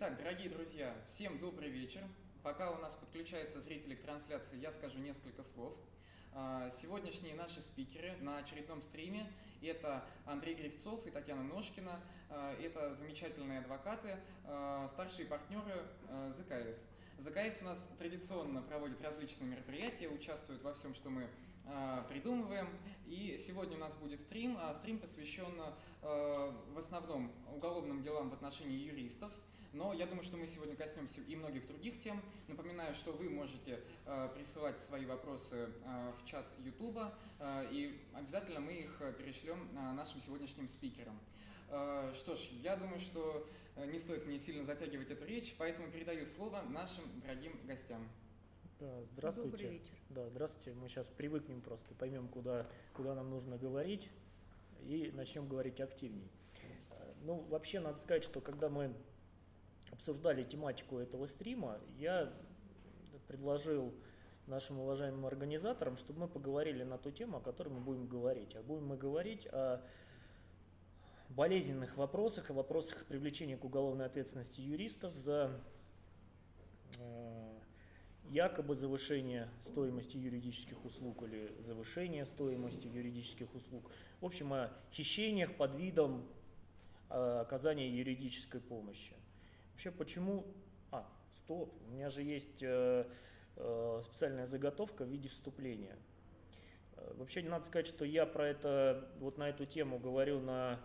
[0.00, 2.00] Итак, дорогие друзья, всем добрый вечер.
[2.44, 5.74] Пока у нас подключаются зрители к трансляции, я скажу несколько слов.
[6.32, 9.28] А, сегодняшние наши спикеры на очередном стриме–
[9.60, 12.00] это Андрей Гривцов и Татьяна Ножкина.
[12.30, 15.74] А, это замечательные адвокаты, а, старшие партнеры
[16.30, 16.86] ЗКС.
[17.18, 21.28] ЗКС у нас традиционно проводит различные мероприятия, участвует во всем, что мы
[22.08, 22.68] придумываем.
[23.04, 24.56] И сегодня у нас будет стрим.
[24.76, 25.60] Стрим посвящен
[26.00, 29.32] в основном уголовным делам в отношении юристов.
[29.72, 32.22] Но я думаю, что мы сегодня коснемся и многих других тем.
[32.46, 36.98] Напоминаю, что вы можете э, присылать свои вопросы э, в чат YouTube,
[37.38, 41.18] э, и обязательно мы их перешлем э, нашим сегодняшним спикерам.
[41.68, 43.46] Э, что ж, я думаю, что
[43.76, 48.08] э, не стоит мне сильно затягивать эту речь, поэтому передаю слово нашим дорогим гостям.
[48.80, 49.50] Да, здравствуйте.
[49.50, 49.94] Добрый вечер.
[50.08, 50.72] Да, здравствуйте.
[50.80, 54.08] Мы сейчас привыкнем просто, поймем, куда, куда нам нужно говорить
[54.82, 56.30] и начнем говорить активней.
[56.90, 58.94] Э, ну, вообще, надо сказать, что когда мы
[59.92, 62.32] обсуждали тематику этого стрима, я
[63.26, 63.94] предложил
[64.46, 68.56] нашим уважаемым организаторам, чтобы мы поговорили на ту тему, о которой мы будем говорить.
[68.56, 69.82] А будем мы говорить о
[71.28, 75.50] болезненных вопросах, о вопросах привлечения к уголовной ответственности юристов за
[76.98, 77.58] э,
[78.30, 83.90] якобы завышение стоимости юридических услуг или завышение стоимости юридических услуг.
[84.20, 86.26] В общем, о хищениях под видом
[87.10, 89.14] э, оказания юридической помощи.
[89.78, 90.44] Вообще, почему...
[90.90, 93.06] А, стоп, у меня же есть э,
[93.54, 95.96] э, специальная заготовка в виде вступления.
[96.96, 100.80] Э, вообще, надо сказать, что я про это, вот на эту тему говорю на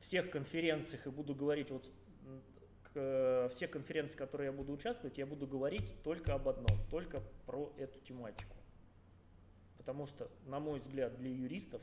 [0.00, 1.88] всех конференциях и буду говорить вот
[2.92, 7.72] к, все конференции, которые я буду участвовать, я буду говорить только об одном, только про
[7.78, 8.56] эту тематику.
[9.76, 11.80] Потому что, на мой взгляд, для юристов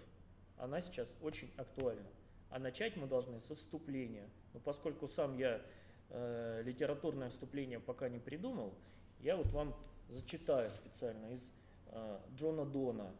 [0.58, 2.10] она сейчас очень актуальна.
[2.50, 4.30] А начать мы должны со вступления.
[4.54, 5.62] Но поскольку сам я
[6.10, 8.74] э, литературное вступление пока не придумал,
[9.20, 9.76] я вот вам
[10.10, 11.52] зачитаю специально из
[11.88, 13.14] э, Джона Дона.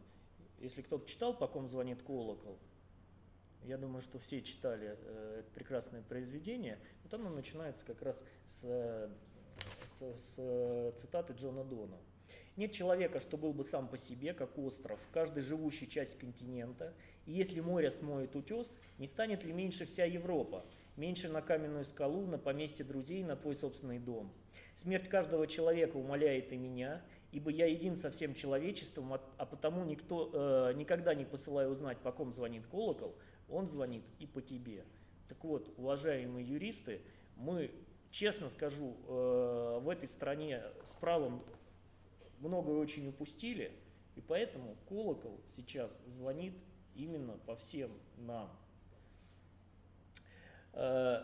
[0.58, 2.58] Если кто-то читал «По ком звонит колокол»,
[3.64, 6.78] я думаю, что все читали э, это прекрасное произведение.
[7.02, 9.08] Вот оно начинается как раз с, э,
[9.86, 11.96] с, с э, цитаты Джона Дона.
[12.56, 16.94] Нет человека, что был бы сам по себе, как остров, каждый живущий часть континента.
[17.24, 20.64] И если море смоет утес, не станет ли меньше вся Европа?
[20.96, 24.32] Меньше на каменную скалу, на поместье друзей, на твой собственный дом.
[24.74, 29.84] Смерть каждого человека умоляет и меня, ибо я един со всем человечеством, а, а потому
[29.84, 33.16] никто, э, никогда не посылаю узнать, по ком звонит колокол,
[33.48, 34.84] он звонит и по тебе.
[35.28, 37.00] Так вот, уважаемые юристы,
[37.36, 37.72] мы,
[38.10, 41.44] честно скажу, э, в этой стране с правом
[42.38, 43.72] многое очень упустили,
[44.14, 46.54] и поэтому колокол сейчас звонит
[46.94, 48.48] именно по всем нам.
[50.74, 51.22] Э,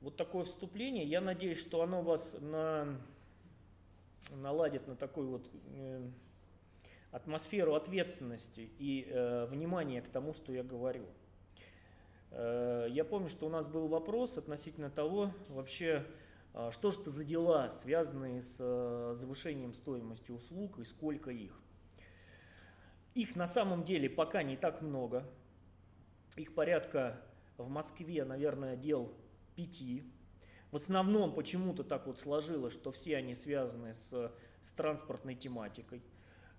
[0.00, 1.04] вот такое вступление.
[1.04, 2.98] Я надеюсь, что оно вас на,
[4.30, 6.08] наладит на такую вот э,
[7.10, 11.06] атмосферу ответственности и э, внимания к тому, что я говорю.
[12.30, 16.04] Я помню, что у нас был вопрос относительно того, вообще,
[16.52, 21.58] а, что же это за дела, связанные с завышением стоимости услуг и сколько их?
[23.14, 25.24] Их на самом деле пока не так много.
[26.36, 27.18] Их порядка
[27.58, 29.12] в Москве, наверное, дел
[29.54, 30.04] пяти.
[30.70, 34.32] В основном почему-то так вот сложилось, что все они связаны с,
[34.62, 36.02] с транспортной тематикой.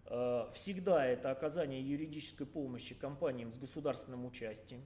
[0.05, 4.81] Э, всегда это оказание юридической помощи компаниям с государственным участием.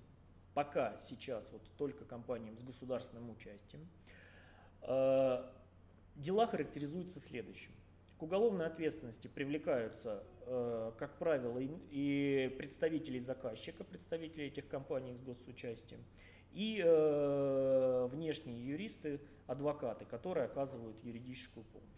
[0.53, 3.87] Пока сейчас вот только компаниям с государственным участием.
[4.81, 5.45] Э,
[6.15, 7.71] дела характеризуются следующим.
[8.19, 16.03] К уголовной ответственности привлекаются, как правило, и представители заказчика, представители этих компаний с госучастием,
[16.51, 21.89] и э, внешние юристы, адвокаты, которые оказывают юридическую помощь.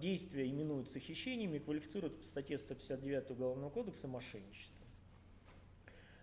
[0.00, 4.86] Действия именуются хищениями, квалифицируют по статье 159 Уголовного кодекса мошенничество.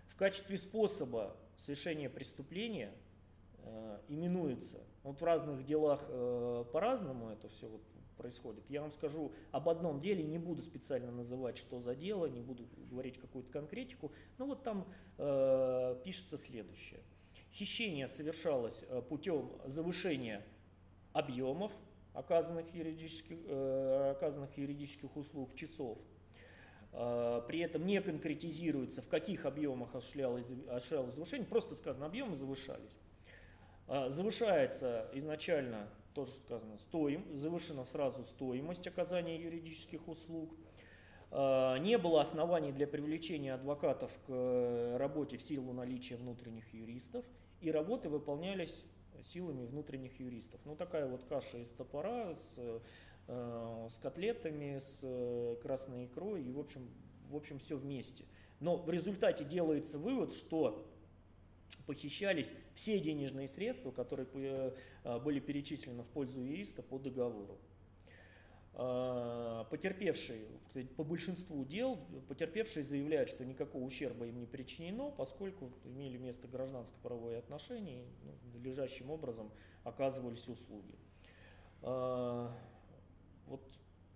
[0.08, 2.92] В качестве способа совершения преступления
[3.66, 4.78] Э, именуется.
[5.02, 7.82] Вот в разных делах э, по-разному это все вот
[8.16, 8.64] происходит.
[8.68, 12.66] Я вам скажу об одном деле, не буду специально называть, что за дело, не буду
[12.90, 14.86] говорить какую-то конкретику, но вот там
[15.18, 17.00] э, пишется следующее.
[17.52, 20.44] Хищение совершалось э, путем завышения
[21.12, 21.72] объемов
[22.12, 25.98] оказанных юридических, э, оказанных юридических услуг часов.
[26.92, 32.96] Э, при этом не конкретизируется, в каких объемах осуществлялось, осуществлялось завышение, просто сказано, объемы завышались.
[33.88, 40.50] А, завышается изначально, тоже сказано, стоим, завышена сразу стоимость оказания юридических услуг.
[41.30, 47.22] А, не было оснований для привлечения адвокатов к э, работе в силу наличия внутренних юристов,
[47.60, 48.82] и работы выполнялись
[49.22, 50.58] силами внутренних юристов.
[50.64, 52.80] Ну, такая вот каша из топора с,
[53.28, 56.88] э, с котлетами, с э, красной икрой и, в общем,
[57.28, 58.24] в общем, все вместе.
[58.60, 60.86] Но в результате делается вывод, что
[61.86, 64.26] похищались все денежные средства, которые
[65.04, 67.58] э, были перечислены в пользу юриста по договору.
[68.78, 70.48] А, потерпевшие,
[70.98, 71.98] по большинству дел,
[72.28, 79.10] потерпевшие заявляют, что никакого ущерба им не причинено, поскольку имели место гражданско-правовые отношения, ну, лежащим
[79.10, 79.50] образом
[79.82, 80.94] оказывались услуги.
[81.80, 82.54] А,
[83.46, 83.62] вот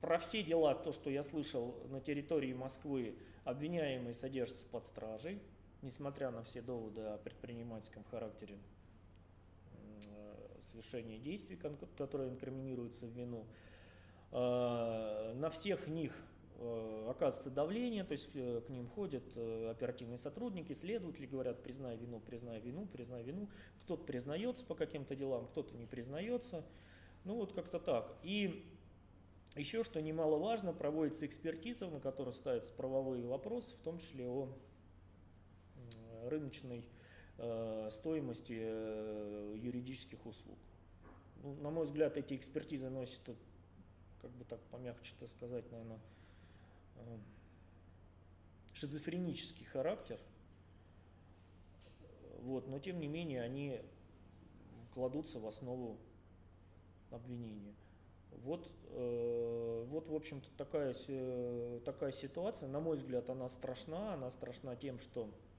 [0.03, 5.41] про все дела, то, что я слышал на территории Москвы, обвиняемые содержатся под стражей,
[5.83, 8.59] несмотря на все доводы о предпринимательском характере
[10.63, 11.59] совершения действий,
[11.97, 13.47] которые инкриминируются в вину.
[14.33, 16.15] А, на всех них
[16.59, 21.97] э, оказывается давление, то есть э, к ним ходят э, оперативные сотрудники, следователи говорят, признай
[21.97, 23.49] вину, признай вину, признай вину.
[23.83, 26.65] Кто-то признается по каким-то делам, кто-то не признается.
[27.25, 28.17] Ну вот как-то так.
[28.23, 28.65] И
[29.57, 34.49] еще, что немаловажно, проводится экспертиза, на которой ставятся правовые вопросы, в том числе о
[36.29, 36.85] рыночной
[37.91, 40.59] стоимости юридических услуг.
[41.43, 43.31] Ну, на мой взгляд, эти экспертизы носят
[44.21, 46.01] как бы так помягче-то сказать, наверное,
[46.97, 47.19] э,
[48.75, 50.19] шизофренический характер.
[52.41, 53.81] Вот, но тем не менее они
[54.93, 55.99] кладутся в основу
[57.11, 57.75] обвинения.
[58.43, 60.95] Вот, э, вот в общем-то, такая,
[61.81, 62.69] такая ситуация.
[62.69, 64.15] На мой взгляд, она страшна.
[64.15, 65.50] Она страшна тем, что э,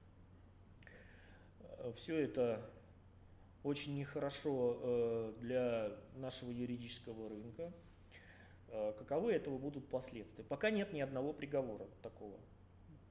[1.93, 2.69] все это
[3.63, 7.71] очень нехорошо э, для нашего юридического рынка.
[8.69, 10.43] Э, каковы этого будут последствия.
[10.43, 12.37] Пока нет ни одного приговора такого.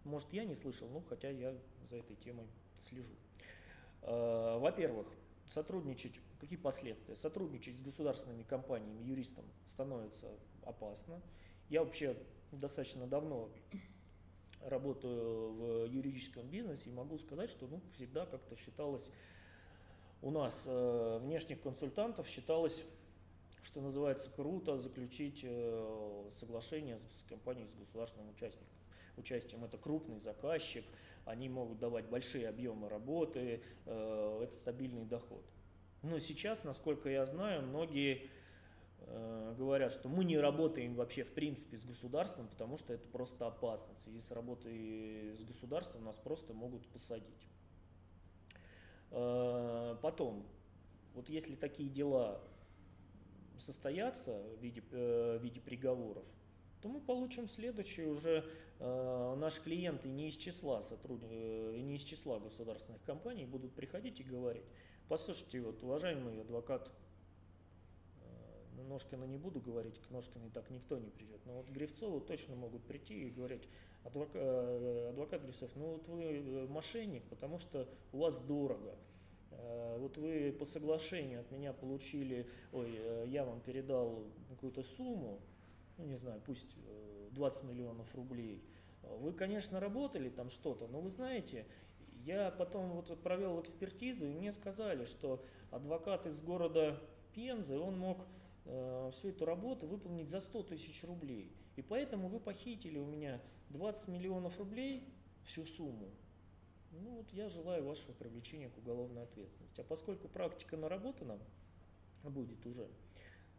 [0.05, 1.55] Может, я не слышал, ну, хотя я
[1.88, 2.46] за этой темой
[2.81, 3.14] слежу.
[4.02, 5.06] Э, во-первых,
[5.50, 7.14] сотрудничать, какие последствия?
[7.16, 10.28] Сотрудничать с государственными компаниями, юристам становится
[10.64, 11.20] опасно.
[11.69, 12.16] Я вообще
[12.50, 13.50] достаточно давно
[14.67, 19.11] работаю в юридическом бизнесе и могу сказать, что ну, всегда как-то считалось,
[20.23, 22.85] у нас э, внешних консультантов считалось
[23.62, 28.67] что называется, круто заключить э, соглашение с компанией, с государственным участником
[29.17, 29.65] участием.
[29.65, 30.85] Это крупный заказчик,
[31.25, 35.45] они могут давать большие объемы работы, э, это стабильный доход.
[36.03, 38.31] Но сейчас, насколько я знаю, многие
[39.57, 43.95] говорят, что мы не работаем вообще в принципе с государством, потому что это просто опасно.
[43.95, 47.49] В связи с работой с государством нас просто могут посадить.
[49.11, 50.47] Потом,
[51.15, 52.41] вот если такие дела
[53.61, 56.25] состоятся в виде, э, в виде приговоров,
[56.81, 58.45] то мы получим следующий уже
[58.79, 61.23] э, наши клиенты не из числа сотруд...
[61.25, 64.65] э, не из числа государственных компаний будут приходить и говорить,
[65.09, 66.91] послушайте, вот уважаемый адвокат,
[68.81, 72.56] э, Ножкина не буду говорить, к Ножкиной так никто не придет, но вот Гривцову точно
[72.56, 73.69] могут прийти и говорить,
[74.05, 78.97] адвокат, э, адвокат Гривцов, ну вот вы э, мошенник, потому что у вас дорого,
[79.62, 82.99] Э, вот вы по соглашению от меня получили, ой,
[83.29, 85.41] я вам передал какую-то сумму,
[85.99, 86.76] ну не знаю, пусть
[87.33, 88.62] 20 э, миллионов рублей.
[89.02, 91.66] Вы, конечно, работали там что-то, но вы знаете,
[92.25, 97.00] я потом вот провел экспертизу, и мне сказали, что адвокат из города
[97.35, 98.26] Пензы, он мог
[98.71, 101.53] э, всю эту работу выполнить за 100 тысяч рублей.
[101.77, 105.05] И поэтому вы похитили у меня 20 миллионов рублей,
[105.45, 106.11] всю сумму,
[106.93, 109.81] ну вот я желаю вашего привлечения к уголовной ответственности.
[109.81, 111.39] А поскольку практика наработана
[112.25, 112.89] будет уже,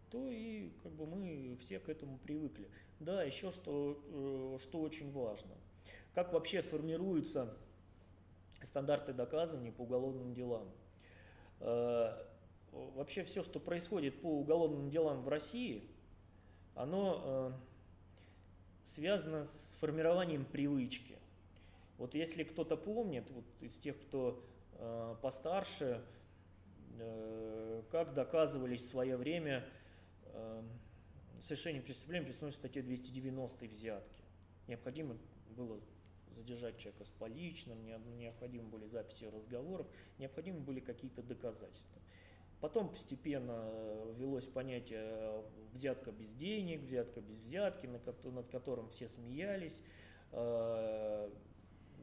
[0.10, 2.70] то и как бы мы все к этому привыкли.
[3.00, 5.56] Да, еще что, э, что очень важно.
[6.14, 7.58] Как вообще формируются
[8.62, 10.70] стандарты доказывания по уголовным делам?
[12.72, 15.90] Вообще все, что происходит по уголовным делам в России,
[16.74, 17.52] оно э,
[18.84, 21.18] связано с формированием привычки.
[21.98, 26.02] Вот если кто-то помнит, вот из тех, кто э, постарше,
[26.98, 29.66] э, как доказывались в свое время
[31.42, 34.22] совершение преступления при смысле статьи 290 взятки.
[34.68, 35.18] Необходимо
[35.50, 35.78] было
[36.32, 37.86] задержать человека с поличным,
[38.18, 39.88] необходимы были записи разговоров,
[40.18, 42.02] необходимы были какие-то доказательства.
[42.62, 43.70] Потом постепенно
[44.16, 49.82] ввелось понятие взятка без денег, взятка без взятки, над которым все смеялись.
[50.32, 51.30] Э,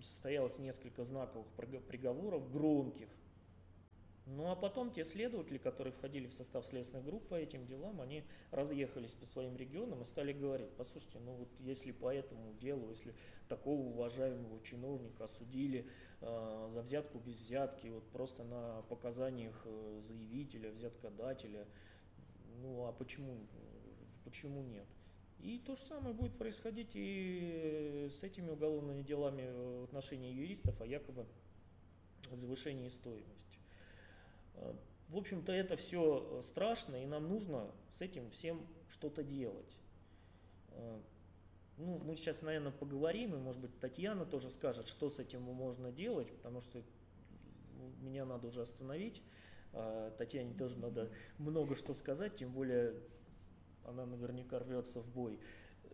[0.01, 1.47] состоялось несколько знаковых
[1.87, 3.09] приговоров, громких,
[4.37, 8.25] Ну а потом те следователи, которые входили в состав следственной группы по этим делам, они
[8.51, 13.15] разъехались по своим регионам и стали говорить, послушайте, ну вот если по этому делу, если
[13.49, 15.89] такого уважаемого чиновника осудили
[16.21, 21.67] э, за взятку без взятки, вот просто на показаниях э, заявителя, взяткодателя,
[22.61, 23.39] ну а почему,
[24.25, 24.87] почему нет?
[25.41, 30.87] И то же самое будет происходить и с этими уголовными делами в отношении юристов, а
[30.87, 31.27] якобы
[32.33, 33.48] завышении стоимости.
[34.59, 34.75] Э,
[35.09, 39.77] в общем-то, это все страшно, и нам нужно с этим всем что-то делать.
[40.73, 41.01] Э,
[41.77, 45.93] ну, мы сейчас, наверное, поговорим, и, может быть, Татьяна тоже скажет, что с этим можно
[45.93, 46.83] делать, потому что
[48.01, 49.23] меня надо уже остановить.
[49.73, 52.95] А Татьяне тоже надо много что сказать, тем более
[53.85, 55.39] она наверняка рвется в бой.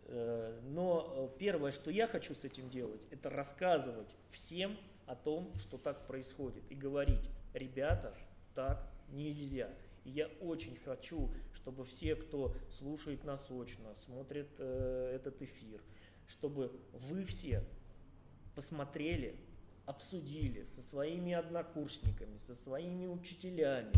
[0.07, 5.77] Э, но первое, что я хочу с этим делать, это рассказывать всем о том, что
[5.77, 8.15] так происходит, и говорить, ребята,
[8.55, 9.69] так нельзя.
[10.03, 15.81] И я очень хочу, чтобы все, кто слушает нас очно, смотрит э, этот эфир,
[16.27, 17.63] чтобы вы все
[18.55, 19.35] посмотрели,
[19.85, 23.91] обсудили со своими однокурсниками, со своими учителями,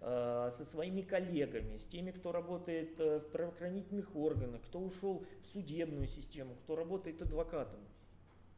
[0.00, 5.46] э, со своими коллегами, с теми, кто работает э, в правоохранительных органах, кто ушел в
[5.46, 7.80] судебную систему, кто работает адвокатом.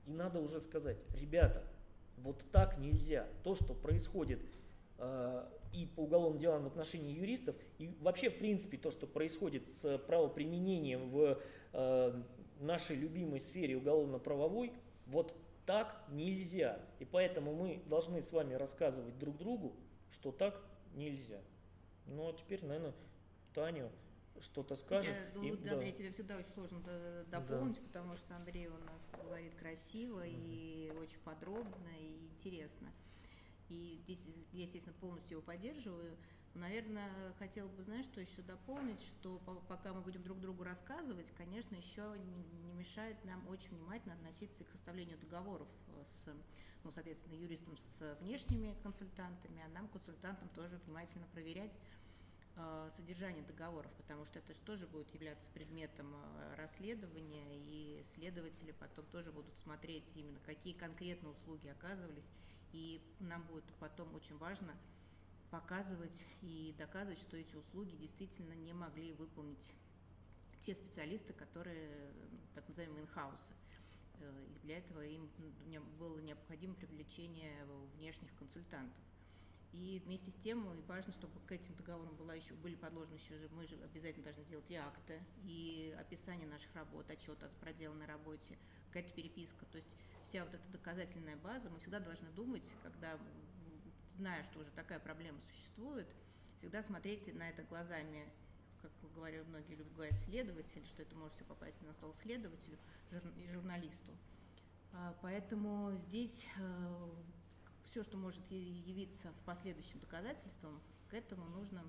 [0.07, 1.65] И надо уже сказать, ребята,
[2.17, 3.29] вот так нельзя.
[3.45, 4.41] То, что происходит
[5.73, 9.99] и по уголовным делам в отношении юристов, и вообще, в принципе, то, что происходит с
[9.99, 11.41] правоприменением в
[11.73, 12.23] э,
[12.61, 14.73] нашей любимой сфере уголовно-правовой,
[15.07, 15.35] вот
[15.67, 16.81] так нельзя.
[16.99, 19.77] И поэтому мы должны с вами рассказывать друг другу,
[20.11, 20.61] что так
[20.95, 21.41] нельзя.
[22.07, 22.95] Ну, а теперь, наверное,
[23.55, 23.91] Таню
[24.41, 25.15] что-то скажет.
[25.15, 26.81] Я, ну, и, да, Андрей, тебе всегда очень сложно
[27.31, 27.83] дополнить, да.
[27.87, 32.89] потому что Андрей у нас говорит красиво mm и очень подробно и интересно.
[33.71, 36.17] И здесь я, естественно, полностью его поддерживаю.
[36.55, 41.33] Но, наверное, хотела бы, знаешь, что еще дополнить, что пока мы будем друг другу рассказывать,
[41.37, 42.17] конечно, еще
[42.65, 45.69] не мешает нам очень внимательно относиться к составлению договоров
[46.03, 46.29] с,
[46.83, 51.79] ну, соответственно, юристом с внешними консультантами, а нам, консультантам, тоже внимательно проверять
[52.57, 58.73] э, содержание договоров, потому что это же тоже будет являться предметом э, расследования, и следователи
[58.73, 62.29] потом тоже будут смотреть именно, какие конкретно услуги оказывались,
[62.73, 64.75] и нам будет потом очень важно
[65.51, 69.73] показывать и доказывать, что эти услуги действительно не могли выполнить
[70.61, 72.13] те специалисты, которые
[72.55, 73.53] так называемые инхаусы.
[74.21, 75.29] Э, и для этого им
[75.99, 77.65] было необходимо привлечение
[77.97, 79.03] внешних консультантов.
[79.73, 83.49] И вместе с тем важно, чтобы к этим договорам была еще, были подложены еще же,
[83.51, 88.59] мы же обязательно должны делать и акты, и описание наших работ, отчет о проделанной работе,
[88.89, 89.65] какая-то переписка.
[89.67, 89.89] То есть
[90.25, 93.17] вся вот эта доказательная база, мы всегда должны думать, когда,
[94.17, 96.09] зная, что уже такая проблема существует,
[96.57, 98.27] всегда смотреть на это глазами,
[98.83, 102.79] как говорю, многие любят говорить, следователь, что это может все попасть на стол следователю
[103.37, 104.13] и журналисту.
[104.93, 107.11] А, поэтому здесь э,
[107.85, 111.83] все, что может явиться в последующем доказательством, к этому нужно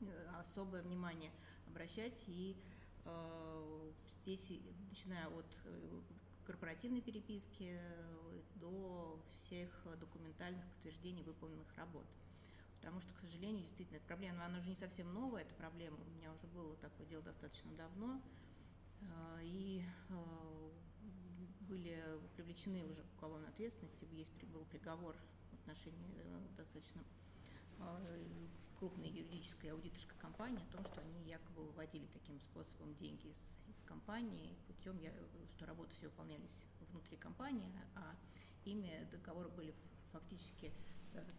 [0.00, 1.32] э, особое внимание
[1.66, 2.22] обращать.
[2.26, 2.56] И
[3.04, 4.50] э, здесь,
[4.90, 6.00] начиная от э,
[6.44, 7.80] корпоративной переписки
[8.56, 12.06] до всех документальных подтверждений выполненных работ.
[12.78, 15.96] Потому что, к сожалению, действительно, эта проблема, она уже не совсем новая, эта проблема.
[15.96, 18.22] У меня уже было такое дело достаточно давно.
[19.42, 19.82] И
[21.68, 22.02] были
[22.34, 25.16] привлечены уже к уголовной ответственности, есть, был приговор
[25.50, 27.02] в отношении э, достаточно
[27.78, 28.26] э,
[28.78, 33.82] крупной юридической аудиторской компании о том, что они якобы выводили таким способом деньги из, из
[33.82, 34.98] компании путем,
[35.50, 38.14] что работы все выполнялись внутри компании, а
[38.64, 39.74] ими договоры были
[40.12, 40.72] фактически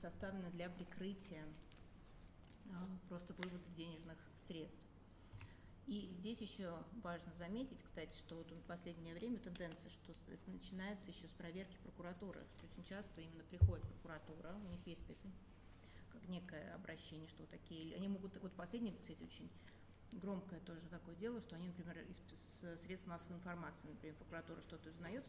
[0.02, 1.46] составлены для прикрытия
[2.66, 2.70] э,
[3.08, 4.18] просто вывода денежных
[4.48, 4.87] средств.
[5.88, 11.10] И здесь еще важно заметить, кстати, что вот в последнее время тенденция, что это начинается
[11.10, 15.30] еще с проверки прокуратуры, что очень часто именно приходит прокуратура, у них есть это
[16.12, 19.50] как некое обращение, что вот такие, они могут, вот последнее, кстати, очень
[20.12, 22.20] громкое тоже такое дело, что они, например, из
[22.82, 25.26] средств массовой информации, например, прокуратура что-то узнает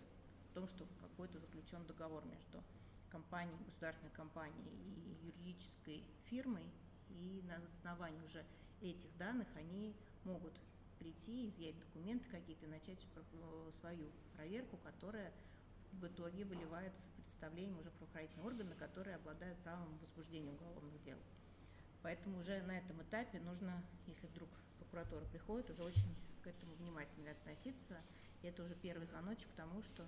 [0.51, 2.65] о том, что какой-то заключен договор между
[3.11, 6.69] компанией, государственной компанией и юридической фирмой,
[7.11, 8.45] и на основании уже
[8.81, 9.97] этих данных они
[10.29, 10.53] могут
[10.99, 15.33] прийти, изъять документы какие-то, начать э, свою проверку, которая
[15.93, 21.17] в итоге выливается представлением уже правоохранительные органы, которые обладают правом возбуждения уголовных дел.
[22.03, 27.31] Поэтому уже на этом этапе нужно, если вдруг прокуратура приходит, уже очень к этому внимательно
[27.31, 27.97] относиться.
[28.43, 30.05] И это уже первый звоночек к тому, что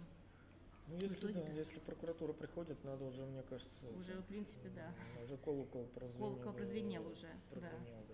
[0.87, 3.89] Ну, если, да, да, если прокуратура приходит, надо уже, мне кажется...
[3.99, 4.93] Уже, в принципе, да.
[5.23, 6.35] Уже колокол прозвенел.
[6.35, 8.10] Колокол прозвенел уже, прозвенел, да.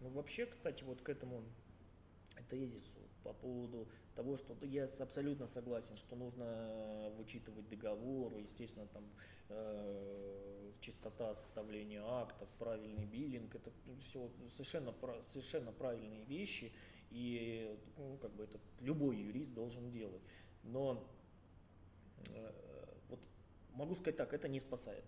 [0.00, 1.42] Ну, вообще, кстати, вот к этому
[2.48, 9.04] тезису по поводу того, что я абсолютно согласен, что нужно вычитывать договор, естественно, там
[9.48, 14.94] э, чистота составления актов, правильный биллинг, это все совершенно,
[15.26, 16.72] совершенно правильные вещи,
[17.10, 20.22] и ну, как бы это любой юрист должен делать.
[20.62, 21.08] Но
[22.28, 22.52] э,
[23.08, 23.20] вот
[23.72, 25.04] могу сказать так, это не спасает.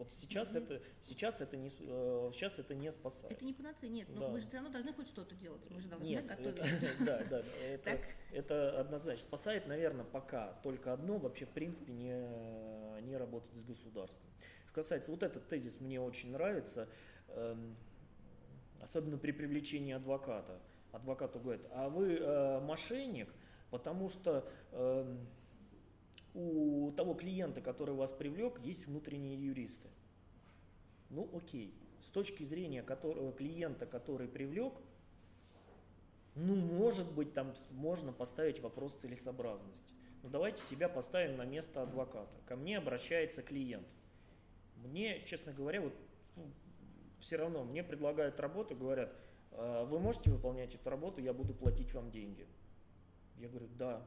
[0.00, 0.62] Вот сейчас mm-hmm.
[0.64, 3.34] это сейчас это не э, сейчас это не спасает.
[3.34, 4.08] Это не панацея, нет.
[4.08, 4.28] Но да.
[4.28, 5.60] мы же все равно должны хоть что-то делать.
[5.68, 6.58] Мы же должны нет, готовить.
[6.58, 7.42] Это, да, да.
[7.68, 8.00] Это,
[8.32, 14.30] это однозначно спасает, наверное, пока только одно вообще в принципе не не работать с государством.
[14.64, 16.88] Что касается вот этот тезис, мне очень нравится,
[17.28, 17.76] эм,
[18.80, 20.58] особенно при привлечении адвоката.
[20.92, 23.28] Адвокату говорит, а вы э, мошенник,
[23.70, 25.16] потому что э,
[26.34, 29.88] у того клиента, который вас привлек, есть внутренние юристы.
[31.08, 34.74] Ну окей, с точки зрения которого, клиента, который привлек,
[36.34, 39.94] ну может быть там можно поставить вопрос целесообразности.
[40.22, 42.36] Но давайте себя поставим на место адвоката.
[42.46, 43.86] Ко мне обращается клиент.
[44.76, 45.94] Мне, честно говоря, вот
[46.36, 46.44] ну,
[47.18, 49.14] все равно мне предлагают работу, говорят,
[49.52, 52.46] «А вы можете выполнять эту работу, я буду платить вам деньги.
[53.36, 54.06] Я говорю, да,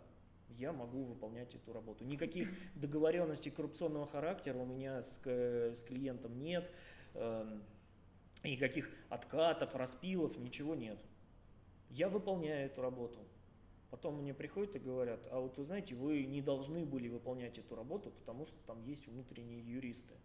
[0.50, 2.06] я могу выполнять эту работу.
[2.06, 6.72] Никаких договоренностей коррупционного характера у меня с, с клиентом нет,
[7.14, 7.60] э,
[8.44, 11.00] никаких откатов, распилов, ничего нет.
[11.90, 13.20] Я выполняю эту работу.
[13.92, 17.76] Потом мне приходят и говорят, а вот вы знаете, вы не должны были выполнять эту
[17.76, 20.16] работу, потому что там есть внутренние юристы.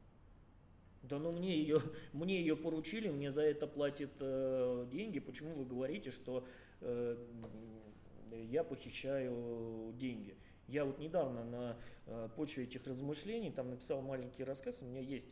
[1.02, 1.80] Да ну мне ее,
[2.12, 5.18] мне ее поручили, мне за это платят э, деньги.
[5.18, 6.46] Почему вы говорите, что
[6.80, 7.16] э,
[8.37, 10.37] я похищаю деньги.
[10.66, 15.26] Я вот недавно на э, почве этих размышлений там написал маленький рассказ, у меня есть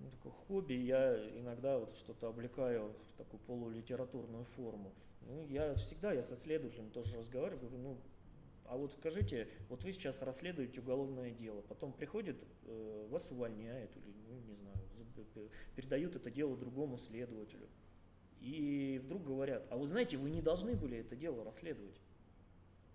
[0.00, 4.92] ну, такое хобби, я иногда вот что-то облекаю в такую полулитературную форму.
[5.22, 7.98] Ну, я всегда, я со следователем тоже разговариваю, говорю, ну,
[8.64, 14.14] а вот скажите, вот вы сейчас расследуете уголовное дело, потом приходит, э, вас увольняют или,
[14.28, 14.78] ну, не знаю,
[15.76, 17.68] передают это дело другому следователю
[18.40, 22.00] и вдруг говорят, а вы знаете, вы не должны были это дело расследовать.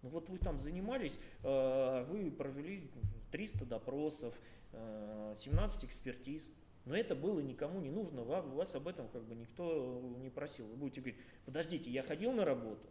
[0.01, 2.89] Ну вот вы там занимались, э, вы провели
[3.31, 4.39] 300 допросов,
[4.71, 6.51] 17 э, экспертиз,
[6.85, 10.67] но это было никому не нужно, вас об этом как бы никто не просил.
[10.67, 12.87] Вы будете говорить, подождите, я ходил на работу?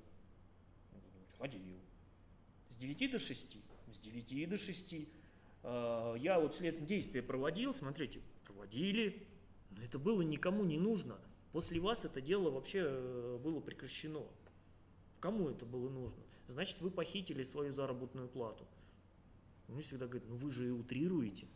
[1.38, 1.60] Ходил.
[2.68, 3.58] С 9 до 6?
[3.92, 4.94] С 9 до 6.
[5.62, 9.26] Э, я вот следственные действия проводил, смотрите, проводили,
[9.70, 11.18] но это было никому не нужно.
[11.54, 14.26] После вас это дело вообще э, было прекращено.
[15.20, 16.20] Кому это было нужно?
[16.48, 18.66] Значит, вы похитили свою заработную плату.
[19.68, 21.46] Мне всегда говорят, ну вы же и утрируете.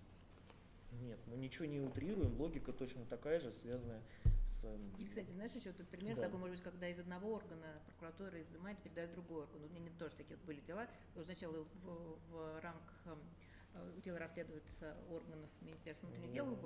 [1.03, 4.01] Нет, мы ничего не утрируем, логика точно такая же, связанная
[4.47, 4.65] с...
[4.67, 6.23] Эм, и, кстати, знаешь, еще тут пример да.
[6.23, 9.65] такой, может быть, когда из одного органа прокуратура изымает, передает другой орган.
[9.65, 10.87] У меня тоже такие были дела.
[11.25, 13.48] Сначала в, в рамках эм, Э,
[14.05, 16.59] дело расследуется органов Министерства внутренних дел,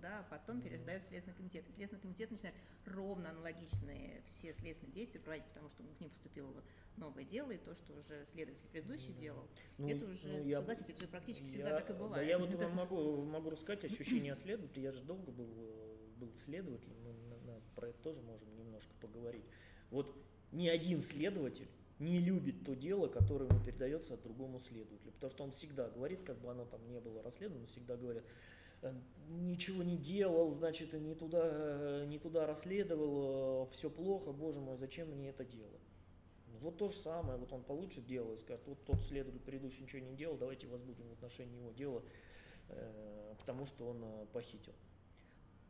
[0.00, 1.68] да, потом передают в Следственный комитет.
[1.68, 2.54] И Следственный комитет начинает
[2.86, 6.62] ровно аналогичные все следственные действия проводить, потому что к ним поступило
[6.96, 9.46] новое дело, и то, что уже следователь предыдущий делал,
[9.78, 12.14] ну, это уже, ну, я, согласитесь, это же практически я, всегда так и бывает.
[12.14, 15.48] Да, я вот вам могу, могу рассказать ощущение следователя, я же долго был,
[16.16, 19.44] был следователем, мы на, на, про это тоже можем немножко поговорить.
[19.90, 20.14] Вот
[20.52, 25.12] ни один следователь не любит то дело, которое ему передается от другому следователю.
[25.12, 28.24] Потому что он всегда говорит, как бы оно там не было расследовано, всегда говорит,
[28.82, 28.94] «Э,
[29.28, 34.76] ничего не делал, значит, не туда, э, не туда расследовал, э, все плохо, боже мой,
[34.76, 35.78] зачем мне это дело?
[36.46, 39.82] Ну, вот то же самое, вот он получит дело и скажет, вот тот следователь предыдущий
[39.82, 42.02] ничего не делал, давайте возбудим в отношении его дело,
[43.38, 44.74] потому что он похитил.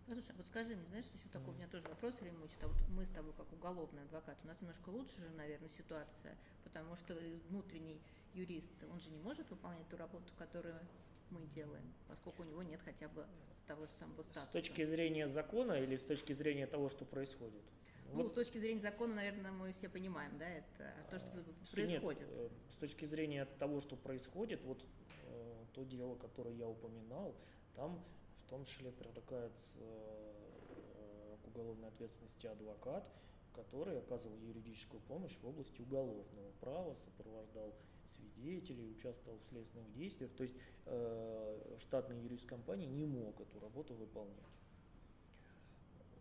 [0.09, 2.69] Ну, слушай, вот скажи мне, знаешь, еще такой у меня тоже вопрос время мучит, а
[2.69, 6.97] вот мы с тобой как уголовный адвокат, у нас немножко лучше же, наверное, ситуация, потому
[6.97, 7.15] что
[7.51, 8.01] внутренний
[8.33, 10.81] юрист, он же не может выполнять ту работу, которую
[11.29, 14.47] мы делаем, поскольку у него нет хотя бы с того же самого статуса.
[14.47, 17.63] С точки зрения закона или с точки зрения того, что происходит?
[18.11, 18.33] Ну, вот.
[18.33, 22.21] с точки зрения закона, наверное, мы все понимаем, да, это то, что а, происходит.
[22.23, 24.83] Нет, э, с точки зрения того, что происходит, вот
[25.25, 27.35] э, то дело, которое я упоминал,
[27.75, 28.03] там
[28.49, 33.07] в том числе привлекается э, к уголовной ответственности адвокат,
[33.53, 37.75] который оказывал юридическую помощь в области уголовного права, сопровождал
[38.07, 40.33] свидетелей, участвовал в следственных действиях.
[40.33, 40.55] То есть
[40.87, 44.39] э, штатный юрист компании не мог эту работу выполнять.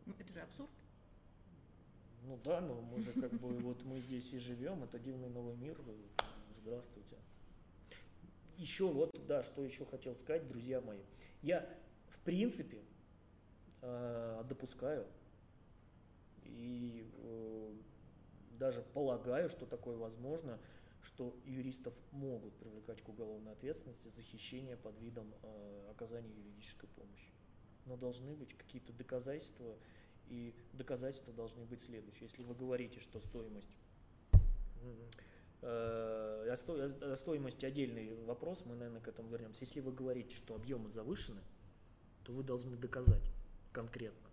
[0.05, 0.69] Ну, это же абсурд.
[2.23, 5.55] Ну да, но мы же как бы вот мы здесь и живем, это дивный новый
[5.55, 5.79] мир.
[6.61, 7.15] Здравствуйте.
[8.57, 10.99] еще вот, да, что еще хотел сказать, друзья мои.
[11.41, 11.65] Я,
[12.27, 12.83] принципе,
[13.81, 15.07] э, допускаю
[16.43, 17.75] и э,
[18.59, 20.59] даже полагаю, что такое возможно,
[21.01, 27.31] что юристов могут привлекать к уголовной ответственности за хищение под видом э, оказания юридической помощи.
[27.85, 29.77] Но должны быть какие-то доказательства,
[30.27, 32.23] и доказательства должны быть следующие.
[32.23, 33.69] Если вы говорите, что стоимость
[35.61, 39.61] о стоимости отдельный вопрос, мы, наверное, к этому вернемся.
[39.61, 41.41] Если вы говорите, что объемы завышены,
[42.27, 43.31] то вы должны доказать
[43.71, 44.29] конкретно,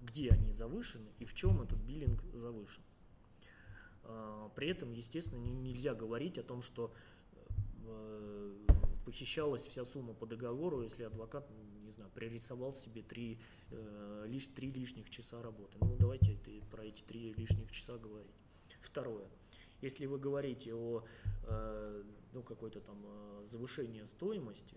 [0.00, 2.82] где они завышены и в чем этот биллинг завышен.
[4.02, 6.92] А, при этом, естественно, нельзя говорить о том, что
[7.84, 8.56] э,
[9.04, 11.48] похищалась вся сумма по договору, если адвокат,
[11.84, 13.38] не знаю, пририсовал себе три,
[13.70, 15.78] э, лишь, три лишних часа работы.
[15.80, 16.36] Ну, давайте
[16.68, 18.34] про эти три лишних часа говорить.
[18.80, 19.28] Второе.
[19.82, 21.04] Если вы говорите о
[21.44, 22.98] э, ну, какой-то там
[23.44, 24.76] завышении стоимости,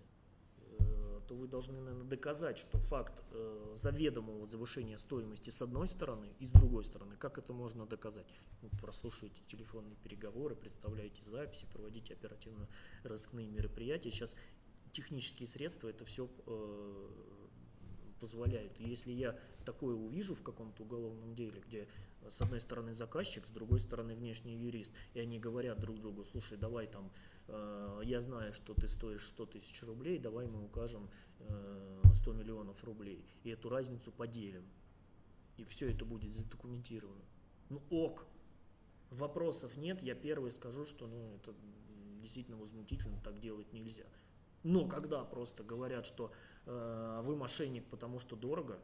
[1.34, 6.46] то вы должны, наверное, доказать, что факт э, заведомого завышения стоимости с одной стороны и
[6.46, 8.28] с другой стороны, как это можно доказать?
[8.62, 14.12] Ну, прослушиваете телефонные переговоры, представляете записи, проводите оперативно-розыскные мероприятия.
[14.12, 14.36] Сейчас
[14.92, 17.10] технические средства это все э,
[18.20, 18.80] позволяют.
[18.80, 21.88] Если я такое увижу в каком-то уголовном деле, где
[22.30, 26.60] с одной стороны заказчик, с другой стороны внешний юрист, и они говорят друг другу, слушай,
[26.60, 31.10] давай там Э, я знаю, что ты стоишь 100 тысяч рублей, давай мы укажем
[32.14, 34.66] 100 э, миллионов рублей, и эту разницу поделим.
[35.58, 37.24] И все это будет задокументировано.
[37.70, 38.26] Ну ок,
[39.10, 41.54] вопросов нет, я первый скажу, что ну, это
[42.22, 44.06] действительно возмутительно, так делать нельзя.
[44.64, 46.32] Но когда просто говорят, что
[46.66, 48.80] э, вы мошенник, потому что дорого,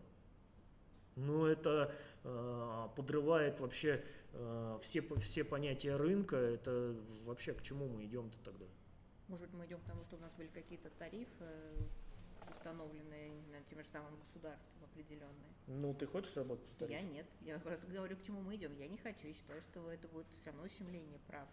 [1.19, 4.03] ну это э, подрывает вообще
[4.34, 6.38] э, все, все понятия рынка.
[6.38, 8.65] Это вообще к чему мы идем-то тогда?
[9.27, 11.45] Может быть, мы идем к тому, что у нас были какие-то тарифы
[12.49, 15.53] установленные, не знаю, тем же самым государством определенные.
[15.67, 16.65] Ну, ты хочешь работать?
[16.77, 16.95] Тариф?
[16.95, 17.25] Я нет.
[17.41, 18.75] Я просто говорю, к чему мы идем.
[18.77, 21.47] Я не хочу и считаю, что это будет все равно ущемление прав.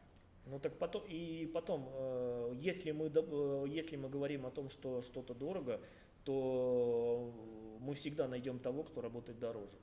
[0.46, 5.02] Ну так потом и потом, э, если мы э, если мы говорим о том, что
[5.02, 5.80] что-то дорого,
[6.26, 9.78] то мы всегда найдем того, кто работает дороже.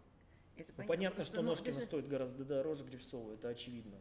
[0.58, 1.88] Это ну, понятно, понятно что Ножкина даже...
[1.88, 3.98] стоит гораздо дороже Грифцова, это очевидно.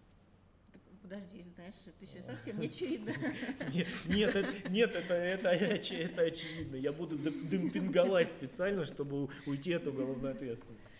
[1.03, 3.13] Подожди, знаешь, это еще совсем не очевидно.
[3.73, 6.77] Нет, нет, это, это, это очевидно.
[6.77, 10.93] Я буду демпинговать специально, чтобы уйти от уголовной ответственности.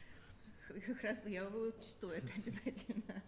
[1.01, 3.23] Хорошо, я учту это обязательно.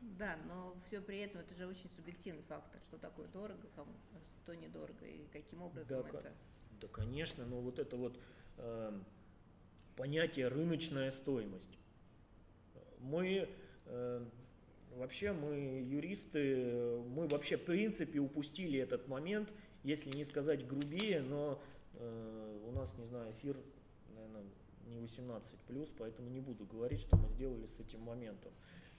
[0.00, 3.92] Да, но все при этом это же очень субъективный фактор, что такое дорого, кому,
[4.42, 6.32] что недорого и каким образом да, это.
[6.80, 8.18] Да, конечно, но вот это вот
[8.58, 8.92] э,
[9.96, 11.78] понятие рыночная стоимость.
[13.00, 13.48] Мы
[13.86, 14.26] э,
[14.96, 21.62] вообще мы юристы, мы вообще в принципе упустили этот момент, если не сказать грубее, но
[21.94, 23.56] э, у нас, не знаю, эфир,
[24.14, 24.44] наверное,
[24.86, 28.52] не 18 плюс, поэтому не буду говорить, что мы сделали с этим моментом.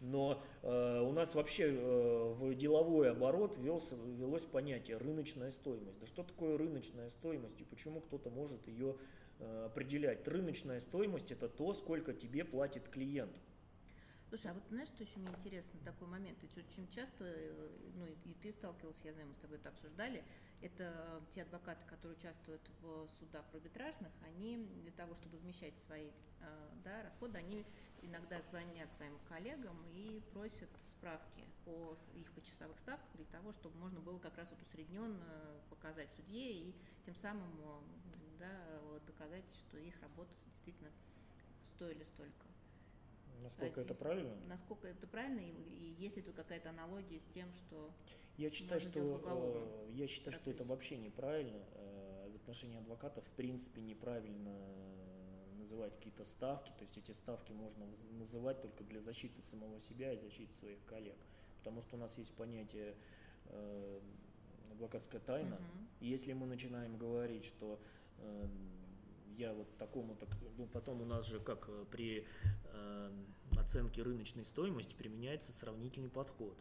[0.05, 5.99] Но э, у нас вообще э, в деловой оборот велся, велось понятие рыночная стоимость.
[5.99, 8.95] Да что такое рыночная стоимость и почему кто-то может ее
[9.39, 10.27] э, определять?
[10.27, 13.35] Рыночная стоимость это то, сколько тебе платит клиент.
[14.29, 18.05] Слушай, а вот знаешь, что еще мне интересно, такой момент, ведь очень часто, э, ну
[18.05, 20.23] и ты сталкивался, я знаю, мы с тобой это обсуждали,
[20.61, 26.69] это те адвокаты, которые участвуют в судах арбитражных, они для того, чтобы возмещать свои э,
[26.83, 27.65] да, расходы, они
[28.05, 33.99] иногда звонят своим коллегам и просят справки о их почасовых ставках для того, чтобы можно
[33.99, 37.49] было как раз вот усредненно показать судье и тем самым
[38.39, 38.51] да,
[39.07, 40.91] доказать, что их работа действительно
[41.63, 42.45] стоили столько.
[43.41, 44.35] Насколько это правильно?
[44.47, 47.91] Насколько это правильно, и, и есть ли тут какая-то аналогия с тем, что
[48.37, 50.41] я считаю, что э, я считаю, процессе.
[50.41, 51.63] что это вообще неправильно.
[51.73, 54.55] Э, в отношении адвокатов в принципе неправильно
[55.65, 60.17] называть какие-то ставки, то есть эти ставки можно называть только для защиты самого себя и
[60.17, 61.17] защиты своих коллег,
[61.57, 62.95] потому что у нас есть понятие
[63.47, 63.99] э,
[64.71, 65.87] адвокатская тайна, угу.
[66.01, 67.79] и если мы начинаем говорить, что
[68.19, 68.47] э,
[69.37, 72.27] я вот такому, так, ну потом у нас же как э, при
[72.71, 73.11] э,
[73.57, 76.57] оценке рыночной стоимости применяется сравнительный подход.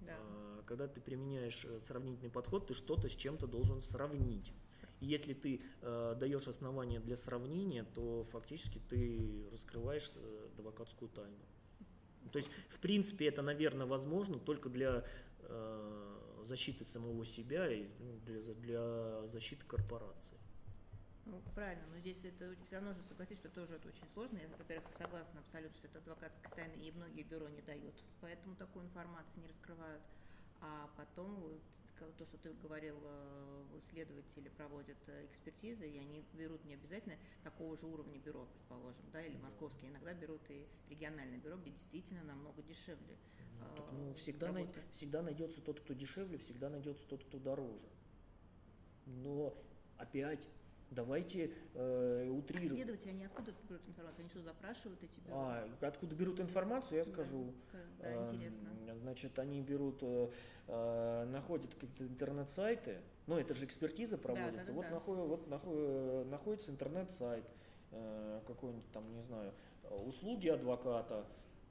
[0.00, 0.16] Да.
[0.18, 4.52] Э, когда ты применяешь э, сравнительный подход, ты что-то с чем-то должен сравнить.
[5.00, 11.36] Если ты э, даешь основания для сравнения, то фактически ты раскрываешь э, адвокатскую тайну.
[12.32, 15.04] То есть, в принципе, это, наверное, возможно только для
[15.40, 20.38] э, защиты самого себя и ну, для, для защиты корпорации.
[21.26, 24.38] Ну, правильно, но здесь это все равно же согласись, что тоже это очень сложно.
[24.38, 28.84] Я, во-первых, согласна абсолютно, что это адвокатская тайна, и многие бюро не дают, поэтому такую
[28.84, 30.02] информацию не раскрывают.
[30.60, 31.60] А потом вот,
[32.18, 37.76] то, что ты говорил, э, следователи проводят э, экспертизы, и они берут не обязательно такого
[37.76, 42.62] же уровня бюро, предположим, да, или московские, иногда берут и региональное бюро, где действительно намного
[42.62, 43.16] дешевле.
[43.60, 47.86] Ну, так, ну, всегда, най- всегда найдется тот, кто дешевле, всегда найдется тот, кто дороже.
[49.06, 49.56] Но
[49.96, 50.48] опять
[50.90, 52.72] Давайте э, утрируем.
[52.72, 54.20] А следователи, они откуда берут информацию?
[54.20, 55.36] Они что, запрашивают эти бюро?
[55.36, 57.52] А, откуда берут информацию, я скажу.
[57.72, 58.94] Да, да э, интересно.
[59.00, 60.30] Значит, они берут, э,
[60.68, 64.52] э, находят какие-то интернет-сайты, ну, это же экспертиза проводится.
[64.52, 64.90] Да, да, да, вот, да.
[64.90, 67.44] Находит, вот находит, находится интернет-сайт,
[67.90, 69.52] э, какой-нибудь там, не знаю,
[69.90, 71.26] услуги адвоката,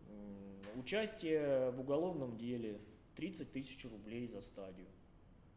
[0.10, 2.82] э, участие в уголовном деле,
[3.16, 4.88] 30 тысяч рублей за стадию.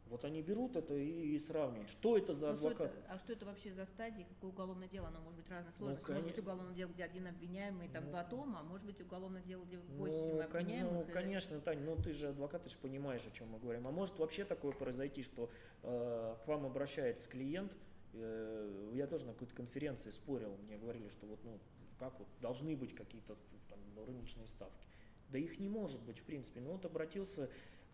[0.09, 1.90] Вот они берут это и, и сравнивают.
[1.90, 2.94] Что это за ну, адвокат?
[2.94, 4.27] Это, а что это вообще за стадия?
[4.27, 5.09] Какое уголовное дело?
[5.09, 6.07] Оно может быть разной сложности.
[6.09, 9.01] Ну, может быть уголовное дело, где один обвиняемый, там ну, два тома, а может быть
[9.01, 11.07] уголовное дело, где восемь ну, обвиняемых.
[11.07, 13.87] Ну, конечно, Тань, ну ты же адвокат, ты же понимаешь, о чем мы говорим.
[13.87, 15.51] А может вообще такое произойти, что
[15.83, 17.77] э, к вам обращается клиент,
[18.14, 21.59] э, я тоже на какой-то конференции спорил, мне говорили, что вот, ну,
[21.99, 23.37] как вот должны быть какие-то
[23.68, 24.87] там рыночные ставки.
[25.31, 26.61] Да их не может быть, в принципе.
[26.61, 27.51] Ну вот обратился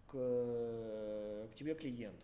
[0.07, 2.17] к, к тебе клиент.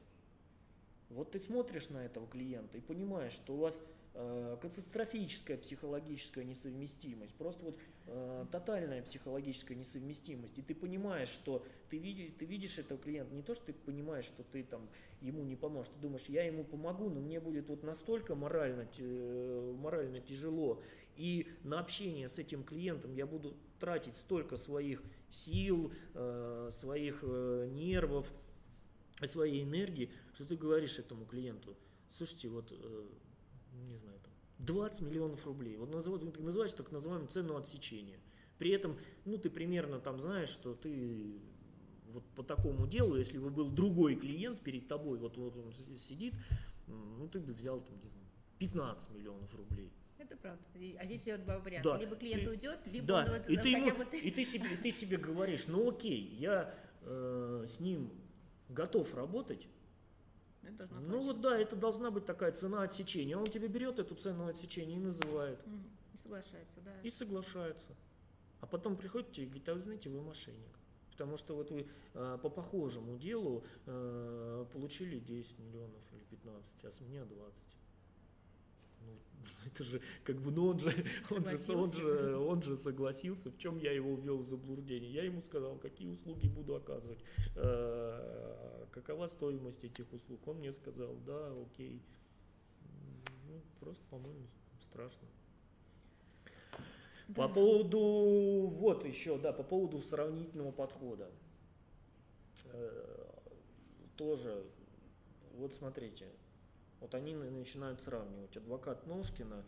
[1.11, 3.83] Вот ты смотришь на этого клиента и понимаешь, что у вас
[4.15, 11.99] э, катастрофическая психологическая несовместимость, просто вот э, тотальная психологическая несовместимость, и ты понимаешь, что ты
[11.99, 14.89] видишь, ты видишь этого клиента, не то, что ты понимаешь, что ты там
[15.21, 19.75] ему не поможешь, ты думаешь, я ему помогу, но мне будет вот настолько морально, э,
[19.81, 20.81] морально тяжело,
[21.17, 27.69] и на общение с этим клиентом я буду тратить столько своих сил, э, своих э,
[27.71, 28.31] нервов,
[29.25, 31.77] своей энергии, что ты говоришь этому клиенту,
[32.17, 33.07] слушайте, вот, э,
[33.73, 38.19] не знаю, там, 20 миллионов рублей, вот называют, ты называешь так называемую цену отсечения.
[38.59, 41.41] При этом, ну, ты примерно там знаешь, что ты
[42.13, 46.35] вот по такому делу, если бы был другой клиент перед тобой, вот, вот он сидит,
[46.87, 47.97] ну, ты бы взял там,
[48.59, 49.91] 15 миллионов рублей.
[50.21, 50.63] Это правда.
[50.99, 51.93] А здесь идет два варианта.
[51.93, 51.99] Да.
[51.99, 53.25] Либо клиент ты, уйдет, либо да.
[53.25, 54.05] он вот и ты, ему, бы...
[54.19, 58.13] и, ты себе, и ты себе говоришь, ну окей, я э, с ним
[58.69, 59.67] готов работать.
[60.63, 63.37] Это ну вот да, это должна быть такая цена отсечения.
[63.37, 65.59] Он тебе берет эту цену отсечения и называет.
[66.13, 66.93] И соглашается, да.
[67.03, 67.97] И соглашается.
[68.61, 70.79] А потом приходит тебе и говорит, а вы знаете, вы мошенник.
[71.13, 76.93] Потому что вот вы э, по похожему делу э, получили 10 миллионов или 15, а
[76.93, 77.63] с меня 20.
[79.67, 80.91] Это же как бы, ну он же,
[81.31, 85.13] он же, он же, он же согласился, в чем я его ввел в заблуждение.
[85.13, 87.21] Я ему сказал, какие услуги буду оказывать,
[87.57, 90.47] э, какова стоимость этих услуг.
[90.47, 92.03] Он мне сказал, да, окей.
[93.49, 94.47] Ну, просто, по-моему,
[94.83, 95.29] страшно.
[97.29, 97.47] Да.
[97.47, 101.31] По поводу, вот еще, да, по поводу сравнительного подхода.
[102.65, 103.31] Э,
[104.17, 104.65] тоже,
[105.55, 106.27] вот смотрите,
[107.01, 109.65] вот они начинают сравнивать адвокат Ножкина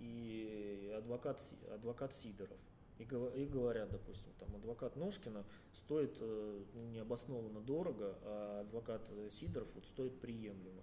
[0.00, 1.40] и адвокат,
[1.72, 2.58] адвокат Сидоров.
[2.98, 9.86] И, и говорят, допустим, там адвокат Ножкина стоит э, необоснованно дорого, а адвокат Сидоров вот
[9.86, 10.82] стоит приемлемо.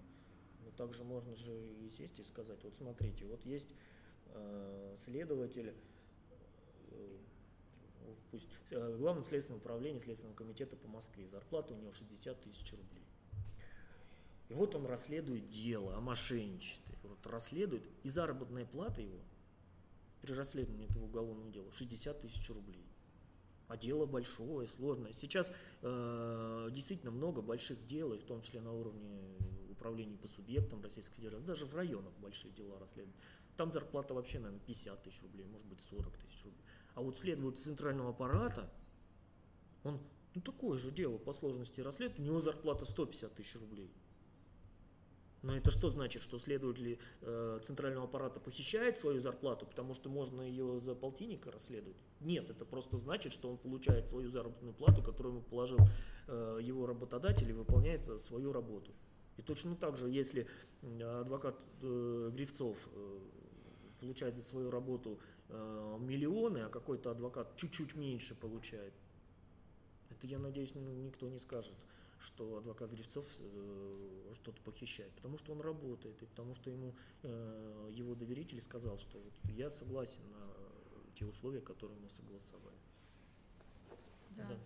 [0.64, 3.70] Но также можно же и сесть и сказать, вот смотрите, вот есть
[4.28, 5.74] э, следователь,
[6.92, 7.18] э,
[8.30, 13.06] пусть, э, Главное следственное управление Следственного комитета по Москве, зарплата у него 60 тысяч рублей.
[14.52, 16.98] И вот он расследует дело о мошенничестве.
[17.04, 19.22] Вот расследует, и заработная плата его
[20.20, 22.86] при расследовании этого уголовного дела 60 тысяч рублей.
[23.70, 25.14] А дело большое, сложное.
[25.14, 29.22] Сейчас э, действительно много больших дел, и в том числе на уровне
[29.70, 33.16] управления по субъектам Российской Федерации, даже в районах большие дела расследуют.
[33.56, 36.66] Там зарплата вообще, наверное, 50 тысяч рублей, может быть 40 тысяч рублей.
[36.96, 38.70] А вот следователь центрального аппарата,
[39.86, 40.02] он
[40.36, 43.90] ну, такое же дело по сложности расследования, у него зарплата 150 тысяч рублей.
[45.42, 50.42] Но это что значит, что следователь э, центрального аппарата похищает свою зарплату, потому что можно
[50.42, 51.98] ее за полтинника расследовать?
[52.20, 55.80] Нет, это просто значит, что он получает свою заработную плату, которую ему положил
[56.28, 58.92] э, его работодатель и выполняет свою работу.
[59.38, 60.48] И точно так же, если
[60.84, 63.20] адвокат э, Гривцов э,
[64.00, 68.94] получает за свою работу э, миллионы, а какой-то адвокат чуть-чуть меньше получает,
[70.12, 71.74] это, я надеюсь, никто не скажет
[72.22, 77.90] что адвокат Грифцов э, что-то похищает, потому что он работает, и потому что ему э,
[77.94, 80.48] его доверитель сказал, что вот я согласен на
[81.16, 82.78] те условия, которые мы согласовали.
[84.32, 84.48] Да.
[84.48, 84.58] да.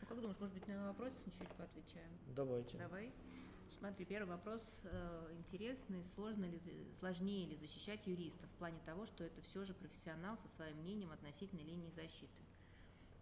[0.00, 2.10] Ну, как думаешь, может быть, на вопрос чуть поотвечаем?
[2.34, 2.78] Давайте.
[2.78, 3.12] Давай.
[3.78, 6.04] Смотри, первый вопрос э, интересный.
[6.14, 6.60] Сложно ли,
[6.98, 11.12] сложнее ли защищать юриста в плане того, что это все же профессионал со своим мнением
[11.12, 12.42] относительно линии защиты?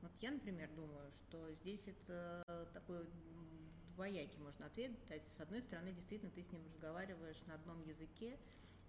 [0.03, 3.07] Вот я, например, думаю, что здесь это такой
[3.99, 5.27] двоякий можно ответ дать.
[5.27, 8.39] С одной стороны, действительно, ты с ним разговариваешь на одном языке,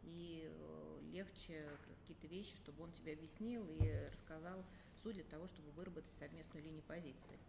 [0.04, 4.64] и э, легче какие-то вещи, чтобы он тебе объяснил и рассказал
[5.02, 7.40] суть для того, чтобы выработать совместную линию позиции.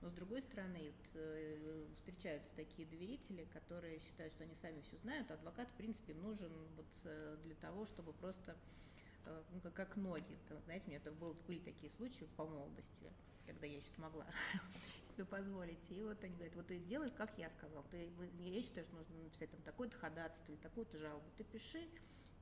[0.00, 5.30] Но с другой стороны, э, встречаются такие доверители, которые считают, что они сами все знают,
[5.32, 8.56] а адвокат, в принципе, нужен вот, э, для того, чтобы просто,
[9.52, 10.38] ну, как ноги.
[10.64, 13.12] Знаете, у меня это был, были такие случаи по молодости,
[13.50, 14.26] когда я еще смогла
[15.02, 15.90] себе позволить.
[15.90, 17.84] И вот они говорят, вот ты делай, как я сказал.
[17.90, 21.24] Ты, я считаю, что нужно написать там такое-то ходатайство или такую-то жалобу.
[21.36, 21.88] Ты пиши,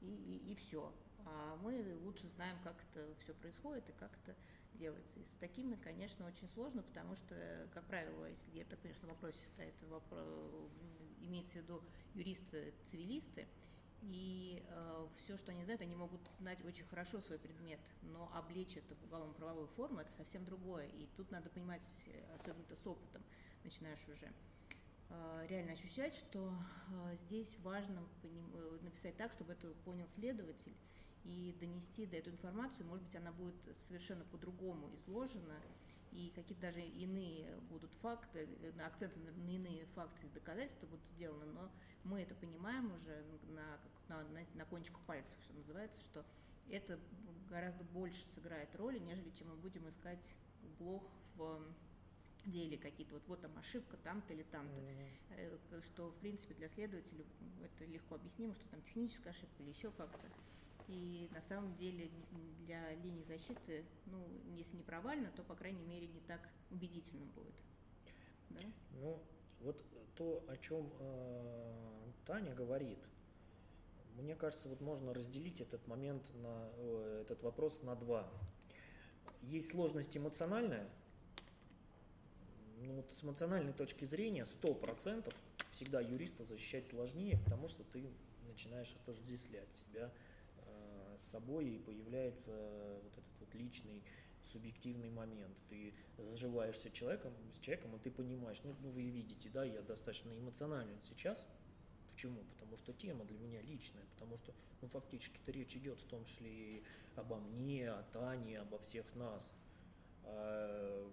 [0.01, 0.93] и, и, и все.
[1.25, 4.37] А мы лучше знаем, как это все происходит и как это
[4.75, 5.19] делается.
[5.19, 9.07] И с такими, конечно, очень сложно, потому что, как правило, если я так понимаю, что
[9.07, 10.71] в вопросе стоит вопрос,
[11.23, 11.83] имеется в виду
[12.15, 13.49] юристы, цивилисты,
[14.03, 18.77] и э, все, что они знают, они могут знать очень хорошо свой предмет, но облечь
[18.77, 20.87] это в уголовно-правовую форму– это совсем другое.
[20.89, 21.83] И тут надо понимать,
[22.35, 23.23] особенно с опытом,
[23.65, 24.33] начинаешь уже
[25.11, 26.53] э, реально ощущать, что
[26.91, 30.77] э, здесь важно э, написать так, чтобы это понял следователь,
[31.25, 33.57] и донести до эту информацию, может быть, она будет
[33.89, 35.61] совершенно по-другому изложена,
[36.13, 38.49] и какие-то даже иные будут факты,
[38.85, 41.71] акценты на иные факты и доказательства будут сделаны, но
[42.05, 46.25] мы это понимаем уже на, на, на, на кончиках пальцев, что называется, что
[46.71, 46.99] это
[47.49, 50.35] гораздо больше сыграет роли, нежели чем мы будем искать
[50.79, 51.03] блох
[51.37, 51.63] в
[52.47, 55.83] деле какие-то, вот, вот там ошибка там-то или там-то, mm-hmm.
[55.83, 57.25] что, в принципе, для следователя
[57.63, 60.29] это легко объяснимо, что там техническая ошибка или еще как-то.
[60.89, 62.11] И на самом деле
[62.61, 67.55] для линии защиты, ну, если не провально, то, по крайней мере, не так убедительно будет.
[68.51, 68.61] Да?
[68.93, 69.23] Ну,
[69.61, 72.99] вот то, о чем э, Таня говорит,
[74.17, 78.27] мне кажется, вот можно разделить этот момент на э, этот вопрос на два.
[79.43, 80.89] Есть сложность эмоциональная.
[82.79, 85.33] Ну, вот с эмоциональной точки зрения 100%
[85.71, 88.11] всегда юриста защищать сложнее, потому что ты
[88.47, 90.11] начинаешь отождествлять себя
[91.19, 92.53] с собой и появляется
[93.03, 94.03] вот этот вот личный
[94.43, 95.57] субъективный момент.
[95.69, 100.31] Ты заживаешься человеком, с человеком, и ты понимаешь, ну, ну вы видите, да, я достаточно
[100.37, 101.47] эмоционален сейчас.
[102.13, 102.43] Почему?
[102.55, 106.51] Потому что тема для меня личная, потому что, ну, фактически-то речь идет в том числе
[106.51, 106.83] и
[107.15, 109.53] обо мне, о Тане, обо всех нас.
[110.25, 111.11] А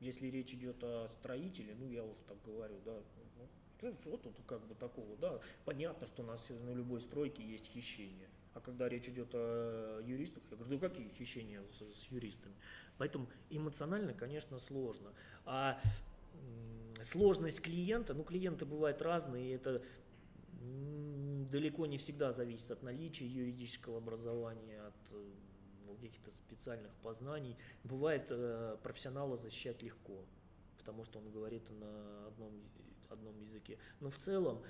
[0.00, 3.00] если речь идет о строителе, ну, я уже так говорю, да,
[3.38, 7.66] ну, что тут как бы такого, да, понятно, что у нас на любой стройке есть
[7.66, 8.28] хищение.
[8.54, 12.54] А когда речь идет о юристах, я говорю, ну какие хищения с, с юристами?
[12.98, 15.12] Поэтому эмоционально, конечно, сложно.
[15.44, 15.80] А
[17.02, 19.82] сложность клиента, ну клиенты бывают разные, и это
[21.50, 25.16] далеко не всегда зависит от наличия юридического образования, от
[25.86, 27.56] ну, каких-то специальных познаний.
[27.82, 30.24] Бывает э, профессионала защищать легко,
[30.78, 32.52] потому что он говорит на одном,
[33.08, 33.78] одном языке.
[34.00, 34.62] Но в целом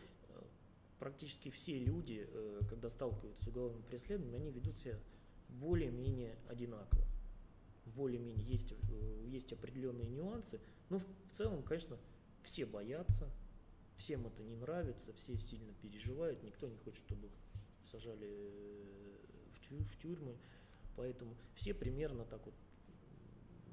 [1.04, 4.98] практически все люди, э, когда сталкиваются с уголовным преследованием, они ведут себя
[5.50, 7.04] более-менее одинаково.
[7.84, 10.62] Более-менее есть, э, есть определенные нюансы.
[10.88, 11.98] Но в целом, конечно,
[12.42, 13.30] все боятся,
[13.98, 17.32] всем это не нравится, все сильно переживают, никто не хочет, чтобы их
[17.82, 20.38] сажали э, в тюрьмы.
[20.96, 22.54] Поэтому все примерно так вот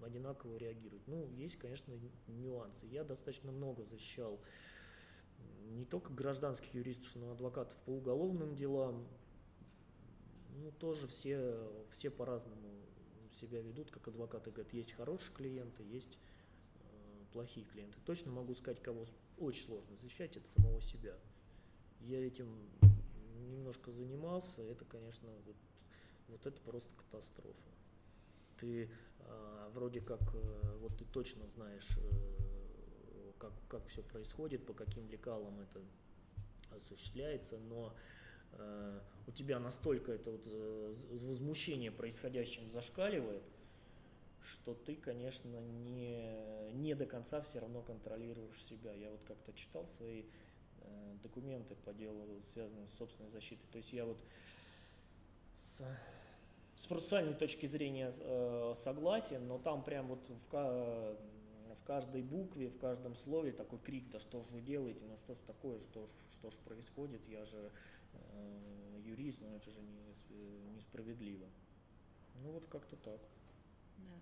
[0.03, 1.07] одинаково реагируют.
[1.07, 1.93] Ну, есть, конечно,
[2.27, 2.87] нюансы.
[2.87, 4.37] Я достаточно много защищал
[5.71, 9.07] не только гражданских юристов, но и адвокатов по уголовным делам,
[10.57, 11.57] ну, тоже все,
[11.91, 12.81] все по-разному
[13.39, 16.17] себя ведут, как адвокаты говорят, есть хорошие клиенты, есть
[16.75, 17.97] э, плохие клиенты.
[18.05, 19.05] Точно могу сказать, кого
[19.37, 21.15] очень сложно защищать, это самого себя.
[22.01, 22.47] Я этим
[23.49, 25.55] немножко занимался, это, конечно, вот,
[26.27, 27.71] вот это просто катастрофа.
[28.59, 32.40] Ты э, вроде как, э, вот ты точно знаешь, э,
[33.41, 35.81] как, как все происходит, по каким лекалам это
[36.75, 37.91] осуществляется, но
[38.53, 43.43] э, у тебя настолько это вот э, возмущение происходящим зашкаливает,
[44.43, 48.93] что ты, конечно, не, не до конца все равно контролируешь себя.
[48.93, 50.25] Я вот как-то читал свои
[50.81, 53.65] э, документы по делу, связанным с собственной защитой.
[53.71, 54.17] То есть я вот
[55.55, 55.83] с,
[56.75, 61.17] с процессуальной точки зрения э, согласен, но там прям вот в,
[61.81, 65.33] в каждой букве, в каждом слове такой крик, да что же вы делаете, ну что
[65.35, 67.71] ж такое, что, что ж происходит, я же
[68.13, 71.47] э, юрист, но это же не, несправедливо.
[72.43, 73.19] Ну вот как-то так.
[73.97, 74.13] Да.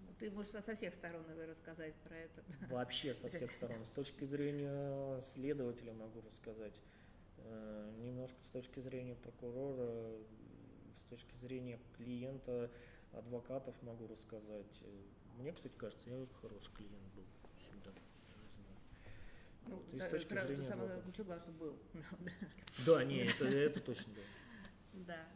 [0.00, 2.42] Ну, ты можешь со всех сторон рассказать про это.
[2.70, 3.84] Вообще со всех сторон.
[3.84, 6.80] С точки зрения следователя могу рассказать.
[7.38, 10.18] Э, немножко с точки зрения прокурора,
[10.98, 12.70] с точки зрения клиента,
[13.12, 14.82] адвокатов могу рассказать.
[15.36, 17.24] Мне, кстати, кажется, я хороший клиент был
[17.58, 17.90] всегда.
[19.66, 21.04] Ну, Вот, и с да, точки правда, зрения самое адвоката.
[21.12, 21.78] ключевое, главное, что был.
[22.86, 24.22] Да, не, это, это точно, да.
[25.06, 25.26] Да.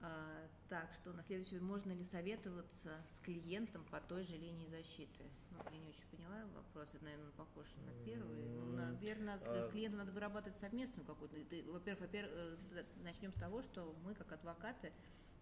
[0.00, 5.24] А, так, что на следующий можно ли советоваться с клиентом по той же линии защиты?
[5.50, 8.44] Ну, я не очень поняла вопрос, это, наверное, похож на первый.
[8.48, 11.36] Ну, наверное, а- с клиентом надо вырабатывать совместную какую-то.
[11.70, 14.92] Во-первых, во-первых, э, да, начнем с того, что мы, как адвокаты,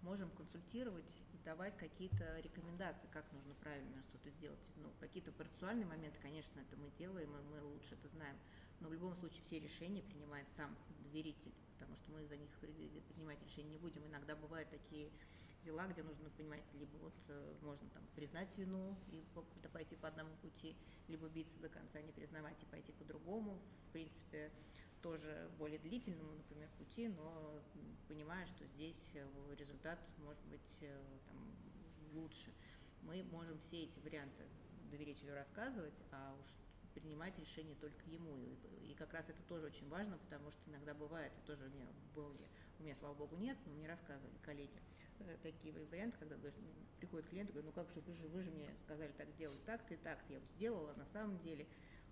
[0.05, 4.71] можем консультировать и давать какие-то рекомендации, как нужно правильно что-то сделать.
[4.77, 8.37] Ну, какие-то процессуальные моменты, конечно, это мы делаем, и мы лучше это знаем.
[8.81, 13.01] Но в любом случае все решения принимает сам доверитель, потому что мы за них при-
[13.09, 14.07] принимать решения не будем.
[14.07, 15.11] Иногда бывают такие
[15.65, 19.25] дела, где нужно понимать, либо вот э, можно там признать вину и
[19.73, 20.77] пойти по одному пути,
[21.09, 23.59] либо биться до конца, не признавать и пойти по другому.
[23.89, 24.53] В принципе,
[25.05, 27.63] тоже более длительному, например, пути, но
[28.09, 30.99] понимая, что здесь э, результат может быть э,
[31.29, 31.37] там,
[32.15, 32.51] лучше.
[33.03, 34.45] Мы можем все эти варианты
[34.91, 36.47] доверителю рассказывать, а уж
[36.95, 38.35] принимать решение только ему.
[38.83, 41.87] И, как раз это тоже очень важно, потому что иногда бывает, и тоже у меня
[42.15, 42.35] был,
[42.79, 44.81] у меня, слава богу, нет, но мне рассказывали коллеги
[45.19, 48.27] э, такие варианты, когда говоришь, ну, приходит клиент и говорит, ну как же, вы же,
[48.29, 51.67] вы же мне сказали так делать, так-то и так-то, я вот сделала, на самом деле,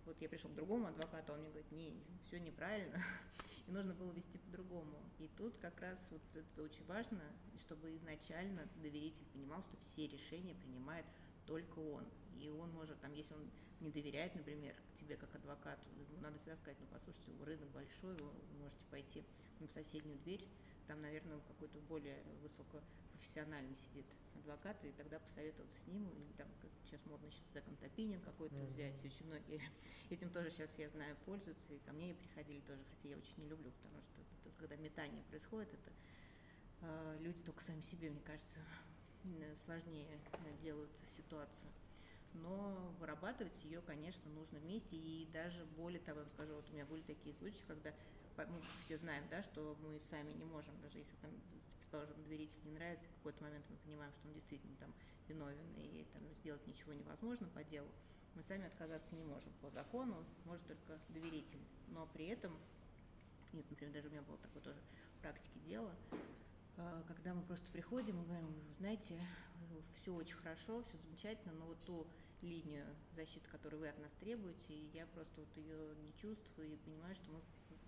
[0.04, 1.94] вот я пришел к другому адвокату, он мне говорит, не,
[2.26, 2.98] все неправильно,
[3.66, 4.98] и нужно было вести по-другому.
[5.18, 7.22] И тут как раз вот это очень важно,
[7.56, 11.06] чтобы изначально доверитель понимал, что все решения принимает
[11.46, 12.04] только он.
[12.40, 13.50] И он может, там, если он
[13.80, 18.30] не доверяет, например, тебе как адвокату, ему надо всегда сказать, ну, послушайте, рынок большой, вы
[18.60, 19.24] можете пойти
[19.60, 20.46] в соседнюю дверь,
[20.86, 26.70] там, наверное, какой-то более высокопрофессиональный сидит адвокат, и тогда посоветоваться с ним, или там, как
[26.84, 28.72] сейчас модно сейчас second opinion какой-то Мгм.
[28.74, 29.60] взять, и очень многие
[30.10, 33.48] этим тоже сейчас, я знаю, пользуются, и ко мне приходили тоже, хотя я очень не
[33.48, 35.92] люблю, потому что тут, когда метание происходит, это
[36.80, 38.60] э, люди только сами себе, мне кажется,
[39.54, 41.72] сложнее э, делают ситуацию.
[42.34, 44.96] Но вырабатывать ее, конечно, нужно вместе.
[44.96, 47.94] И даже более того, я вам скажу, вот у меня были такие случаи, когда
[48.36, 51.30] мы все знаем, да, что мы сами не можем, даже если там,
[51.80, 54.92] предположим, доверитель не нравится, в какой-то момент мы понимаем, что он действительно там
[55.28, 57.88] виновен и там сделать ничего невозможно по делу,
[58.34, 61.60] мы сами отказаться не можем по закону, может только доверитель.
[61.88, 62.56] Но при этом,
[63.52, 64.80] нет, например, даже у меня было такое тоже
[65.18, 65.94] в практике дело,
[66.76, 69.20] э, когда мы просто приходим и говорим, «Вы знаете,
[70.00, 72.06] все очень хорошо, все замечательно, но вот ту
[72.42, 77.14] линию защиты, которую вы от нас требуете, я просто вот ее не чувствую и понимаю,
[77.14, 77.40] что мы,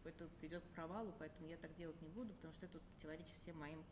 [0.09, 3.59] это придет к провалу, поэтому я так делать не буду, потому что это противоречит всем
[3.59, 3.85] моим,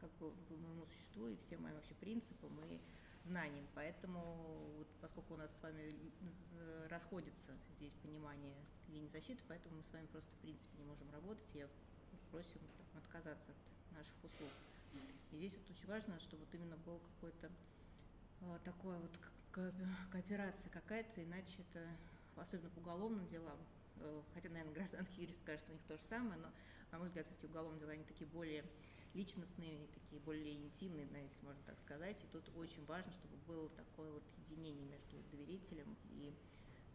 [0.00, 2.80] как бы, моему существу и всем моим вообще принципам и
[3.24, 3.66] знаниям.
[3.74, 4.20] Поэтому,
[4.78, 5.92] вот, поскольку у нас с вами
[6.88, 8.54] расходится здесь понимание
[8.88, 11.68] линии защиты, поэтому мы с вами просто в принципе не можем работать, я
[12.30, 12.60] просим
[12.92, 14.50] там, отказаться от наших услуг.
[15.32, 17.50] И здесь вот очень важно, чтобы вот именно был какой-то
[18.40, 19.18] э, такой вот
[20.10, 21.86] кооперация какая-то, иначе это,
[22.36, 23.58] особенно по уголовным делам,
[24.34, 26.48] хотя, наверное, гражданские юристы скажут, что у них то же самое, но,
[26.90, 28.64] на мой взгляд, все-таки уголовные дела, они такие более
[29.14, 32.22] личностные, они такие более интимные, если можно так сказать.
[32.22, 36.34] И тут очень важно, чтобы было такое вот единение между доверителем и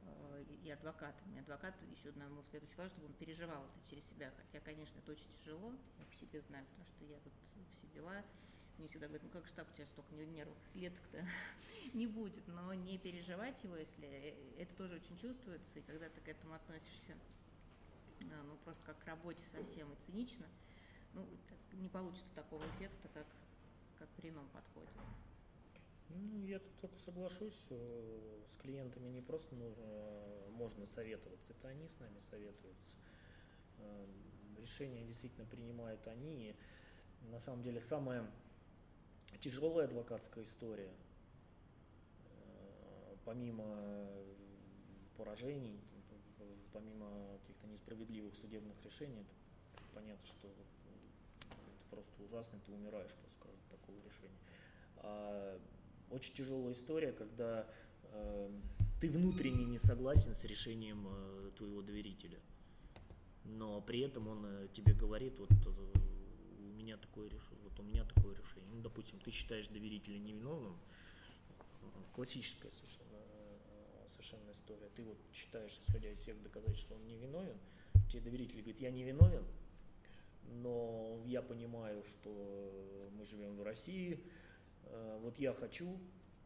[0.01, 1.33] э, и адвокатом.
[1.35, 4.31] И адвокат еще, на мой взгляд, очень важно, чтобы он переживал это через себя.
[4.37, 8.23] Хотя, конечно, это очень тяжело, я по себе знаю, потому что я тут все дела,
[8.77, 11.25] мне всегда говорят, ну как же так, у тебя столько нервных клеток-то
[11.93, 12.47] не будет.
[12.47, 16.53] Но не переживать его, если э, это тоже очень чувствуется, и когда ты к этому
[16.53, 17.15] относишься,
[18.31, 20.45] а, ну просто как к работе совсем и цинично,
[21.13, 21.27] ну
[21.73, 23.27] не получится такого эффекта, как,
[23.99, 24.89] как при ином подходе.
[26.09, 29.83] Ну, я тут только соглашусь, э, с клиентами не просто нужно,
[30.51, 32.95] можно советоваться, это они с нами советуются.
[33.79, 34.07] Э,
[34.57, 36.49] Решения действительно принимают они.
[36.49, 36.55] И
[37.29, 38.29] на самом деле самая
[39.39, 40.93] тяжелая адвокатская история,
[42.25, 44.07] э, помимо
[45.17, 45.79] поражений,
[46.71, 50.61] помимо каких-то несправедливых судебных решений, это понятно, что это
[51.89, 54.39] просто ужасно, ты умираешь после такого решения.
[54.97, 55.59] А
[56.11, 57.67] очень тяжелая история, когда
[58.03, 58.51] э,
[59.01, 62.39] ты внутренне не согласен с решением э, твоего доверителя,
[63.45, 65.97] но при этом он э, тебе говорит, вот э,
[66.87, 68.69] меня такое решение, вот у меня такое решение.
[68.71, 70.77] Ну, допустим, ты считаешь доверителя невиновным,
[72.13, 74.89] классическая совершенно, э, совершенно история.
[74.95, 77.57] Ты вот считаешь, исходя из всех доказательств, что он невиновен,
[78.09, 79.45] тебе доверитель говорит, я не виновен,
[80.43, 84.23] но я понимаю, что мы живем в России,
[84.89, 85.99] Э, вот я хочу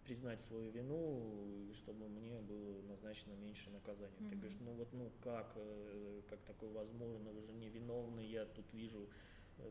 [0.03, 4.15] признать свою вину, чтобы мне было назначено меньше наказания.
[4.17, 4.39] Ты Мгм.
[4.39, 8.65] говоришь, ну вот, ну как, э, как такое возможно, вы же не виновны, я тут
[8.73, 9.07] вижу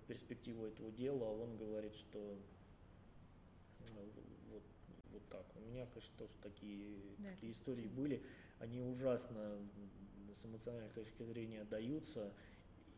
[0.06, 2.38] перспективу этого дела, а он говорит, что
[3.80, 4.08] э,
[4.50, 4.62] вот,
[5.12, 5.46] Вот так.
[5.56, 8.22] У меня, конечно, тоже такие, Да, такие истории были.
[8.58, 9.58] Они ужасно
[10.32, 12.32] с эмоциональной точки зрения даются.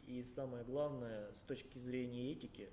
[0.07, 2.69] И самое главное, с точки зрения этики,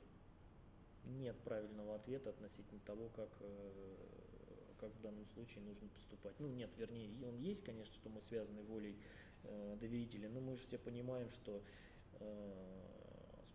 [1.05, 3.95] нет правильного ответа относительно того, как, э,
[4.79, 6.39] как в данном случае нужно поступать.
[6.39, 8.97] Ну, нет, вернее, он есть, конечно, что мы связаны волей
[9.43, 11.61] э, доверителя, но мы же все понимаем, что
[12.19, 12.98] э,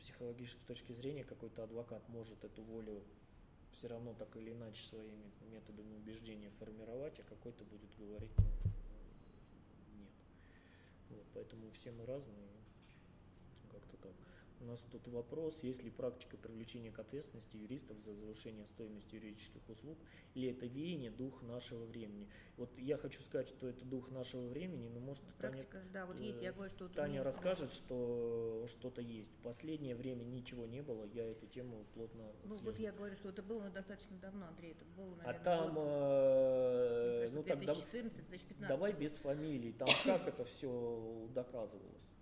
[0.05, 3.03] психологической точки зрения какой-то адвокат может эту волю
[3.73, 8.45] все равно так или иначе своими методами убеждения формировать, а какой-то будет говорить ну,
[9.99, 10.13] нет.
[11.09, 12.51] Вот, поэтому все мы разные,
[13.73, 14.13] как-то так.
[14.61, 19.69] У нас тут вопрос, есть ли практика привлечения к ответственности юристов за завышение стоимости юридических
[19.69, 19.99] услуг,
[20.35, 22.29] или это веяние, дух нашего времени.
[22.57, 26.19] Вот я хочу сказать, что это дух нашего времени, но может Практика, Таня, да, вот
[26.19, 26.85] есть, я говорю, что...
[26.85, 29.33] вот Таня меня- расскажет, что что-то есть.
[29.43, 32.83] Последнее время ничего не было, я эту тему плотно Ну, вот отслеживаю.
[32.83, 37.19] я говорю, что это было достаточно давно, Андрей, это было, А наверное, там, год, э,
[37.21, 38.69] кажется, ну тогда 2014-2015.
[38.69, 42.14] давай без фамилий, там как это все доказывалось?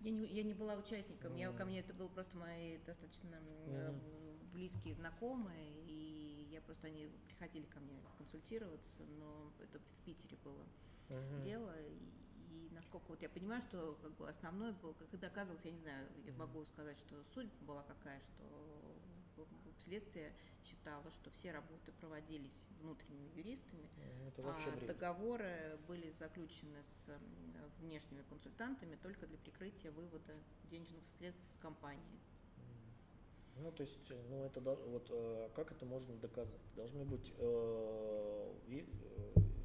[0.00, 4.38] Я не, я не была участником, я, ко мне это был просто мои достаточно э,
[4.52, 10.66] близкие знакомые, и я просто, они приходили ко мне консультироваться, но это в Питере было
[11.08, 11.42] Мгм.
[11.42, 11.98] дело, и,
[12.48, 16.08] и насколько вот я понимаю, что как бы основное было, как доказывалось, я не знаю,
[16.24, 18.79] я могу сказать, что суть была какая, что
[19.84, 20.32] следствие
[20.64, 23.88] считало, что все работы проводились внутренними юристами,
[24.20, 24.86] Ну, Это а бред.
[24.86, 27.10] договоры были заключены с
[27.80, 30.34] внешними консультантами только для прикрытия вывода
[30.70, 32.20] денежных средств с компании.
[33.56, 36.60] Ну, то есть, э, ну, это вот э, как это можно доказать?
[36.76, 38.54] Должны быть э,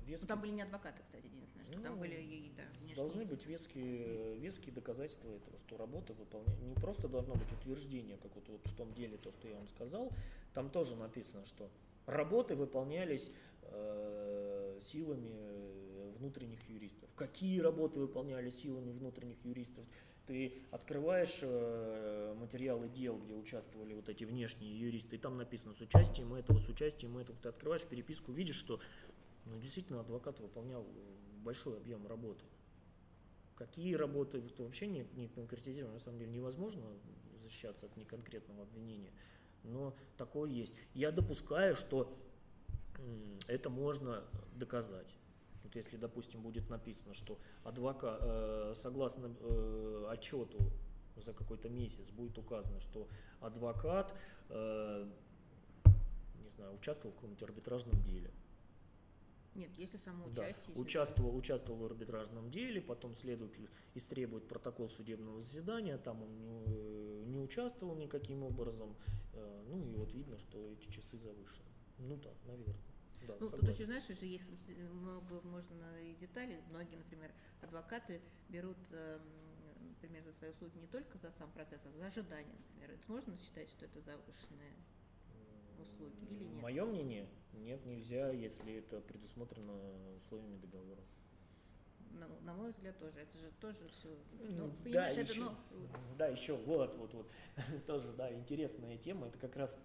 [0.06, 2.96] веские, там были не адвокаты, кстати, единственное, что там Ну, были и, да, внешние.
[2.96, 6.60] должны быть веские, веские доказательства этого, что работа выполняет.
[6.62, 9.68] Не просто должно быть утверждение, как вот, вот в том деле, то, что я вам
[9.68, 10.12] сказал,
[10.54, 11.70] там тоже написано, что
[12.06, 13.32] работы выполнялись
[13.64, 17.14] э, силами э, внутренних юристов.
[17.16, 19.86] Какие работы выполнялись силами внутренних юристов?
[20.28, 25.82] Ты открываешь э, материалы дел, где участвовали вот эти внешние юристы, и там написано с
[25.82, 27.38] участием этого, с участием этого.
[27.40, 28.80] Ты открываешь переписку, видишь, что
[29.46, 30.86] ну, действительно адвокат выполнял
[31.44, 32.44] большой объем работы.
[33.56, 36.84] Какие работы, это вообще не, не конкретизировано, на самом деле невозможно
[37.42, 39.12] защищаться от неконкретного обвинения,
[39.64, 40.74] но такое есть.
[40.94, 42.18] Я допускаю, что
[43.48, 44.24] это можно
[44.56, 45.16] доказать.
[45.64, 50.60] Вот если, допустим, будет написано, что адвокат, э, согласно э, отчету
[51.18, 53.08] за какой-то месяц будет указано, что
[53.40, 54.14] адвокат,
[54.50, 55.08] э,
[56.44, 58.32] не знаю, участвовал в каком-нибудь арбитражном деле.
[59.56, 60.44] Нет, если само Да,
[60.76, 67.24] участвовал, участвовал в арбитражном деле, потом следователь истребует протокол судебного заседания, там он не, э,
[67.28, 68.96] не участвовал никаким образом,
[69.34, 71.70] э, ну и вот видно, что эти часы завышены.
[72.00, 72.76] Ну да, наверное.
[73.26, 73.74] Да, Ну, тут согласен.
[73.74, 74.46] еще, знаешь, же есть
[74.92, 76.58] много, можно и деталей.
[76.70, 77.32] Многие, например,
[77.62, 79.22] адвокаты берут, эм,
[79.90, 82.92] например, за свои услуги не только за сам процесс, а за ожидание, например.
[82.92, 84.74] Это можно считать, что это завышенные
[85.86, 86.62] услуги или нет?
[86.62, 89.74] Мое мнение, нет, нельзя, если это предусмотрено
[90.18, 91.02] условиями договора.
[92.12, 93.20] На, на мой взгляд, тоже.
[93.20, 94.18] Это же тоже все.
[94.40, 95.52] Ну, да, это, еще, ну,
[96.18, 97.28] да, еще, вот, вот, вот,
[97.88, 99.76] тоже, да, интересная тема, это как раз,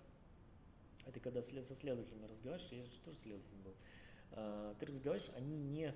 [1.06, 3.74] это когда со следователями разговариваешь, я же тоже следователем был,
[4.32, 5.94] А, ты разговариваешь, они не,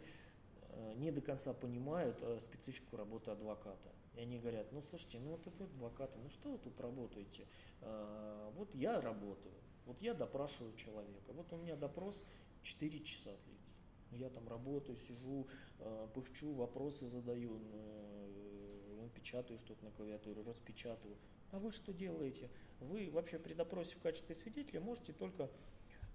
[0.71, 3.93] э, не до конца понимают э, специфику работы адвоката.
[4.17, 7.47] И они говорят, ну, слушайте, ну, вот это адвокаты, ну, что вы тут работаете?
[7.81, 9.55] А, Вот я работаю,
[9.87, 12.25] вот я допрашиваю человека, вот у меня допрос
[12.63, 13.77] 4 часа длится.
[14.11, 15.47] Я там работаю, сижу,
[15.81, 21.17] э, пыхчу, вопросы задаю, э, печатаю что-то на клавиатуре, распечатываю.
[21.51, 22.51] А вы что делаете?
[22.81, 25.51] Вы вообще при допросе в качестве свидетеля можете только,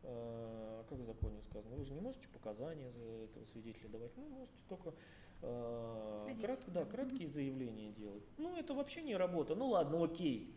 [0.03, 4.28] э, как в законе сказано, вы же не можете показания за этого свидетеля давать, вы
[4.30, 4.93] можете только
[5.41, 6.41] Следить.
[6.41, 8.24] кратко, да, краткие заявления делать.
[8.38, 9.55] Ну, это вообще не работа.
[9.55, 10.53] Ну ладно, окей,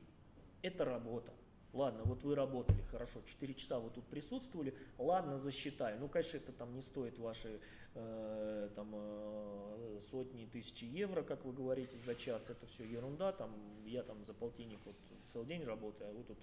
[0.63, 1.33] это работа.
[1.73, 5.99] Ладно, вот вы работали, хорошо, 4 часа вы тут присутствовали, ладно, засчитаю.
[5.99, 7.61] Ну, конечно, это там не стоит ваши
[7.95, 12.51] э, там, э, сотни, тысячи евро, как вы говорите, за час.
[12.51, 13.51] Это все ерунда, там,
[13.87, 14.97] я там за полтинник вот
[15.27, 16.39] целый день работаю, а вы тут,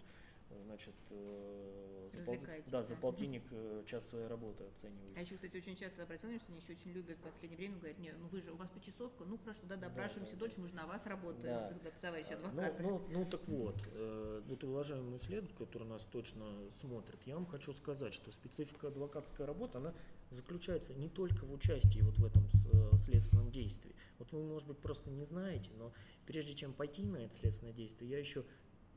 [0.66, 2.38] значит, э, за, пол-
[2.68, 3.02] да, за да.
[3.02, 5.14] полтинник э, час своей работы оцениваете.
[5.18, 7.78] А еще, кстати, очень часто обратил внимание, что они еще очень любят в последнее время,
[7.78, 10.60] говорят, не, ну вы же, у вас почасовка, ну хорошо, да, Да, допрашиваемся да, дольше,
[10.62, 11.70] мы же на вас работаем, Да.
[11.70, 12.84] когда товарищи Ну, адвокаты.
[12.84, 17.74] ну, ну, так вот, э, вот уважаемый исследователь, который нас точно смотрит, я вам хочу
[17.74, 19.94] сказать, что специфика адвокатской работы, она
[20.32, 22.48] заключается не только в участии вот в этом
[22.98, 23.96] следственном действии.
[24.20, 25.92] Вот вы, может быть, просто не знаете, но
[26.26, 28.46] прежде чем пойти на это следственное действие, я еще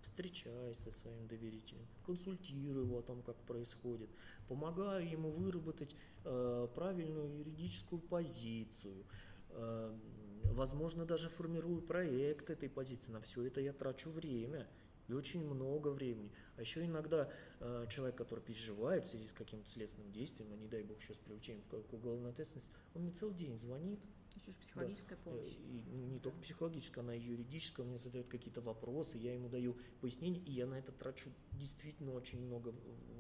[0.02, 4.10] встречаюсь со своим доверителем, консультирую его о том, как происходит,
[4.48, 5.94] помогаю ему выработать
[6.24, 9.04] э, правильную юридическую позицию,
[9.50, 9.98] э,
[10.44, 13.12] возможно, даже формирую проект этой позиции.
[13.12, 14.68] На все это я трачу время
[15.08, 16.30] и очень много времени.
[16.56, 17.30] А еще иногда
[17.60, 21.14] э, человек, который переживает в связи с каким-то следственным действием, а не дай бог еще
[21.14, 24.00] с привлечением к уголовной ответственности, он мне целый день звонит,
[24.38, 25.30] еще же психологическая да.
[25.30, 25.48] помощь.
[25.48, 27.84] И не только психологическая, она и юридическая.
[27.84, 32.12] Он мне задает какие-то вопросы, я ему даю пояснения, и я на это трачу действительно
[32.12, 32.74] очень много,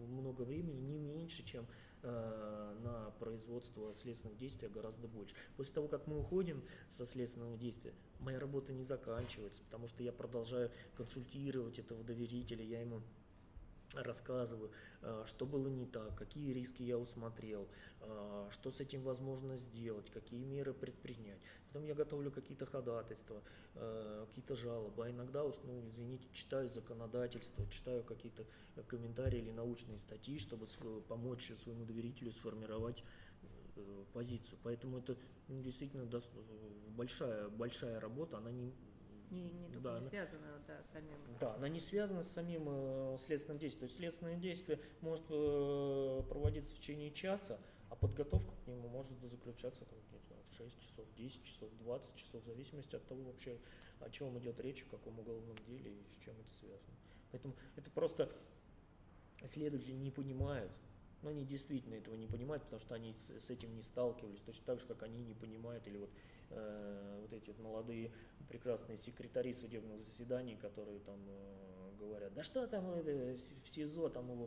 [0.08, 1.66] много времени, не меньше, чем
[2.02, 5.34] э, на производство следственных действий, а гораздо больше.
[5.56, 10.12] После того, как мы уходим со следственного действия, моя работа не заканчивается, потому что я
[10.12, 13.02] продолжаю консультировать этого доверителя, я ему
[13.94, 14.70] рассказываю,
[15.02, 17.68] э, что было не так, какие риски я усмотрел,
[18.00, 21.40] э, что с этим возможно сделать, какие меры предпринять.
[21.68, 23.42] Потом я готовлю какие-то ходатайства,
[23.74, 28.44] э, какие-то жалобы, а иногда уж, ну, извините, читаю законодательство, читаю какие-то
[28.86, 30.66] комментарии или научные статьи, чтобы
[31.08, 33.04] помочь своему доверителю сформировать
[34.12, 34.58] позицию.
[34.62, 35.16] Поэтому это
[35.48, 36.06] ну, действительно
[36.90, 38.72] большая, большая работа, она не,
[39.32, 41.16] не, не, да, не связана да, с самим.
[41.40, 43.80] Да, она не связана с самим э, следственным действием.
[43.80, 47.58] То есть следственное действие может э, проводиться в течение часа,
[47.88, 52.14] а подготовка к нему может заключаться там, не знаю, в 6 часов, 10 часов, 20
[52.14, 53.58] часов, в зависимости от того вообще,
[54.00, 56.96] о чем идет речь, о каком уголовном деле и с чем это связано.
[57.30, 58.30] Поэтому это просто
[59.46, 60.70] следователи не понимают,
[61.22, 64.64] но они действительно этого не понимают, потому что они с, с этим не сталкивались, точно
[64.66, 66.10] так же, как они не понимают, или вот
[66.54, 68.12] Э, вот эти вот молодые
[68.48, 74.30] прекрасные секретари судебных заседаний, которые там э, говорят, да что там это, в СИЗО там
[74.30, 74.46] его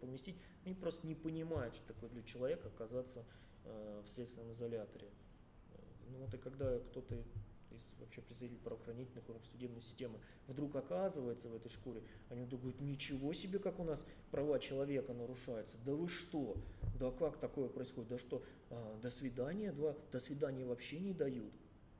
[0.00, 3.24] поместить, они просто не понимают, что такое для человека оказаться
[3.64, 5.08] э, в следственном изоляторе.
[6.10, 7.22] Ну вот и когда кто-то
[7.72, 13.32] из вообще представителей правоохранительных органов судебной системы вдруг оказывается в этой шкуре, они думают, ничего
[13.32, 16.56] себе, как у нас права человека нарушаются, да вы что,
[16.98, 21.52] да как такое происходит, да что, а, до свидания, два, до свидания вообще не дают,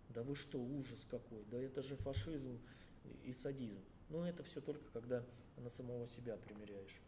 [0.08, 2.58] да вы что, ужас какой, да это же фашизм
[3.24, 3.80] и садизм.
[4.08, 5.24] Но это все только когда
[5.56, 7.00] на самого себя примеряешь.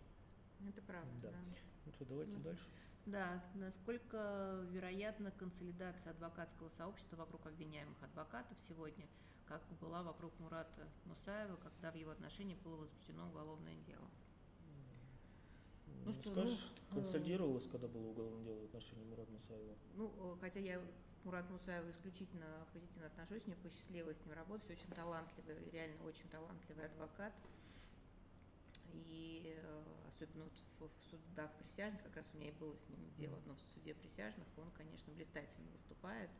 [0.68, 1.10] Это правда.
[1.20, 1.30] Да.
[1.30, 1.38] да.
[1.84, 2.50] Ну что, давайте да.
[2.50, 2.64] дальше.
[3.06, 9.08] Да, насколько вероятна консолидация адвокатского сообщества вокруг обвиняемых адвокатов сегодня,
[9.46, 14.08] как была вокруг Мурата Мусаева, когда в его отношении было возбуждено уголовное дело?
[16.04, 19.74] Ну, что, Скажешь, ну, консолидировалось, когда было уголовное дело в отношении Мурата Мусаева?
[19.94, 24.70] Ну, э, хотя я к Мурату Мусаеву исключительно позитивно отношусь, мне посчастливилось с ним работать,
[24.70, 27.32] очень талантливый, реально очень талантливый адвокат.
[28.94, 29.82] И э,
[30.34, 33.54] вот в, в судах присяжных, как раз у меня и было с ним дело, но
[33.54, 36.30] в суде присяжных он, конечно, блистательно выступает.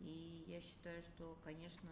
[0.00, 1.88] И я считаю, что, конечно,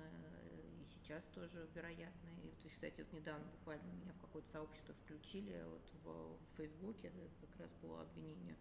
[0.50, 2.28] и сейчас тоже вероятно.
[2.42, 7.10] И, есть, кстати, вот недавно буквально меня в какое-то сообщество включили вот в, в Фейсбуке
[7.40, 8.56] как раз по обвинению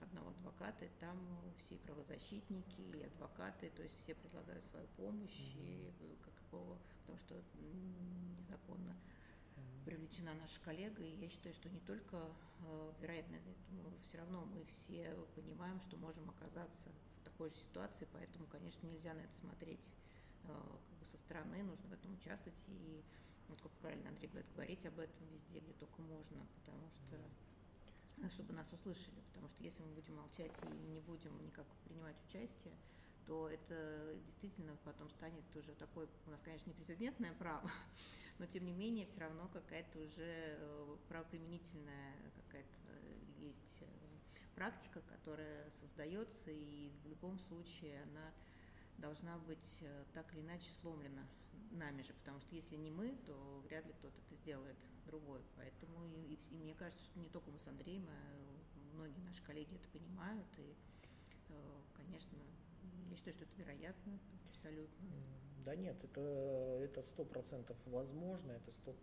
[0.00, 1.16] одного адвоката, и там
[1.58, 5.90] все правозащитники и адвокаты, то есть все предлагают свою помощь, и
[6.22, 7.42] как по, потому что
[8.38, 8.96] незаконно
[9.84, 12.16] привлечена наша коллега, и я считаю, что не только,
[12.60, 13.38] э, вероятно,
[13.70, 16.90] думаю, все равно мы все понимаем, что можем оказаться
[17.20, 19.92] в такой же ситуации, поэтому, конечно, нельзя на это смотреть
[20.44, 22.58] э, как бы со стороны, нужно в этом участвовать.
[22.68, 23.02] И,
[23.48, 27.18] вот как правильно Андрей говорит, говорить об этом везде, где только можно, потому что
[28.30, 32.74] чтобы нас услышали, потому что если мы будем молчать и не будем никак принимать участие,
[33.26, 37.70] то это действительно потом станет уже такой, у нас, конечно, не прецедентное право,
[38.38, 43.86] но тем не менее все равно какая-то уже э, правоприменительная какая-то э, есть э,
[44.54, 48.32] практика, которая создается, и в любом случае она
[48.98, 49.82] должна быть
[50.12, 51.26] так или иначе сломлена
[51.72, 54.76] нами же, потому что если не мы, то вряд ли кто-то это сделает
[55.06, 55.42] другой.
[55.56, 59.74] Поэтому и, и, мне кажется, что не только мы с Андреем, а многие наши коллеги
[59.74, 60.74] это понимают, и,
[61.96, 62.38] конечно,
[63.14, 64.18] я считаю, что это вероятно,
[64.50, 65.08] абсолютно.
[65.64, 66.20] Да нет, это
[66.82, 68.94] это сто процентов возможно, это сто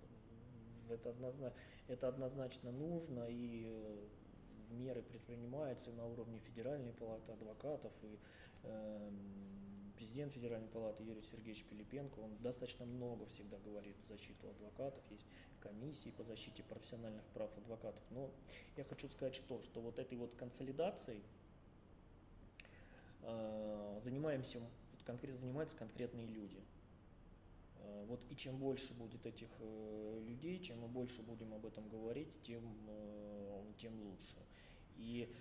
[0.90, 1.58] это однозначно,
[1.88, 4.08] это однозначно нужно и э,
[4.72, 8.20] меры предпринимаются на уровне Федеральной палаты адвокатов и
[8.64, 9.12] э,
[9.96, 15.26] президент Федеральной палаты Юрий Сергеевич Пилипенко, он достаточно много всегда говорит в защиту адвокатов, есть
[15.62, 18.04] комиссии по защите профессиональных прав адвокатов.
[18.10, 18.30] Но
[18.76, 21.24] я хочу сказать что, что вот этой вот консолидацией
[23.24, 24.62] э, занимаемся
[25.06, 26.60] конкретно занимаются конкретные люди.
[27.78, 31.88] Э, вот и чем больше будет этих э, людей, чем мы больше будем об этом
[31.90, 32.64] говорить, тем,
[33.78, 34.38] тем лучше.
[34.98, 35.34] И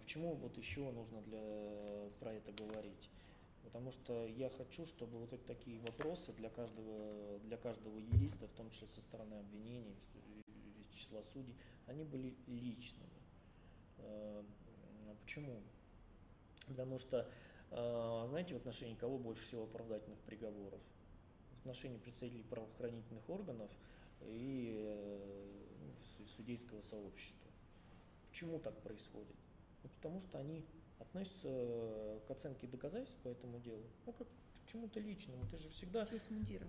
[0.00, 3.10] почему вот еще нужно для, про это говорить?
[3.62, 8.52] Потому что я хочу, чтобы вот эти такие вопросы для каждого, для каждого юриста, в
[8.52, 9.94] том числе со стороны обвинений,
[10.80, 11.54] из числа судей,
[11.86, 13.20] они были личными.
[15.20, 15.62] Почему?
[16.70, 17.28] Потому что,
[17.72, 20.80] э, знаете, в отношении кого больше всего оправдательных приговоров?
[21.56, 23.70] В отношении представителей правоохранительных органов
[24.22, 25.50] и э,
[26.36, 27.50] судейского сообщества.
[28.28, 29.34] Почему так происходит?
[29.82, 30.64] Ну, потому что они
[31.00, 35.44] относятся э, к оценке доказательств по этому делу, ну, как к чему-то личному.
[35.50, 36.04] Ты же всегда...
[36.06, 36.66] Честь мундира.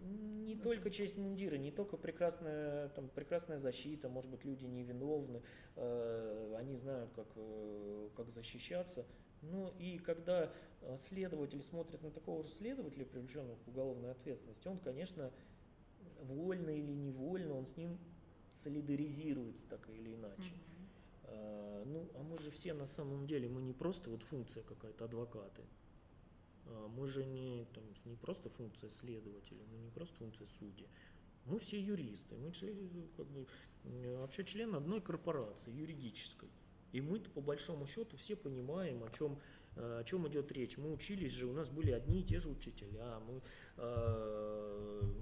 [0.00, 5.42] Не ну, только честь мундира, не только прекрасная, там, прекрасная защита, может быть, люди невиновны,
[5.76, 9.06] э, они знают, как, э, как защищаться.
[9.42, 14.78] Ну и когда э, следователь смотрит на такого же следователя, привлеченного к уголовной ответственности, он,
[14.78, 15.32] конечно,
[16.20, 17.98] вольно или невольно, он с ним
[18.52, 20.52] солидаризируется так или иначе.
[20.52, 20.72] Mm-hmm.
[21.24, 25.06] А, ну, а мы же все на самом деле, мы не просто вот функция какая-то
[25.06, 25.62] адвокаты.
[26.66, 30.86] А, мы же не, там, не просто функция следователя, мы не просто функция судьи.
[31.46, 32.52] Мы все юристы, мы
[33.16, 33.48] как бы,
[33.82, 36.48] вообще члены одной корпорации юридической.
[36.92, 39.38] И мы по большому счету все понимаем, о чем,
[39.76, 40.78] о чем идет речь.
[40.78, 43.40] Мы учились же, у нас были одни и те же учителя, мы,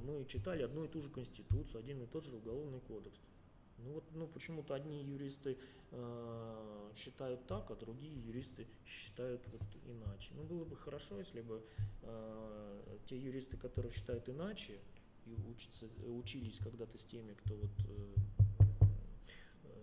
[0.05, 3.21] мы читали одну и ту же конституцию, один и тот же уголовный кодекс.
[3.85, 5.57] Ну вот, ну почему-то одни юристы
[5.91, 10.33] э, считают так, а другие юристы считают вот иначе.
[10.35, 11.63] Ну было бы хорошо, если бы
[12.03, 14.79] э, те юристы, которые считают иначе
[15.27, 18.40] и учатся, учились когда-то с теми, кто вот э,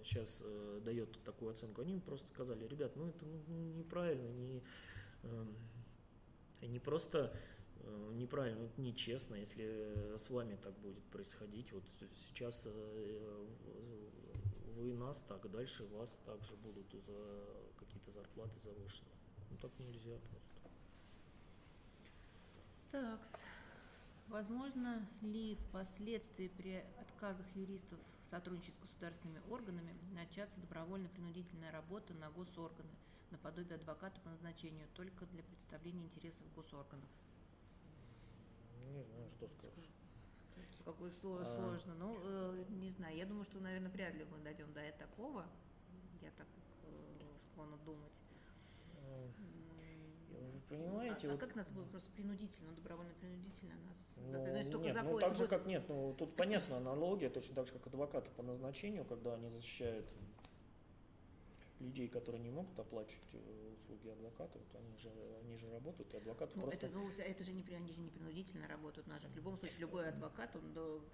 [0.08, 4.64] сейчас э, дает такую оценку, они просто сказали, ребят, ну это ну, неправильно, не,
[5.24, 5.46] э,
[6.62, 7.34] не просто
[7.82, 11.72] э, неправильно, нечестно, если с вами так будет происходить.
[11.74, 11.84] Вот
[12.16, 13.46] сейчас э,
[14.78, 17.44] вы нас так, дальше вас также будут за
[17.78, 19.10] какие-то зарплаты завышены.
[19.50, 20.58] Ну так нельзя просто.
[22.92, 23.20] Так,
[24.28, 28.00] возможно ли впоследствии при отказах юристов
[28.30, 32.90] сотрудничать с государственными органами начаться добровольно-принудительная работа на госорганы,
[33.32, 37.10] наподобие адвоката по назначению, только для представления интересов госорганов?
[38.94, 39.90] Не знаю, что скажешь
[40.88, 41.94] какой сложно.
[41.94, 41.96] А...
[42.00, 45.46] Ну, э, не знаю, я думаю, что, наверное, вряд ли мы дойдем до такого.
[46.22, 46.48] Я так
[46.84, 48.14] э, склонна думать.
[50.70, 51.28] Понимаете?
[51.28, 51.44] А, вот...
[51.44, 53.74] а как нас будет просто принудительно, добровольно-принудительно
[54.58, 57.68] нас ну, только нет, ну так же, как нет, ну тут понятна аналогия, точно так
[57.68, 60.06] же, как адвокаты по назначению, когда они защищают
[61.80, 65.10] людей, которые не могут оплачивать э, услуги адвоката, вот они же,
[65.42, 66.88] они же работают, и адвокат ну, просто...
[66.88, 69.58] Это, ну, это же не, они же не принудительно работают, у нас же в любом
[69.58, 70.74] случае любой адвокат, он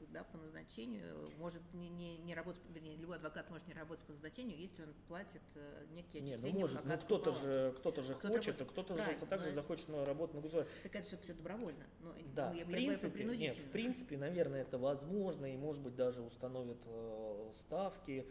[0.09, 4.13] да, по назначению может не, не, не работать, вернее, любой адвокат может не работать по
[4.13, 8.15] назначению, если он платит э, некие отчисления Нет, ну может, но кто-то же, кто-то же
[8.15, 9.55] кто хочет, а кто-то же также но...
[9.55, 10.73] захочет на работу на государство.
[10.83, 11.85] Так это же все добровольно.
[11.99, 15.83] Но, да, ну, я, в принципе, я нет, в принципе, наверное, это возможно, и может
[15.83, 18.27] быть даже установят э, ставки,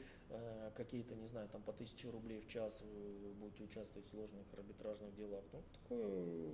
[0.76, 5.14] какие-то, не знаю, там по тысяче рублей в час вы будете участвовать в сложных арбитражных
[5.14, 5.44] делах.
[5.52, 6.52] Ну, такое,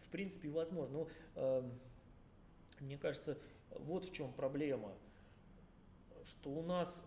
[0.00, 0.98] в принципе, возможно.
[0.98, 1.70] Но, э,
[2.80, 3.38] мне кажется,
[3.70, 4.94] вот в чем проблема,
[6.24, 7.02] что у нас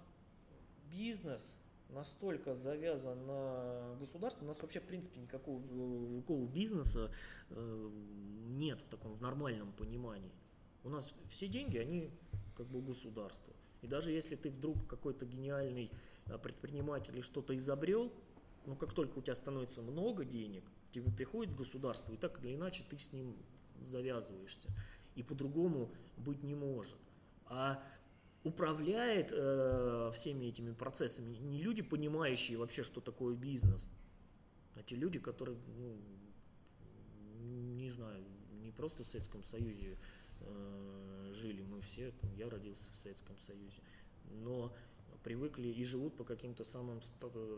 [0.91, 1.55] бизнес
[1.89, 7.11] настолько завязан на государство, у нас вообще, в принципе, никакого, никакого бизнеса
[7.49, 7.89] э,
[8.47, 10.31] нет в таком в нормальном понимании.
[10.83, 12.11] У нас все деньги, они
[12.55, 13.53] как бы государство.
[13.81, 15.91] И даже если ты вдруг какой-то гениальный
[16.27, 18.13] а, предприниматель и что-то изобрел,
[18.65, 22.83] ну как только у тебя становится много денег, тебе приходит государство, и так или иначе
[22.87, 23.35] ты с ним
[23.83, 24.69] завязываешься.
[25.15, 26.97] И по-другому быть не может.
[27.45, 27.83] А
[28.43, 33.89] управляет э, всеми этими процессами не люди, понимающие вообще, что такое бизнес,
[34.75, 35.97] а те люди, которые, ну,
[37.75, 38.23] не знаю,
[38.61, 39.97] не просто в Советском Союзе
[40.41, 43.81] Э, жили мы все, я родился в Советском Союзе,
[44.25, 44.73] но
[45.23, 47.01] привыкли и живут по каким-то самым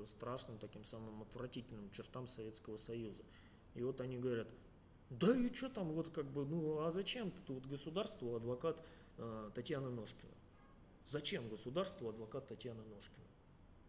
[0.06, 3.24] страшным, таким самым отвратительным чертам Советского Союза.
[3.76, 4.48] И вот они говорят,
[5.10, 8.84] да и что там, вот как бы, ну а зачем тут вот государству адвокат
[9.18, 10.34] э, Татьяна Ножкина?
[11.08, 13.28] Зачем государству адвокат Татьяна Ножкина?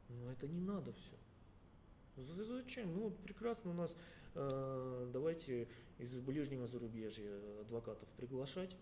[0.08, 2.44] Ну это не надо все.
[2.44, 2.92] Зачем?
[2.94, 3.96] Ну прекрасно у нас
[4.34, 5.68] давайте
[5.98, 8.76] из ближнего зарубежья адвокатов приглашать.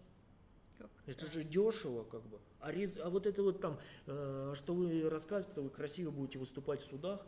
[0.79, 0.91] Как?
[1.07, 2.41] Это же дешево, как бы.
[2.61, 2.97] А, рез...
[2.99, 7.27] а вот это вот там, э, что вы рассказываете, вы красиво будете выступать в судах,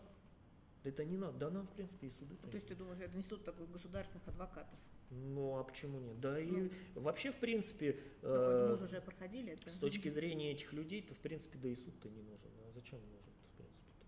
[0.83, 1.39] это не надо.
[1.39, 2.37] Да нам, в принципе, и суды.
[2.43, 4.79] Ну, то есть ты думаешь, это институт такой государственных адвокатов?
[5.11, 6.21] Ну, а почему нет?
[6.21, 8.01] Да ну, и вообще, в принципе...
[8.23, 9.71] Ну, э, мы уже проходили это.
[9.71, 12.51] С точки зрения этих людей, то, в принципе, да и суд-то не нужен.
[12.67, 14.07] А зачем нужен, в принципе -то?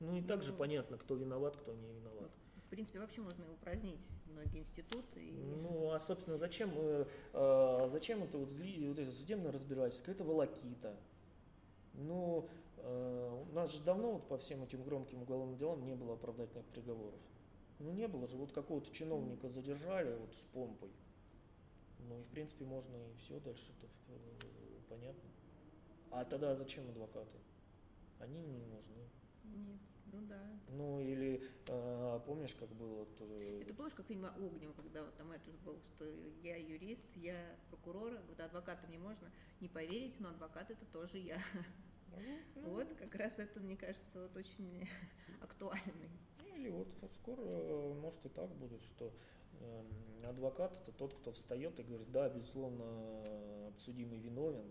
[0.00, 2.30] Ну, и также ну, понятно, кто виноват, кто не виноват.
[2.74, 5.20] Принципе, вообще можно упразднить многие институты.
[5.20, 5.32] И...
[5.32, 10.10] Ну, а, собственно, зачем, э, э, зачем это вот, вот это судебное разбирательство?
[10.10, 10.96] Это волокита.
[11.92, 12.48] Ну,
[12.78, 16.66] э, у нас же давно вот по всем этим громким уголовным делам не было оправдательных
[16.66, 17.20] приговоров.
[17.78, 18.36] Ну, не было же.
[18.36, 20.90] Вот какого-то чиновника задержали вот с помпой.
[22.00, 25.30] Ну, и, в принципе, можно и все дальше это э, понятно.
[26.10, 27.38] А тогда зачем адвокаты?
[28.18, 29.08] Они не нужны.
[29.44, 29.80] Нет.
[30.14, 30.40] Ну да.
[30.68, 33.04] Ну или э, помнишь, как было?
[33.18, 33.24] То...
[33.24, 36.04] Э, Это помнишь, как фильм Огнева, когда вот там это же было, что
[36.42, 41.38] я юрист, я прокурор, вот адвокатам не можно не поверить, но адвокат это тоже я.
[42.54, 44.88] Ну, вот как раз это, мне кажется, вот очень
[45.40, 46.10] актуальный.
[46.38, 49.12] Ну, или вот скоро, э, может, и так будет, что
[49.60, 49.84] э,
[50.24, 52.84] адвокат это тот, кто встает и говорит, да, безусловно,
[53.66, 54.70] обсудимый виновен,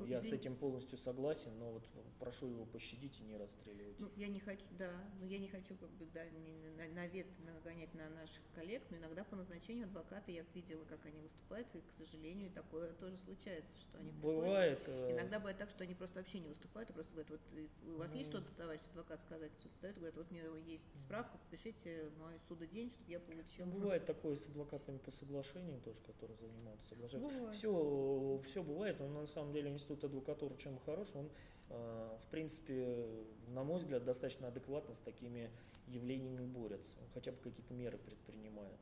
[0.00, 1.88] ну, я с этим полностью согласен, но вот
[2.18, 3.98] прошу его пощадить и не расстреливать.
[3.98, 7.26] Ну, я не хочу, да, но я не хочу как бы да, не, на, навет
[7.44, 11.80] нагонять на наших коллег, но иногда по назначению адвоката я видела, как они выступают, и,
[11.80, 15.10] к сожалению, такое тоже случается, что они бывает, приходят.
[15.10, 17.40] Э, иногда бывает так, что они просто вообще не выступают, а просто говорят, вот
[17.86, 19.52] у вас ну, есть что-то, товарищ адвокат, сказать?
[19.58, 23.66] Суд встает говорит, вот у меня есть справка, подпишите мой судодень, чтобы я получил.
[23.66, 27.52] Бывает такое с адвокатами по соглашению тоже, которые занимаются соглашением.
[27.52, 31.30] Все, все бывает, но на самом деле институт институт адвокатуры чем хорош, он,
[31.68, 33.06] э, в принципе,
[33.48, 35.50] на мой взгляд, достаточно адекватно с такими
[35.88, 38.78] явлениями борется, он хотя бы какие-то меры предпринимает.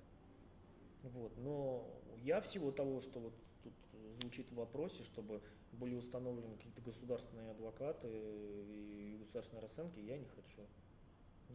[1.03, 1.37] Вот.
[1.39, 1.87] Но
[2.23, 3.73] я всего того, что вот тут
[4.21, 5.41] звучит в вопросе, чтобы
[5.73, 10.67] были установлены какие-то государственные адвокаты и государственные расценки, я не хочу.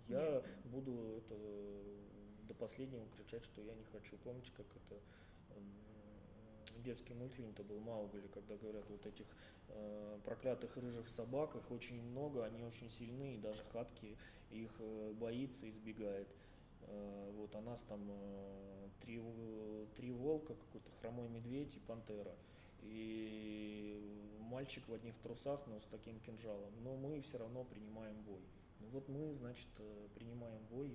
[0.08, 0.46] Я Нет.
[0.66, 1.36] буду это
[2.48, 4.18] до последнего кричать, что я не хочу.
[4.18, 5.00] Помните, как это
[6.84, 9.26] детский мультфильм-то был Маугли, когда говорят вот этих
[9.70, 14.18] э, проклятых рыжих собак, их очень много, они очень сильны, и даже Хатки
[14.52, 16.28] их э, боится, избегает.
[16.82, 19.22] Э, вот, а нас там э, три,
[19.96, 22.36] три волка, какой-то хромой медведь и пантера.
[22.82, 26.72] И мальчик в одних трусах, но с таким кинжалом.
[26.84, 28.42] Но мы все равно принимаем бой.
[28.80, 30.92] Ну вот мы, значит, э, принимаем бой.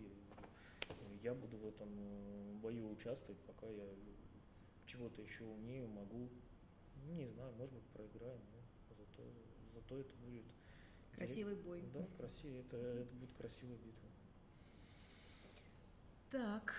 [1.23, 3.85] Я буду в этом э, бою участвовать, пока я
[4.89, 6.29] чего-то еще умею, могу.
[7.05, 9.23] Ну, не знаю, может быть, проиграем, но зато,
[9.75, 10.45] зато это будет...
[11.15, 11.85] Красивый бой.
[11.93, 14.09] Да, красивый, это, это будет красивая битва.
[16.31, 16.75] Так,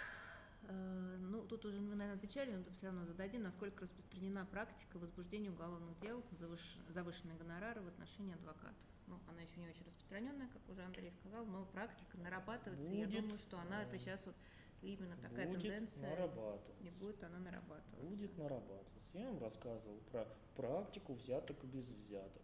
[0.63, 5.51] э, ну тут уже мы, наверное, отвечали, но все равно зададим, насколько распространена практика возбуждения
[5.51, 6.77] уголовных дел завыш...
[6.89, 8.87] завышенные гонорары в отношении адвокатов.
[9.07, 12.87] Ну, она еще не очень распространенная, как уже Андрей сказал, но практика нарабатывается.
[12.87, 14.35] Будет, я думаю, что она это сейчас вот
[14.81, 16.83] именно такая будет тенденция нарабатываться.
[16.83, 18.05] не будет она нарабатываться.
[18.05, 19.17] Будет нарабатываться.
[19.17, 22.41] Я вам рассказывал про практику взяток и без взяток.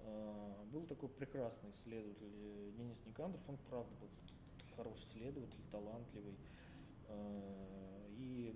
[0.00, 4.08] А, был такой прекрасный исследователь э, Денис Никандров, он правда был
[4.76, 6.36] хороший исследователь, талантливый.
[7.08, 8.54] А, и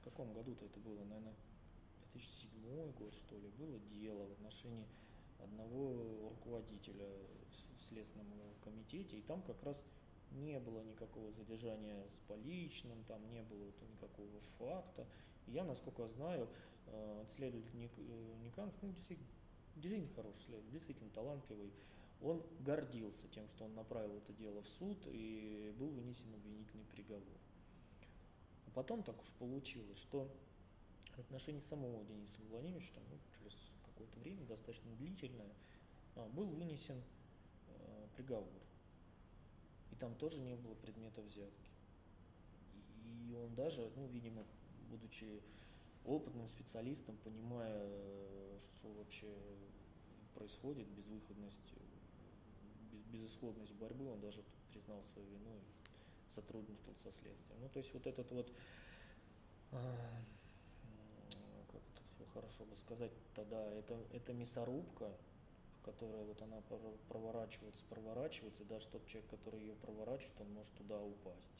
[0.00, 1.34] в каком году-то это было, наверное,
[2.12, 4.86] 2007 год, что ли, было дело в отношении
[5.40, 7.08] одного руководителя
[7.78, 8.28] в Следственном
[8.62, 9.84] комитете, и там как раз
[10.34, 15.06] не было никакого задержания с поличным, там не было никакого факта.
[15.46, 16.48] Я, насколько знаю,
[16.86, 19.28] э, следователь Ник, э, Никанов, ну, действительно,
[19.76, 21.72] действительно хороший следователь, действительно талантливый,
[22.20, 27.38] он гордился тем, что он направил это дело в суд и был вынесен обвинительный приговор.
[28.66, 30.28] А потом так уж получилось, что
[31.16, 35.52] в отношении самого Дениса Владимировича, ну, через какое-то время, достаточно длительное,
[36.16, 37.02] а, был вынесен
[37.68, 38.63] э, приговор
[39.94, 41.70] и там тоже не было предмета взятки.
[43.04, 44.44] И он даже, ну, видимо,
[44.90, 45.40] будучи
[46.04, 47.88] опытным специалистом, понимая,
[48.60, 49.32] что вообще
[50.34, 51.74] происходит, безвыходность,
[53.12, 54.42] безысходность борьбы, он даже
[54.72, 57.60] признал свою вину и сотрудничал со следствием.
[57.60, 58.52] Ну, то есть вот этот вот,
[59.70, 60.22] а,
[61.68, 61.82] как
[62.18, 65.16] это хорошо бы сказать тогда, это, это мясорубка,
[65.84, 66.60] которая вот она
[67.08, 71.50] проворачивается, проворачивается, и даже тот человек, который ее проворачивает, он может туда упасть.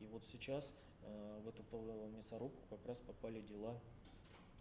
[0.00, 1.62] И вот сейчас э, в эту
[2.08, 3.80] мясорубку как раз попали дела,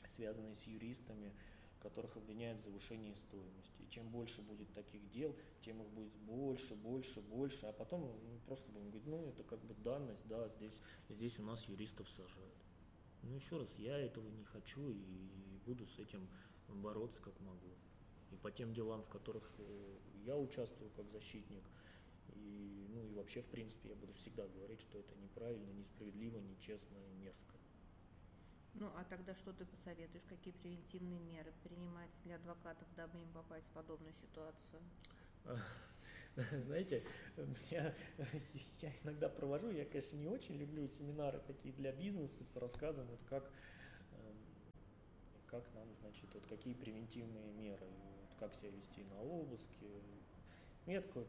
[0.07, 1.33] связанные с юристами,
[1.81, 3.81] которых обвиняют в завышении стоимости.
[3.81, 8.39] И чем больше будет таких дел, тем их будет больше, больше, больше, а потом ну,
[8.47, 10.79] просто будем говорить, ну это как бы данность, да, здесь,
[11.09, 12.55] здесь у нас юристов сажают.
[13.23, 15.27] Ну еще раз, я этого не хочу и
[15.65, 16.27] буду с этим
[16.69, 17.73] бороться как могу
[18.33, 21.63] и по тем делам, в которых э, я участвую как защитник.
[22.35, 26.97] И, ну и вообще, в принципе, я буду всегда говорить, что это неправильно, несправедливо, нечестно
[26.97, 27.57] и мерзко.
[28.75, 30.23] Ну, а тогда что ты посоветуешь?
[30.27, 34.81] Какие превентивные меры принимать для адвокатов, дабы не попасть в подобную ситуацию?
[36.65, 37.03] знаете,
[37.69, 37.93] я,
[38.81, 43.19] я иногда провожу, я, конечно, не очень люблю семинары такие для бизнеса с рассказом, вот
[43.29, 43.51] как,
[44.13, 44.37] эм,
[45.45, 47.87] как нам, значит, вот какие превентивные меры,
[48.39, 49.87] как себя вести на обыске.
[50.85, 51.25] Такой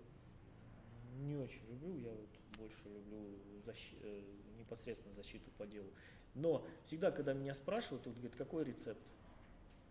[1.21, 2.29] не очень люблю, я вот
[2.59, 4.23] больше люблю защи- э,
[4.59, 5.89] непосредственно защиту по делу.
[6.35, 9.01] Но всегда, когда меня спрашивают, вот, говорят, какой рецепт?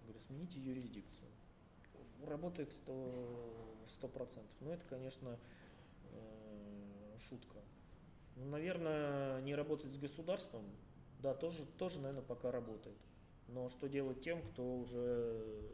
[0.01, 1.29] Я говорю, смените юрисдикцию.
[2.25, 4.55] Работает сто процентов.
[4.59, 5.39] Но это, конечно,
[6.11, 7.59] э, шутка.
[8.35, 10.65] Ну, наверное, не работать с государством,
[11.21, 12.97] да, тоже, тоже, наверное, пока работает.
[13.47, 15.69] Но что делать тем, кто уже...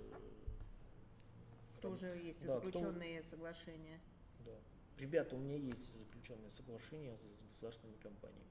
[1.80, 3.30] Кто уже есть да, заключенные кто...
[3.30, 4.00] соглашения.
[4.46, 4.52] Да.
[4.98, 8.44] Ребята, у меня есть заключенные соглашения с государственными компаниями.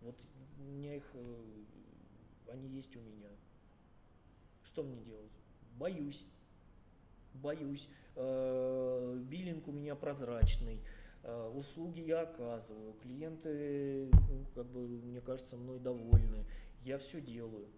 [0.00, 0.16] Вот
[0.58, 1.64] у меня их, э,
[2.52, 3.30] они есть у меня.
[4.64, 5.30] Что мне делать?
[5.76, 6.26] Боюсь.
[7.34, 7.88] Боюсь.
[8.16, 10.80] Э, биллинг у меня прозрачный.
[11.22, 12.94] Э, услуги я оказываю.
[12.94, 16.44] Клиенты, ну, как бы, мне кажется, мной довольны.
[16.82, 17.68] Я все делаю.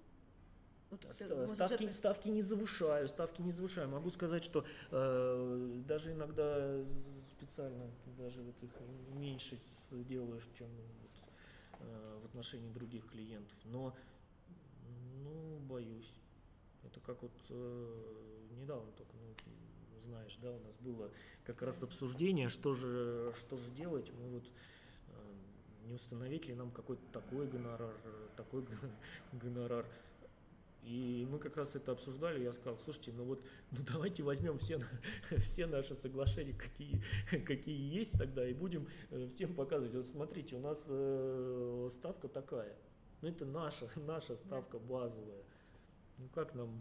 [0.90, 3.88] Вот, ставки, может, ставки не завышаю, ставки не завышаю.
[3.88, 6.84] Могу сказать, что э, даже иногда
[7.36, 8.70] специально даже вот их
[9.14, 9.58] меньше
[9.90, 10.68] делаешь, чем
[11.02, 11.10] вот,
[11.80, 13.56] э, в отношении других клиентов.
[13.64, 13.96] Но,
[15.24, 16.14] ну, боюсь.
[16.84, 19.34] Это как вот э, недавно только, ну,
[20.06, 21.10] знаешь, да, у нас было
[21.44, 24.12] как раз обсуждение, что же, что же делать.
[24.12, 24.44] Мы вот
[25.08, 25.34] э,
[25.86, 27.94] не установить ли нам какой-то такой гонорар,
[28.36, 28.64] такой
[29.32, 29.84] гонорар.
[30.86, 34.80] И мы как раз это обсуждали, я сказал, слушайте, ну вот, ну давайте возьмем все,
[35.38, 37.02] все наши соглашения, какие,
[37.44, 39.96] какие есть тогда, и будем э, всем показывать.
[39.96, 42.76] Вот смотрите, у нас э, ставка такая.
[43.20, 45.42] Ну это наша, наша ставка базовая.
[46.18, 46.80] Ну как нам,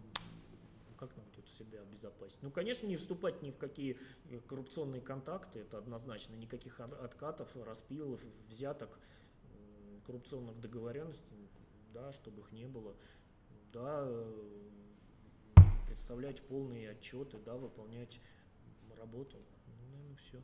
[0.99, 2.37] как нам тут себя обезопасить?
[2.43, 3.97] Ну, конечно, не вступать ни в какие
[4.47, 8.99] коррупционные контакты, это однозначно, никаких откатов, распилов, взяток,
[10.05, 11.49] коррупционных договоренностей,
[11.91, 12.95] да, чтобы их не было
[13.75, 14.07] да,
[15.85, 18.21] представлять полные отчеты, да, выполнять
[18.97, 19.37] работу.
[19.67, 20.41] Ну, наверное, все.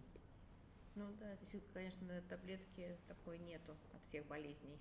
[0.96, 4.78] Ну да, то есть, конечно, таблетки такой нету от всех болезней.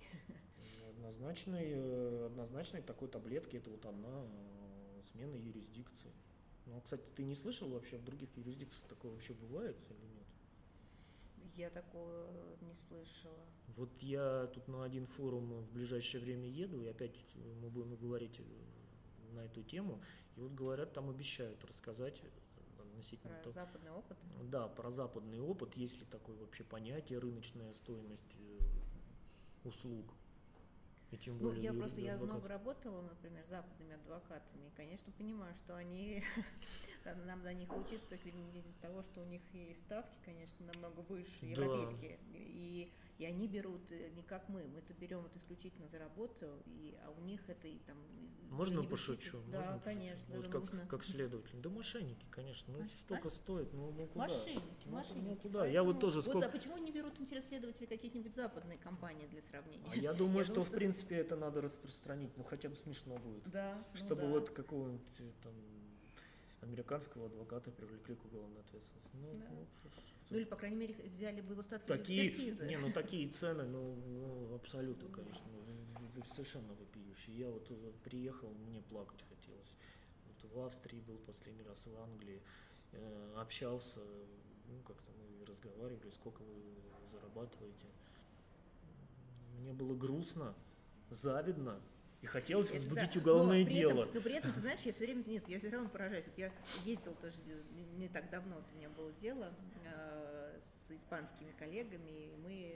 [0.89, 6.11] Однозначной, э, однозначной такой таблетки это вот одна э, смена юрисдикции.
[6.65, 10.10] Ну, кстати, ты не слышал вообще в других юрисдикциях такое вообще бывает или?
[11.55, 12.27] Я такого
[12.61, 13.45] не слышала.
[13.75, 17.15] Вот я тут на один форум в ближайшее время еду, и опять
[17.61, 18.43] мы будем говорить э,
[19.33, 20.01] на эту тему.
[20.37, 22.21] И вот говорят, там обещают рассказать
[22.79, 24.17] относительно про того, западный опыт?
[24.43, 30.13] Да, про западный опыт, есть ли такое вообще понятие рыночная стоимость э, услуг.
[31.11, 35.11] И тем более, ну, я просто я много работала, например, с западными адвокатами, и, конечно,
[35.11, 36.23] понимаю, что они
[37.25, 41.01] нам до них учиться с точки зрения того, что у них и ставки, конечно, намного
[41.01, 42.17] выше, европейские.
[42.33, 46.47] И и они берут э, не как мы, мы это берем вот исключительно за работу,
[46.65, 47.95] и, а у них это и там...
[48.49, 49.37] Можно пошучу?
[49.51, 50.87] Да, Можно конечно, вот как, нужно.
[50.87, 51.61] как следователь.
[51.61, 53.31] Да мошенники, конечно, ну а, столько а?
[53.31, 54.27] стоит, ну, ну куда?
[54.27, 55.29] Мошенники, ну, мошенники.
[55.29, 55.59] Ну куда?
[55.59, 56.37] Поэтому, я вот тоже сколько...
[56.39, 59.85] Вот, а почему не берут интерес следователи какие-нибудь западные компании для сравнения?
[59.91, 63.17] А я думаю, я что, думаю, в принципе это надо распространить, ну хотя бы смешно
[63.19, 63.43] будет.
[63.51, 63.85] Да.
[63.91, 64.33] Ну Чтобы ну, да.
[64.33, 65.53] вот какого-нибудь э, там
[66.61, 69.09] американского адвоката привлекли к уголовной ответственности.
[69.13, 69.47] Ну, да.
[69.51, 69.67] ну,
[70.31, 72.65] ну или, по крайней мере, взяли бы его ставки такие, экспертизы.
[72.65, 77.37] Не, ну такие цены, ну, ну абсолютно, конечно, ну, совершенно вопиющие.
[77.37, 79.75] Я вот э, приехал, мне плакать хотелось.
[80.27, 82.41] Вот в Австрии был последний раз, в Англии,
[82.93, 83.99] э, общался,
[84.69, 86.63] ну как-то мы разговаривали, сколько вы
[87.11, 87.87] зарабатываете.
[89.59, 90.55] Мне было грустно,
[91.09, 91.81] завидно,
[92.21, 93.19] и хотелось возбудить да.
[93.19, 94.03] уголовное но дело.
[94.03, 96.25] Этом, но при этом, ты знаешь, я все время, нет, я все равно поражаюсь.
[96.27, 96.51] Вот я
[96.85, 97.37] ездил тоже
[97.97, 99.51] не так давно, вот у меня было дело
[99.85, 102.75] э, с испанскими коллегами, и мы,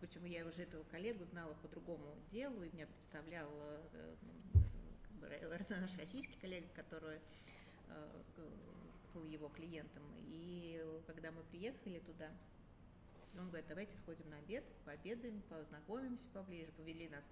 [0.00, 3.48] почему я уже этого коллегу знала по другому делу, и меня представлял
[3.92, 4.14] э,
[5.80, 7.18] наш российский коллега, который
[7.88, 8.22] э,
[9.14, 10.02] был его клиентом.
[10.18, 12.30] И когда мы приехали туда,
[13.42, 17.28] он говорит, давайте сходим на обед, пообедаем, познакомимся поближе, повели нас.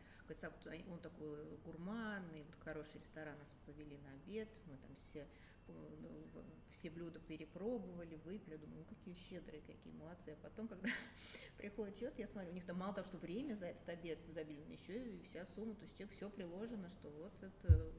[0.88, 5.26] Он такой гурманный, вот хороший ресторан нас повели на обед, мы там все,
[5.68, 10.30] ну, все блюда перепробовали, выпили, думаю, ну какие щедрые, какие молодцы.
[10.30, 10.88] А потом, когда
[11.58, 14.72] приходит счет, я смотрю, у них там мало того, что время за этот обед забили,
[14.72, 17.92] еще и вся сумма, то есть все приложено, что вот это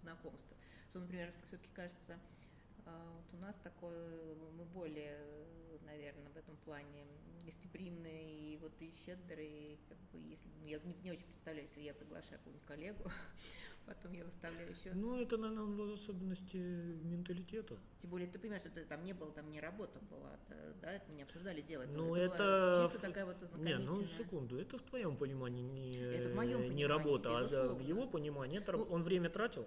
[0.00, 0.56] знакомство.
[0.90, 2.18] Что, например, все-таки кажется, а,
[3.14, 5.18] вот у нас такое, мы более,
[5.84, 7.06] наверное, в этом плане
[7.44, 11.80] гостеприимные и вот и щедрые, как бы, если, ну, я не, не очень представляю, если
[11.80, 13.04] я приглашаю какую-нибудь коллегу
[13.88, 14.94] Потом я выставляю счет.
[14.94, 17.78] Ну, это, наверное, в особенности менталитета.
[18.02, 20.38] Тем более, ты понимаешь, что ты там не было, там не работа была,
[20.82, 21.86] да, это мы не обсуждали дело.
[21.86, 22.76] Ну, это, это...
[22.76, 23.86] была чисто такая вот Не, ознакомительная.
[23.86, 27.68] ну, секунду, это в твоем понимании не, Это в моем не понимании, работа, а да,
[27.68, 29.66] в его понимании это, Ну, он время тратил?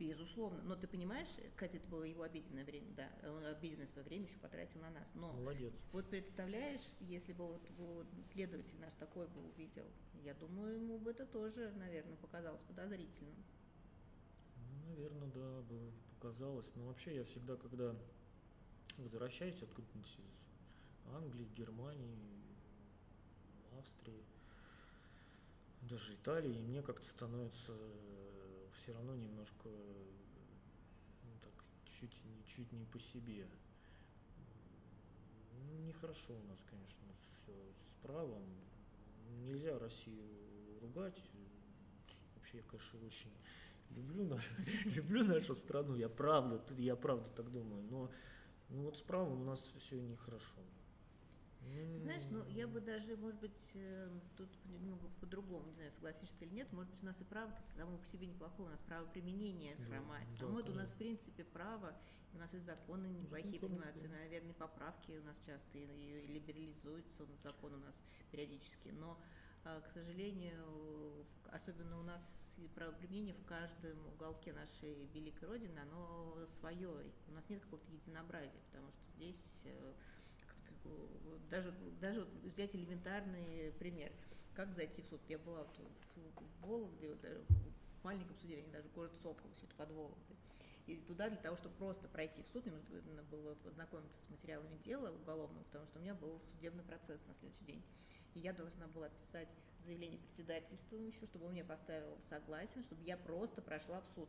[0.00, 0.62] Безусловно.
[0.62, 3.10] Но ты понимаешь, кстати, это было его обеденное время, да,
[3.50, 5.10] обеденное свое время еще потратил на нас.
[5.14, 5.74] Но Молодец.
[5.92, 9.84] вот представляешь, если бы вот, вот следователь наш такой бы увидел,
[10.14, 13.44] я думаю, ему бы это тоже, наверное, показалось подозрительным.
[14.56, 16.72] Ну, наверное, да, бы показалось.
[16.76, 17.94] Но вообще я всегда, когда
[18.96, 22.16] возвращаюсь откуда-нибудь из Англии, Германии,
[23.78, 24.24] Австрии,
[25.82, 27.76] даже Италии, и мне как-то становится
[28.74, 29.68] все равно немножко
[31.24, 31.52] ну, так,
[31.84, 32.16] чуть,
[32.46, 33.46] чуть не по себе.
[35.52, 38.42] Ну, Нехорошо у нас, конечно, все с правом.
[39.44, 40.24] Нельзя Россию
[40.80, 41.20] ругать.
[42.36, 43.32] Вообще, я, конечно, очень
[43.90, 44.50] люблю нашу,
[44.86, 45.96] люблю нашу страну.
[45.96, 47.82] Я правда, я правда так думаю.
[47.90, 48.10] Но
[48.70, 50.60] ну, вот с правом у нас все нехорошо.
[51.60, 56.36] Ты знаешь, ну я бы даже, может быть, э, тут немного по-другому, не знаю, согласишься
[56.38, 58.80] ты или нет, может быть, у нас и право само по себе неплохое, у нас
[58.80, 60.28] право применения Да, хромает.
[60.30, 61.94] да, Само это у нас, в принципе, право,
[62.32, 64.16] у нас и законы неплохие принимаются, и, да.
[64.16, 69.20] наверное, поправки у нас часто, и, и либерализуется он, закон у нас периодически, но,
[69.64, 75.78] э, к сожалению, особенно у нас и право применения в каждом уголке нашей великой Родины,
[75.78, 76.88] оно свое,
[77.28, 79.62] у нас нет какого-то единообразия, потому что здесь
[81.50, 84.12] даже, даже вот взять элементарный пример.
[84.54, 85.20] Как зайти в суд?
[85.28, 89.90] Я была вот в, Вологде, вот в маленьком суде, вернее, даже город Сокол, это под
[89.90, 90.36] Вологдой.
[90.86, 94.76] И туда для того, чтобы просто пройти в суд, мне нужно было познакомиться с материалами
[94.78, 97.82] дела уголовного, потому что у меня был судебный процесс на следующий день.
[98.34, 99.48] И я должна была писать
[99.84, 104.28] заявление председательствующему, чтобы он мне поставил согласен, чтобы я просто прошла в суд.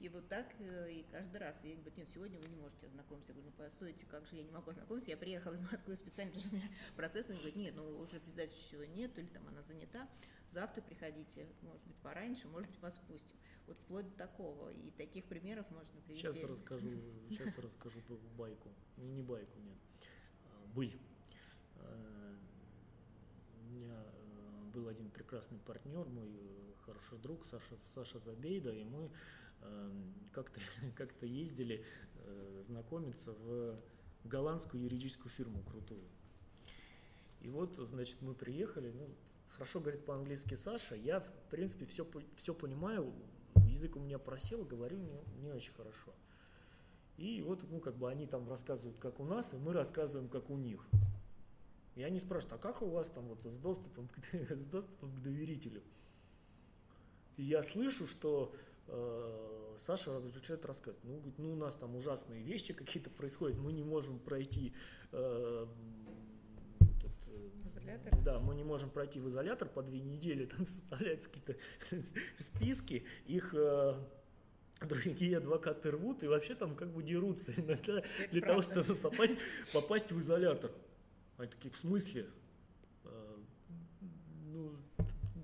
[0.00, 1.58] И вот так э, и каждый раз.
[1.64, 3.32] И говорит, нет, сегодня вы не можете ознакомиться.
[3.32, 5.10] Я говорю, ну постойте, как же я не могу ознакомиться?
[5.10, 7.30] Я приехала из Москвы специально, потому что у меня процесс.
[7.30, 10.08] Они говорят, нет, ну уже председательства нет, или там она занята.
[10.50, 13.36] Завтра приходите, может быть, пораньше, может быть, вас пустим.
[13.66, 14.70] Вот вплоть до такого.
[14.72, 16.22] И таких примеров можно привести.
[16.22, 16.90] Сейчас расскажу,
[17.30, 18.00] сейчас расскажу
[18.36, 18.68] байку.
[18.96, 19.78] Не, не байку, нет.
[20.44, 20.98] А, Быль.
[21.76, 22.36] Э,
[23.60, 28.84] У меня э, был один прекрасный партнер, мой э, хороший друг Саша, Саша Забейда, и
[28.84, 29.10] мы
[30.32, 30.60] как-то
[30.96, 33.78] как ездили э, знакомиться в
[34.24, 36.04] голландскую юридическую фирму крутую.
[37.40, 39.08] И вот, значит, мы приехали, ну,
[39.48, 42.06] хорошо говорит по-английски Саша, я, в принципе, все,
[42.36, 43.12] все понимаю,
[43.66, 46.12] язык у меня просел, говорю не, не очень хорошо.
[47.16, 50.50] И вот, ну, как бы они там рассказывают, как у нас, и мы рассказываем, как
[50.50, 50.86] у них.
[51.94, 55.82] И они спрашивают, а как у вас там вот с доступом с доступом к доверителю?
[57.38, 58.54] И я слышу, что
[58.88, 63.72] э, Саша начинает рассказывать, ну, говорит, ну, у нас там ужасные вещи какие-то происходят, мы
[63.72, 64.72] не можем пройти
[65.12, 65.66] э,
[67.26, 68.18] э, Изолятор?
[68.22, 71.56] да, мы не можем пройти в изолятор по две недели, там составляются какие-то
[72.38, 73.94] списки, их э,
[74.80, 78.82] другие адвокаты рвут и вообще там как бы дерутся иногда Это для того, правда.
[78.82, 79.38] чтобы попасть,
[79.72, 80.70] попасть в изолятор.
[81.38, 82.26] Они такие, в смысле?
[83.04, 83.36] Э,
[84.52, 84.72] Ну,
[85.34, 85.42] ну,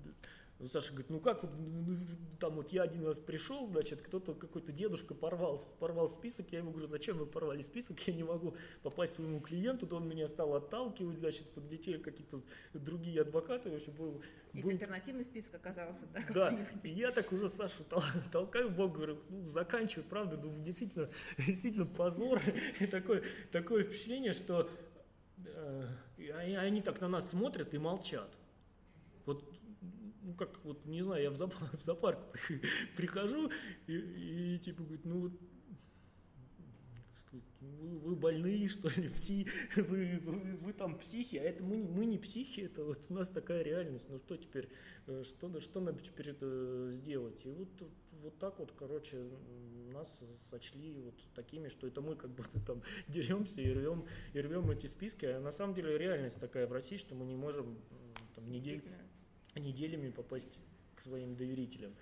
[0.67, 1.97] Саша говорит, ну как, вот, ну,
[2.39, 6.71] там вот я один раз пришел, значит, кто-то, какой-то дедушка порвал, порвал список, я ему
[6.71, 10.55] говорю, зачем вы порвали список, я не могу попасть своему клиенту, то он меня стал
[10.55, 12.41] отталкивать, значит, подлетели какие-то
[12.73, 14.21] другие адвокаты, в общем, был,
[14.53, 18.75] Если был- альтернативный список оказался, да, да, и я так уже Сашу тол- толкаю в
[18.75, 22.41] бок, говорю, ну, заканчивай, правда, ну, действительно, действительно позор,
[22.79, 24.69] и такое, такое впечатление, что
[25.45, 25.87] э,
[26.57, 28.29] они так на нас смотрят и молчат.
[29.25, 29.52] Вот,
[30.33, 32.61] ну, как, вот, не знаю, я в зоопарк, в зоопарк при-
[32.97, 33.51] прихожу
[33.87, 35.33] и, и типа, говорит, ну, вот,
[37.61, 42.05] вы, вы больные, что ли, пси, вы, вы, вы там психи, а это мы, мы
[42.05, 44.69] не психи, это вот у нас такая реальность, ну что теперь,
[45.07, 47.45] э, что, что надо теперь это сделать?
[47.45, 47.69] И вот,
[48.21, 49.29] вот так вот, короче,
[49.91, 54.69] нас сочли вот такими, что это мы как будто там деремся и рвем, и рвем
[54.71, 57.77] эти списки, а на самом деле реальность такая в России, что мы не можем
[58.35, 58.83] там, недель.
[59.59, 60.59] Неделями попасть
[60.95, 61.93] к своим доверителям.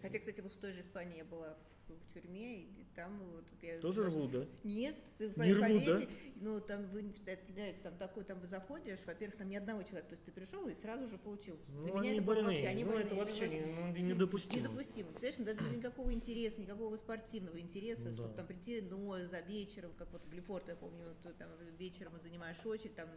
[0.00, 1.56] Хотя, кстати, вот в той же Испании я была
[1.96, 4.46] в тюрьме, и там вот я тоже рву, да?
[4.64, 6.06] Нет, ты не рву, да?
[6.36, 10.14] ну там вы не представляете, там такой там заходишь, во-первых, там ни одного человека, то
[10.14, 11.58] есть ты пришел и сразу же получил.
[11.68, 12.44] Ну, Для меня это больные.
[12.44, 14.62] было вообще, они ну, это вообще не, ну, недопустимо.
[14.62, 15.08] Недопустимо.
[15.12, 18.12] Представляешь, ну, даже никакого интереса, никакого спортивного интереса, да.
[18.12, 21.48] чтобы там прийти, но за вечером, как вот в Лефорт, я помню, вот, там
[21.78, 23.08] вечером занимаешь очередь, там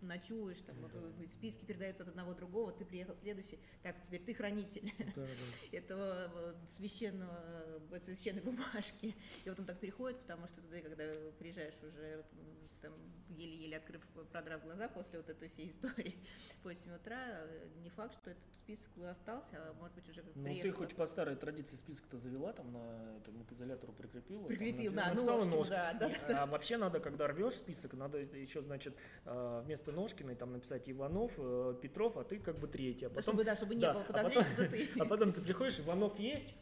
[0.00, 0.92] ночуешь, там вот,
[1.28, 5.26] списки передаются от одного другого, ты приехал следующий, так, теперь ты хранитель да, да.
[5.76, 9.14] этого священного, священной бумажки.
[9.44, 11.04] И вот он так переходит, потому что ты, когда
[11.38, 12.24] приезжаешь уже
[12.80, 12.92] там
[13.30, 14.02] еле-еле открыв,
[14.32, 16.14] продрав глаза после вот этой всей истории
[16.62, 17.18] в 8 утра,
[17.82, 21.36] не факт, что этот список остался, а может быть уже Ну ты хоть по старой
[21.36, 24.46] традиции список-то завела, там на, это, к изолятору прикрепила?
[24.46, 25.70] Прикрепил, там, да, ножки, ножки.
[25.70, 26.42] Да, да, да.
[26.42, 31.32] А вообще надо, когда рвешь список, надо еще, значит, а, вместо Ножкиной там написать Иванов,
[31.36, 33.06] э, Петров, а ты как бы третий.
[33.06, 34.88] А потом, чтобы, да, чтобы не да, было подозрений, а потом, что ты.
[35.00, 36.54] А потом ты приходишь, Иванов есть,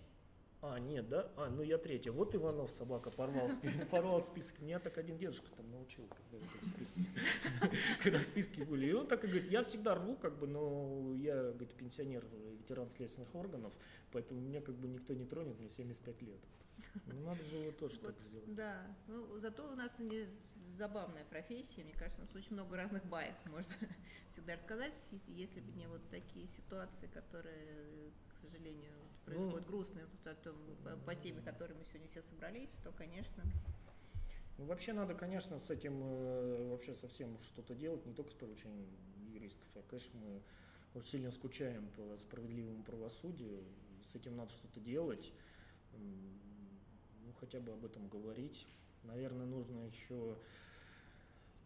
[0.75, 1.31] а, нет, да?
[1.37, 2.13] А, ну я третья.
[2.13, 3.49] Вот Иванов, собака, порвал,
[3.91, 4.61] порвал список.
[4.61, 7.07] Меня так один дедушка там научил, когда это списки,
[8.03, 8.87] когда списки были.
[8.87, 12.25] И он так и говорит, я всегда рву, как бы, но я, говорит, пенсионер,
[12.59, 13.73] ветеран следственных органов,
[14.13, 16.41] поэтому меня как бы никто не тронет, мне 75 лет.
[17.07, 18.55] Ну, надо было тоже вот, так сделать.
[18.55, 19.99] Да, ну, зато у нас
[20.75, 23.73] забавная профессия, мне кажется, у нас очень много разных баек можно
[24.31, 24.95] всегда рассказать,
[25.29, 28.93] если бы не вот такие ситуации, которые, к сожалению,
[29.27, 30.55] происходят ну, грустные то, то,
[30.85, 33.43] по, по теме, которой мы сегодня все собрались, то, конечно...
[34.59, 38.89] Ну, вообще надо, конечно, с этим э, вообще совсем что-то делать, не только с привлечением
[39.29, 40.43] юристов, а, конечно, мы
[40.95, 43.63] очень сильно скучаем по справедливому правосудию,
[44.11, 45.31] с этим надо что-то делать,
[45.93, 48.67] ну, хотя бы об этом говорить.
[49.03, 50.39] Наверное, нужно еще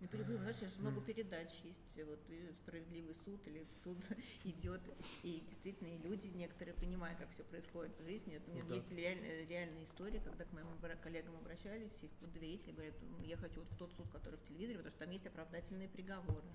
[0.00, 3.98] не перебью, знаешь, сейчас много передач есть, вот и справедливый суд или суд
[4.44, 4.80] идет,
[5.22, 8.40] и действительно и люди некоторые понимают, как все происходит в жизни.
[8.46, 8.74] У меня да.
[8.74, 10.66] есть реальная, реальная история, когда к моим
[11.02, 12.94] коллегам обращались, их доверители говорят,
[13.24, 16.48] я хочу вот в тот суд, который в телевизоре, потому что там есть оправдательные приговоры.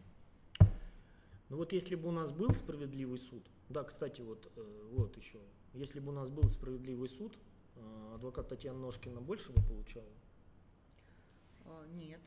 [1.49, 5.39] Ну вот если бы у нас был справедливый суд, да, кстати, вот, э, вот еще,
[5.73, 7.37] если бы у нас был справедливый суд,
[7.75, 10.09] э, адвокат Татьяна Ножкина больше бы получала?
[11.65, 12.21] А, нет.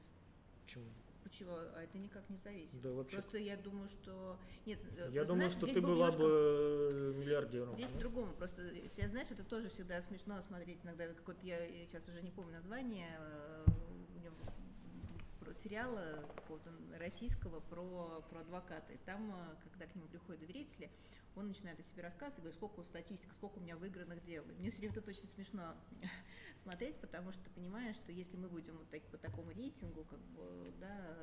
[0.65, 0.85] Почему?
[1.29, 1.53] Почему?
[1.53, 2.81] А это никак не зависит.
[2.81, 3.17] Да, вообще.
[3.17, 4.39] Просто я думаю, что...
[4.65, 6.19] Нет, я думаю, знаешь, что ты была немножко...
[6.19, 7.75] бы миллиардером.
[7.75, 8.33] Здесь по-другому.
[8.35, 11.07] Просто, если знаешь, это тоже всегда смешно смотреть иногда.
[11.09, 13.67] Как вот я сейчас уже не помню название э,
[15.41, 18.93] про сериала какого-то российского про, про адвоката.
[18.93, 20.91] И там, э, когда к нему приходят доверители,
[21.37, 24.45] он начинает о себе рассказывать, говорит, сколько статистика, сколько у меня выигранных дел.
[24.45, 25.75] И мне все время это очень смешно
[26.63, 30.73] смотреть, потому что понимаешь, что если мы будем вот так, по такому рейтингу, как бы,
[30.81, 31.17] да,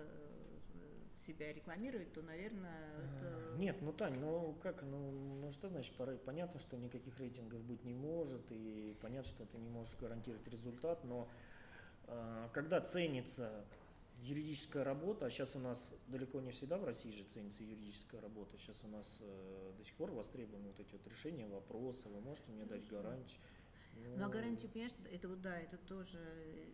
[1.26, 3.54] себя рекламировать, то, наверное, это...
[3.54, 5.12] А, нет, ну, Тань, ну как, ну,
[5.42, 9.70] ну что значит, понятно, что никаких рейтингов быть не может, и понятно, что ты не
[9.70, 11.28] можешь гарантировать результат, но
[12.08, 13.66] э, когда ценится
[14.22, 18.58] юридическая работа, а сейчас у нас далеко не всегда в России же ценится юридическая работа,
[18.58, 22.52] сейчас у нас э, до сих пор востребованы вот эти вот решения вопроса, вы можете
[22.52, 23.40] мне дать гарантию.
[23.96, 26.20] Ну, ну а гарантию, понимаешь, это вот да, это тоже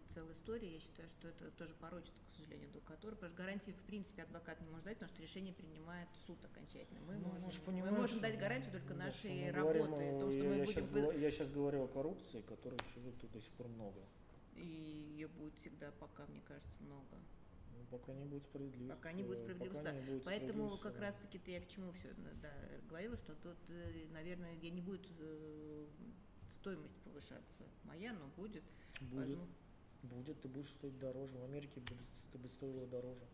[0.10, 3.84] целая история, я считаю, что это тоже порочит, к сожалению, адвокатура, потому что гарантии, в
[3.84, 7.00] принципе, адвокат не может дать, потому что решение принимает суд окончательно.
[7.02, 10.50] Мы, ну, можем, мы можем дать гарантию только да, нашей работы, говорим, том, что я,
[10.50, 10.84] мы я будем...
[10.84, 14.02] Сейчас, я сейчас говорю о коррупции, которой еще до сих пор много.
[14.56, 14.66] И
[15.16, 17.18] ее будет всегда пока, мне кажется, много.
[17.90, 18.96] Пока не будет справедливости.
[18.96, 19.94] Пока не будет справедливости, да.
[19.94, 22.54] Будет Поэтому как раз-таки ты я к чему все да,
[22.88, 25.88] говорила, что тут, э, наверное, я не будет э,
[26.52, 27.64] стоимость повышаться.
[27.84, 28.64] Моя, но будет.
[29.02, 29.14] Будет.
[29.14, 29.48] Возьму.
[30.04, 31.38] Будет, ты будешь стоить дороже.
[31.38, 31.82] В Америке
[32.32, 33.26] ты бы стоила дороже.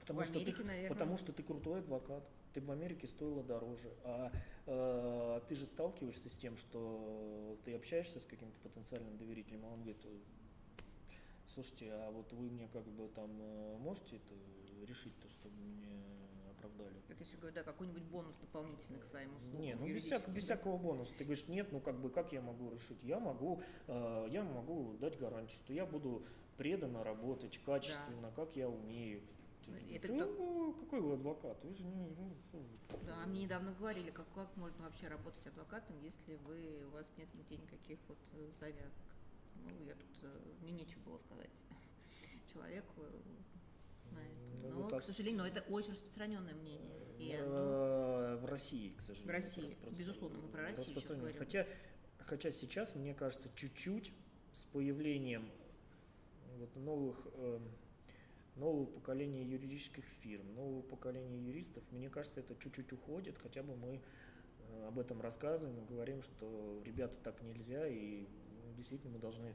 [0.00, 0.88] Потому, в что Америке, ты, наверное...
[0.90, 2.28] потому что ты крутой адвокат.
[2.52, 3.92] Ты в Америке стоила дороже.
[4.04, 4.30] А
[4.66, 9.80] э, ты же сталкиваешься с тем, что ты общаешься с каким-то потенциальным доверителем, а он
[9.80, 10.04] говорит,
[11.52, 14.34] слушайте, а вот вы мне как бы там э, можете это
[14.86, 15.88] решить, то, чтобы мне
[16.50, 16.94] оправдали?
[17.08, 19.60] Я все говорю, да, какой-нибудь бонус дополнительный к своим услугам.
[19.60, 21.14] Не, ну без, всяк, без всякого бонуса.
[21.16, 23.02] Ты говоришь, нет, ну как бы, как я могу решить?
[23.02, 26.24] Я могу, э, я могу дать гарантию, что я буду
[26.56, 28.30] преданно работать, качественно, да.
[28.30, 29.22] как я умею.
[29.92, 30.72] Это ну, кто...
[30.84, 31.58] какой вы адвокат?
[31.64, 32.08] Вы же не...
[32.08, 32.36] Ну,
[33.06, 37.28] Да, мне недавно говорили, как, как можно вообще работать адвокатом, если вы, у вас нет
[37.34, 39.02] нигде никаких вот э, завязок.
[39.56, 41.50] Ну, я тут, э, мне нечего было сказать
[42.52, 43.02] человеку
[44.10, 44.34] на это.
[44.62, 47.02] Ну, но, вот к сожалению, но это очень распространенное мнение.
[47.18, 48.38] И оно...
[48.38, 49.28] В России, к сожалению.
[49.28, 51.38] В России, безусловно, мы про Россию сейчас говорим.
[51.38, 51.66] Хотя,
[52.18, 54.12] хотя сейчас, мне кажется, чуть-чуть
[54.52, 55.48] с появлением
[56.58, 57.60] вот новых, э,
[58.56, 64.00] нового поколения юридических фирм, нового поколения юристов, мне кажется, это чуть-чуть уходит, хотя бы мы
[64.58, 68.26] э, об этом рассказываем и говорим, что ребята так нельзя, и
[68.64, 69.54] ну, действительно мы должны,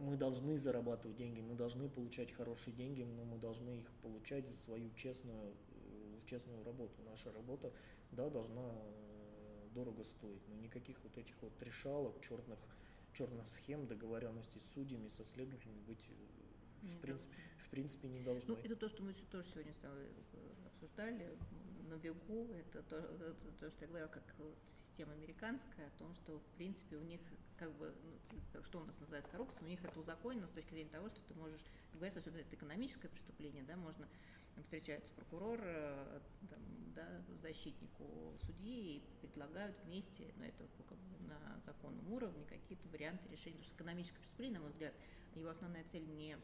[0.00, 4.54] мы должны зарабатывать деньги, мы должны получать хорошие деньги, но мы должны их получать за
[4.54, 6.94] свою честную, э, честную работу.
[7.04, 7.72] Наша работа,
[8.12, 12.58] да, должна э, дорого стоить, но никаких вот этих вот решалок, черных,
[13.12, 16.02] черных схем, договоренностей с судьями, со следователями быть
[16.82, 18.54] в, принципе, в принципе не должно.
[18.54, 21.36] Ну, это то, что мы тоже сегодня с тобой э, обсуждали
[21.88, 22.48] на бегу.
[22.54, 26.56] Это то, это то, что я говорила, как вот система американская, о том, что, в
[26.56, 27.20] принципе, у них,
[27.58, 30.90] как бы, ну, что у нас называется коррупция, у них это узаконено с точки зрения
[30.90, 34.08] того, что ты можешь, говорится, особенно это экономическое преступление, да, можно
[34.54, 36.60] там встречается прокурор, э, там,
[36.94, 42.86] да, защитнику судьи и предлагают вместе, но это ну, как бы на законном уровне, какие-то
[42.88, 43.56] варианты решения.
[43.56, 44.94] Потому что экономическое преступление, на мой взгляд,
[45.34, 46.38] его основная цель не э,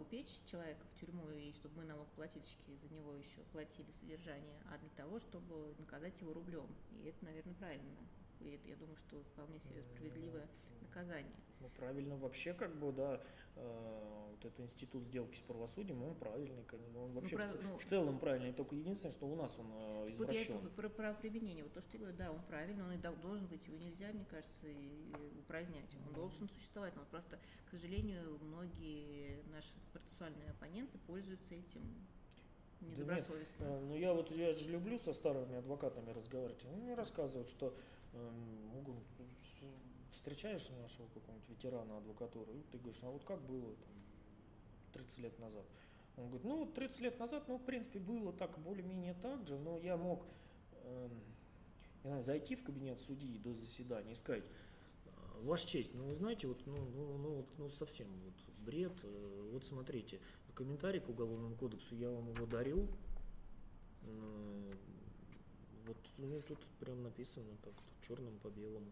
[0.00, 4.90] упечь человека в тюрьму и чтобы мы налогоплательщики за него еще платили содержание, а для
[4.90, 6.68] того, чтобы наказать его рублем.
[6.92, 7.96] И это, наверное, правильно.
[8.40, 10.48] И это, я думаю, что вполне себе справедливое
[10.80, 11.36] наказание.
[11.62, 13.20] Ну, правильно, вообще, как бы, да,
[13.54, 17.78] э, вот этот институт сделки с правосудием, он правильный, конечно, он вообще прав- в, ну-
[17.78, 20.68] в целом правильный, только единственное, что у нас он э, Вот я извращен.
[20.70, 23.46] про, про применение, вот то, что я говорю, да, он правильный, он и дол- должен
[23.46, 25.94] быть, его нельзя, мне кажется, и упразднять.
[26.08, 31.82] Он должен существовать, но просто, к сожалению, многие наши процессуальные оппоненты пользуются этим
[32.80, 33.62] нет, недобросовестно.
[33.64, 37.72] Э, Ну, я вот, я же люблю со старыми адвокатами разговаривать, они мне рассказывают, что
[38.74, 38.96] могут,
[40.22, 43.92] встречаешь нашего какого-нибудь ветерана адвокатуры, и ты говоришь, а вот как было там,
[44.92, 45.64] 30 лет назад?
[46.16, 49.80] Он говорит, ну, 30 лет назад, ну, в принципе, было так, более-менее так же, но
[49.80, 50.24] я мог,
[50.84, 51.10] эм,
[52.04, 54.44] не знаю, зайти в кабинет судьи до заседания и сказать,
[55.06, 58.34] «А, Ваша честь, ну вы знаете, вот, ну, ну, ну, вот, ну совсем вот
[58.64, 58.92] бред.
[59.02, 60.20] Э, Вот смотрите,
[60.54, 62.86] комментарий к уголовному кодексу я вам его дарю.
[64.02, 64.70] М,
[65.86, 67.74] Вот ну, тут прям написано так,
[68.06, 68.86] черным по белому.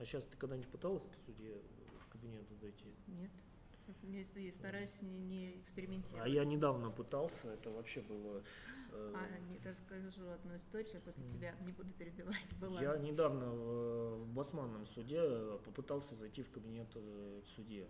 [0.00, 1.60] А сейчас ты когда-нибудь пыталась к суде
[2.00, 2.86] в кабинет зайти?
[3.06, 3.30] Нет.
[4.04, 6.24] Я стараюсь не, не экспериментировать.
[6.24, 8.42] А я недавно пытался, это вообще было...
[8.92, 11.30] э, А, нет, расскажу одну историю, после Мгм.
[11.30, 12.54] тебя не буду перебивать.
[12.60, 12.80] Была.
[12.80, 15.20] Я недавно в, в Басманном суде
[15.64, 17.86] попытался зайти в кабинет э, к судье.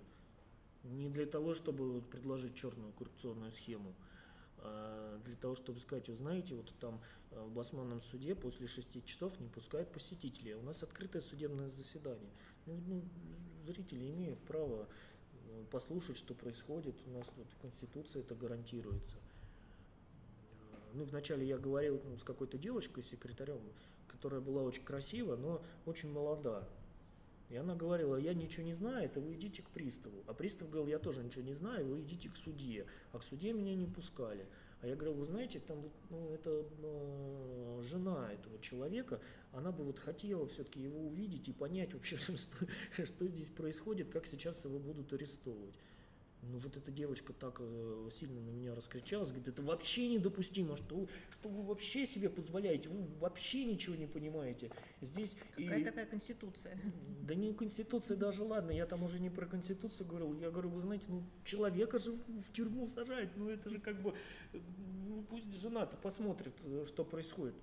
[0.82, 3.94] Не для того, чтобы предложить черную коррупционную схему,
[5.30, 7.00] для того, чтобы сказать, вы знаете, вот там
[7.30, 10.52] э, в Басманном суде после 6 часов не пускают посетителей.
[10.52, 12.30] а У нас открытое судебное заседание.
[12.66, 13.02] Ну, ну,
[13.66, 14.88] зрители имеют право
[15.48, 16.96] э, послушать, что происходит.
[17.06, 19.16] У нас тут в Конституции это гарантируется.
[19.16, 23.60] Э, Ну, вначале я говорил ну, с какой-то девочкой, секретарем,
[24.08, 26.68] которая была очень красива, но очень молода.
[27.50, 30.22] И она говорила, я ничего не знаю, это вы идите к приставу.
[30.28, 32.86] А пристав говорил, я тоже ничего не знаю, вы идите к судье.
[33.12, 34.46] А к судье меня не пускали.
[34.82, 39.20] А я говорил, вы знаете, там ну, это ну, жена этого человека,
[39.52, 42.36] она бы вот хотела все-таки его увидеть и понять вообще, что,
[43.04, 45.74] что здесь происходит, как сейчас его будут арестовывать.
[46.42, 51.06] Ну вот эта девочка так э, сильно на меня раскричалась, говорит, это вообще недопустимо, что,
[51.30, 54.70] что вы вообще себе позволяете, вы вообще ничего не понимаете.
[55.02, 56.78] Здесь Какая и- такая конституция?
[57.22, 60.80] да не конституция даже, ладно, я там уже не про конституцию говорил, я говорю, вы
[60.80, 64.14] знаете, ну человека же в, в тюрьму сажают, ну это же как бы,
[64.52, 67.54] ну, пусть жена-то посмотрит, э, что происходит.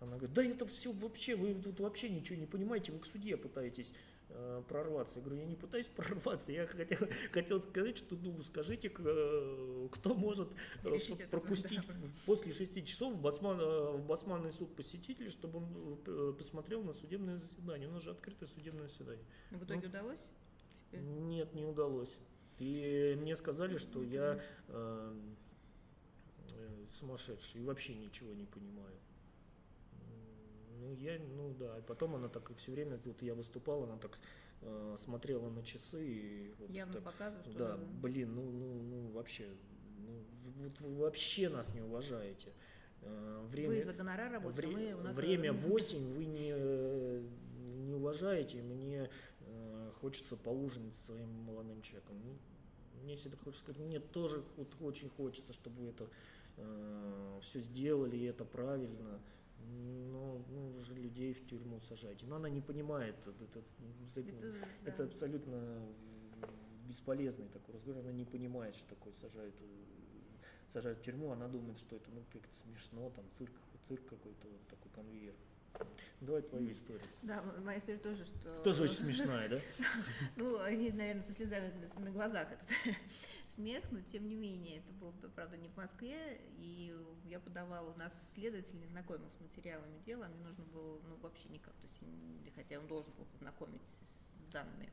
[0.00, 3.36] Она говорит, да это все вообще, вы тут вообще ничего не понимаете, вы к судье
[3.36, 3.92] пытаетесь
[4.34, 5.18] э, прорваться.
[5.18, 10.14] Я говорю, я не пытаюсь прорваться, я хотел, хотел сказать, что, ну, скажите, э, кто
[10.14, 10.48] может
[10.84, 11.92] э, Решить это, пропустить да.
[11.92, 17.38] в- после шести часов в, Басман, в Басманный суд посетителя, чтобы он посмотрел на судебное
[17.38, 17.88] заседание.
[17.88, 19.24] У нас же открытое судебное заседание.
[19.50, 20.20] В итоге Ну, удалось?
[20.90, 21.00] тебе?
[21.02, 22.16] Нет, не удалось.
[22.58, 25.14] И мне сказали, что Ну, я э,
[26.50, 28.94] э, сумасшедший и вообще ничего не понимаю.
[30.82, 33.96] Ну, я, ну да, и потом она так и все время, вот я выступал, она
[33.98, 34.18] так
[34.62, 38.82] э, смотрела на часы и вот Явно так, показываю, что да, уже- блин, ну, ну,
[38.82, 39.48] ну вообще,
[39.98, 40.24] ну,
[40.64, 42.52] вот вы вообще нас не уважаете.
[43.02, 45.16] Э, Время, Вы за гонорар работаете, Вре- мы у нас...
[45.16, 47.22] Время 8 вы не, э,
[47.86, 49.08] не уважаете, мне
[49.40, 52.20] э, хочется поужинать со своим молодым человеком.
[52.24, 52.36] Ну,
[53.04, 56.08] Мне всегда хочется сказать, мне тоже вот очень хочется, чтобы вы это
[57.40, 59.20] все сделали, и это правильно.
[59.68, 62.26] Но ну, уже людей в тюрьму сажаете.
[62.26, 63.62] Но она не понимает, это, это,
[64.48, 65.04] Это, это да.
[65.04, 65.82] абсолютно
[66.86, 68.02] бесполезный такой разговор.
[68.02, 69.54] Она не понимает, что такое сажают,
[70.68, 71.32] сажают в тюрьму.
[71.32, 73.52] Она думает, что это ну, как-то смешно, там цирк,
[73.84, 75.34] цирк какой-то, вот такой конвейер.
[76.20, 77.02] Давай твою историю.
[77.22, 78.62] Да, моя история тоже, что...
[78.62, 79.58] Тоже очень смешная, да?
[80.36, 82.96] Ну, они, наверное, со слезами на глазах этот
[83.54, 87.98] смех, но тем не менее, это было, правда, не в Москве, и я подавала, у
[87.98, 92.54] нас следователь не знакомил с материалами дела, мне нужно было, ну, вообще никак, то есть,
[92.54, 94.90] хотя он должен был познакомить с данными.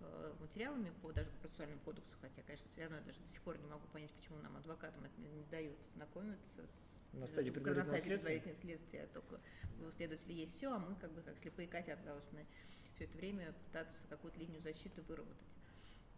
[0.00, 3.42] Э, материалами по даже по процессуальному кодексу, хотя, конечно, все равно я даже до сих
[3.42, 8.00] пор не могу понять, почему нам адвокатам это не дают знакомиться с на стадии предварительного
[8.00, 8.54] следствия.
[8.54, 9.40] следствия, только
[9.86, 12.46] у следователя есть все, а мы как бы как слепые котята должны
[12.94, 15.56] все это время пытаться какую-то линию защиты выработать.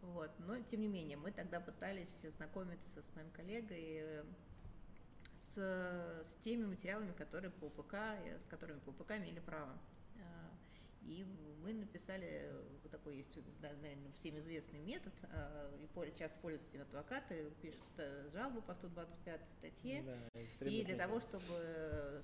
[0.03, 0.31] Вот.
[0.41, 4.25] Но, тем не менее, мы тогда пытались знакомиться с моим коллегой э,
[5.37, 9.77] с, с теми материалами, которые по УПК, э, с которыми по УПК имели право.
[11.07, 11.25] Э, и
[11.63, 12.51] мы написали,
[12.83, 17.83] вот такой есть, наверное, всем известный метод, и часто пользуются им адвокаты, пишут
[18.33, 22.23] жалобу по 125 статье, да, и для того, чтобы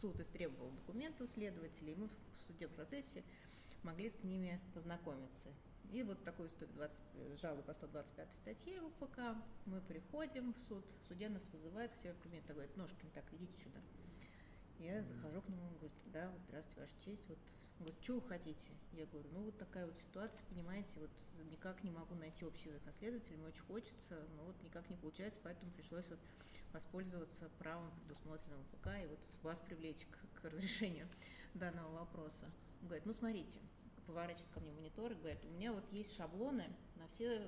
[0.00, 3.22] суд истребовал документы у следователей, мы в судебном процессе
[3.82, 5.48] могли с ними познакомиться.
[5.92, 7.00] И вот такую 120,
[7.40, 9.36] жалобу по 125 статье УПК
[9.66, 13.56] мы приходим в суд, судья нас вызывает к себе в кабинет, говорит, Ножкин, так, идите
[13.62, 13.78] сюда.
[14.78, 17.38] Я захожу к нему, он говорит, да, вот здравствуйте, Ваша честь, вот,
[17.80, 18.68] вот что вы хотите?
[18.92, 21.10] Я говорю, ну вот такая вот ситуация, понимаете, вот
[21.50, 25.70] никак не могу найти общий язык следователем, очень хочется, но вот никак не получается, поэтому
[25.72, 26.18] пришлось вот
[26.72, 31.08] воспользоваться правом, предусмотренным ПК, и вот вас привлечь к, к разрешению
[31.54, 32.50] данного вопроса.
[32.82, 33.60] Он говорит, ну смотрите,
[34.06, 36.66] поворачивается ко мне монитор и говорит, у меня вот есть шаблоны
[36.96, 37.42] на все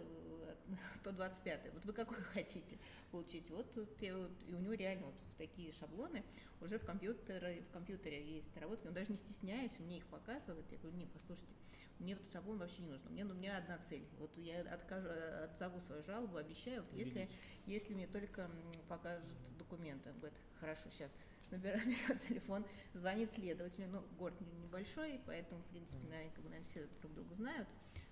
[0.97, 2.79] 125 э, вот вы какой хотите
[3.11, 3.51] получить?
[3.51, 6.25] Вот тут я, вот, и у него реально вот такие шаблоны
[6.61, 10.79] уже в компьютере, в компьютере есть наработки, он даже не стесняясь, мне их показывает, я
[10.79, 11.53] говорю, не, послушайте,
[11.99, 15.09] мне этот шаблон вообще не нужен, мне, ну, у меня одна цель, вот я откажу,
[15.45, 17.29] отзову свою жалобу, обещаю, вот если,
[17.67, 18.51] если мне только
[18.89, 19.29] покажут
[19.59, 21.13] документы, он говорит, хорошо, сейчас,
[21.51, 22.65] набирает, берет телефон,
[22.95, 27.35] звонит следователю, ну, город небольшой, поэтому, в принципе, наверное, как бы, наверное, все друг друга
[27.35, 27.69] знают.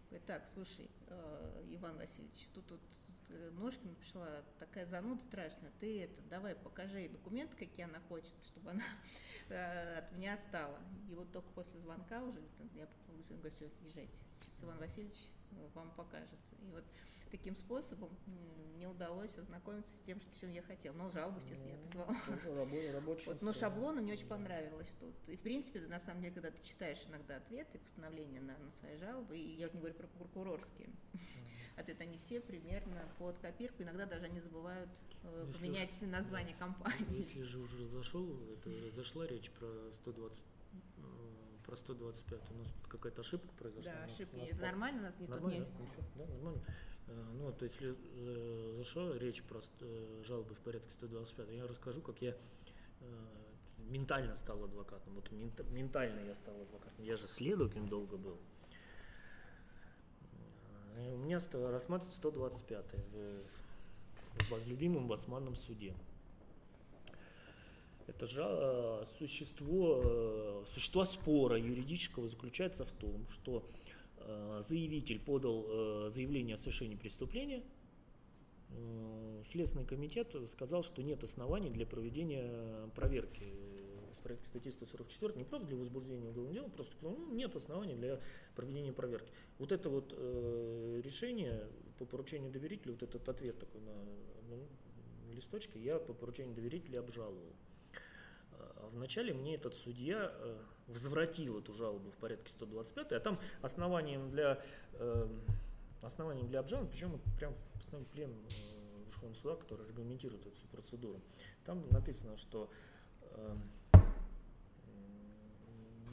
[0.08, 2.80] Говорит, так, слушай, э, Иван Васильевич, тут вот
[3.30, 8.34] э, Ножкина пришла такая зануда страшная, ты это, давай покажи ей документы, какие она хочет,
[8.44, 8.84] чтобы она
[9.48, 10.78] э, от меня отстала.
[11.10, 12.40] И вот только после звонка уже,
[12.74, 12.86] я
[13.30, 15.28] говорю, езжайте, сейчас Иван Васильевич
[15.74, 16.38] вам покажет.
[16.60, 16.84] И вот
[17.30, 18.10] таким способом
[18.76, 20.94] мне удалось ознакомиться с тем, что чем я хотел.
[20.94, 22.16] Но жалобу, естественно, я отозвала.
[23.26, 25.14] Вот, но шаблон мне очень понравилось тут.
[25.28, 28.96] И, в принципе, на самом деле, когда ты читаешь иногда ответы, постановления на, на свои
[28.96, 30.90] жалобы, и я же не говорю про прокурорские,
[31.76, 33.82] ответы они все примерно под копирку.
[33.82, 34.90] Иногда даже они забывают
[35.22, 37.16] э, поменять название компании.
[37.16, 40.42] Если же уже зашел, это зашла речь про 120
[40.98, 41.36] э,
[41.66, 43.92] про 125 у нас какая-то ошибка произошла.
[43.92, 44.36] Да, ошибка.
[44.36, 45.00] Это нормально?
[45.00, 45.60] У нас не нормально, не...
[45.60, 46.62] Ничего, да, нормально.
[47.06, 52.00] Э, ну, вот если э, зашла речь про э, жалобы в порядке 125, я расскажу,
[52.00, 52.34] как я
[53.88, 55.14] ментально стал адвокатом.
[55.14, 57.04] Вот ментально я стал адвокатом.
[57.04, 58.38] Я же следователем долго был.
[60.96, 65.94] У меня рассматривать 125 в, в любимом басманном суде.
[68.08, 73.62] Это же существо, существо спора юридического заключается в том, что
[74.60, 77.62] заявитель подал э, заявление о совершении преступления,
[78.70, 83.44] э, Следственный комитет сказал, что нет оснований для проведения проверки
[84.26, 88.20] порядке статьи 144, не просто для возбуждения уголовного дела, просто ну, нет оснований для
[88.56, 89.30] проведения проверки.
[89.58, 95.78] Вот это вот э, решение по поручению доверителя, вот этот ответ такой на, на листочке,
[95.78, 97.54] я по поручению доверителя обжаловал.
[98.92, 104.62] Вначале мне этот судья э, возвратил эту жалобу в порядке 125, а там основанием для,
[104.94, 105.28] э,
[106.02, 110.66] основанием для обжалования, причем прям в постановлении плен э, Верховного суда, который регламентирует эту всю
[110.68, 111.20] процедуру,
[111.64, 112.70] там написано, что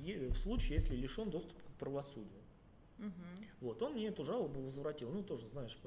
[0.04, 2.42] в случае, если лишен доступа к правосудию.
[3.00, 3.46] Угу.
[3.62, 5.10] Вот, он мне эту жалобу возвратил.
[5.10, 5.78] Ну, тоже, знаешь,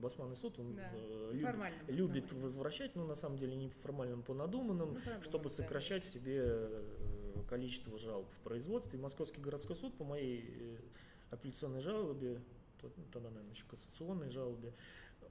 [0.00, 0.90] Басманный суд, он да.
[0.92, 5.48] э, любит, любит возвращать, но на самом деле не по формальным, по надуманным, ну, чтобы
[5.48, 6.99] сокращать себе э,
[7.50, 8.98] количество жалоб в производстве.
[8.98, 10.76] Московский городской суд по моей э,
[11.30, 12.40] апелляционной жалобе,
[13.12, 14.72] тогда, наверное, еще кассационной жалобе,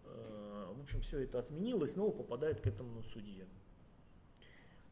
[0.03, 3.47] э, в общем, все это отменилось, снова попадает к этому судье.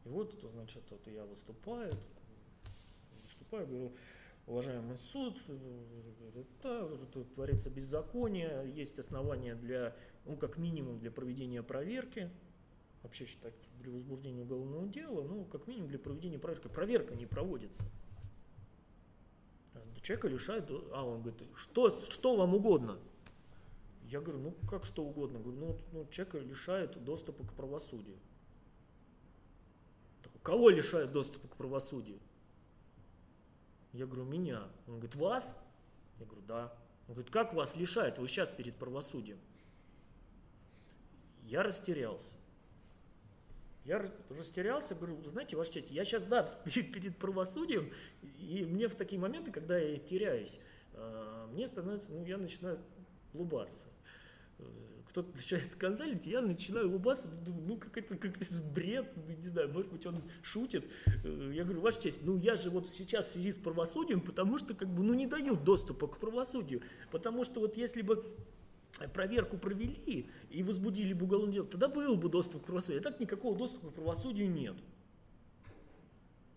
[0.04, 1.92] И вот, значит, вот я выступаю,
[3.22, 3.92] выступаю, говорю,
[4.46, 5.38] уважаемый суд,
[6.62, 9.94] да, тут творится беззаконие, есть основания для,
[10.24, 12.30] ну, как минимум, для проведения проверки,
[13.02, 16.68] вообще считать для возбуждения уголовного дела, ну, как минимум для проведения проверки.
[16.68, 17.84] Проверка не проводится.
[20.02, 22.98] Человека лишают, а он говорит, что, что вам угодно?
[24.04, 25.38] Я говорю, ну как что угодно.
[25.38, 28.16] Говорю, ну, ну человека лишает доступа к правосудию.
[30.22, 32.18] Так, кого лишает доступа к правосудию?
[33.92, 34.68] Я говорю, меня.
[34.86, 35.54] Он говорит, вас?
[36.18, 36.74] Я говорю, да.
[37.06, 38.18] Он говорит, как вас лишают?
[38.18, 39.38] Вы сейчас перед правосудием.
[41.42, 42.36] Я растерялся.
[43.88, 47.90] Я растерялся, говорю, знаете, Ваша честь, я сейчас, да, перед, правосудием,
[48.38, 50.60] и мне в такие моменты, когда я теряюсь,
[50.92, 52.80] а, мне становится, ну, я начинаю
[53.32, 53.88] улыбаться.
[54.58, 54.64] Э,
[55.08, 59.72] кто-то начинает скандалить, я начинаю улыбаться, ну, как это, как это бред, ну, не знаю,
[59.72, 60.84] может быть, он шутит.
[61.24, 64.58] Э, я говорю, ваша честь, ну, я же вот сейчас в связи с правосудием, потому
[64.58, 68.22] что, как бы, ну, не дают доступа к правосудию, потому что вот если бы
[69.12, 73.00] проверку провели и возбудили бы уголовное дело, тогда был бы доступ к правосудию.
[73.00, 74.76] А так никакого доступа к правосудию нет.